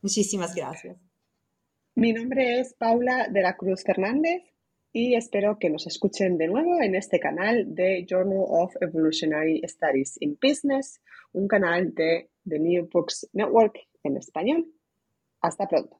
Muchísimas 0.01 0.55
gracias. 0.55 0.97
Mi 1.95 2.13
nombre 2.13 2.59
es 2.59 2.73
Paula 2.75 3.27
de 3.27 3.41
la 3.41 3.57
Cruz 3.57 3.83
Fernández 3.83 4.43
y 4.93 5.15
espero 5.15 5.57
que 5.59 5.69
nos 5.69 5.85
escuchen 5.87 6.37
de 6.37 6.47
nuevo 6.47 6.81
en 6.81 6.95
este 6.95 7.19
canal 7.19 7.75
de 7.75 8.05
Journal 8.07 8.45
of 8.47 8.73
Evolutionary 8.81 9.61
Studies 9.67 10.15
in 10.21 10.37
Business, 10.41 11.01
un 11.33 11.47
canal 11.47 11.93
de 11.93 12.29
The 12.47 12.59
New 12.59 12.87
Books 12.91 13.29
Network 13.33 13.79
en 14.03 14.17
español. 14.17 14.71
Hasta 15.41 15.67
pronto. 15.67 15.98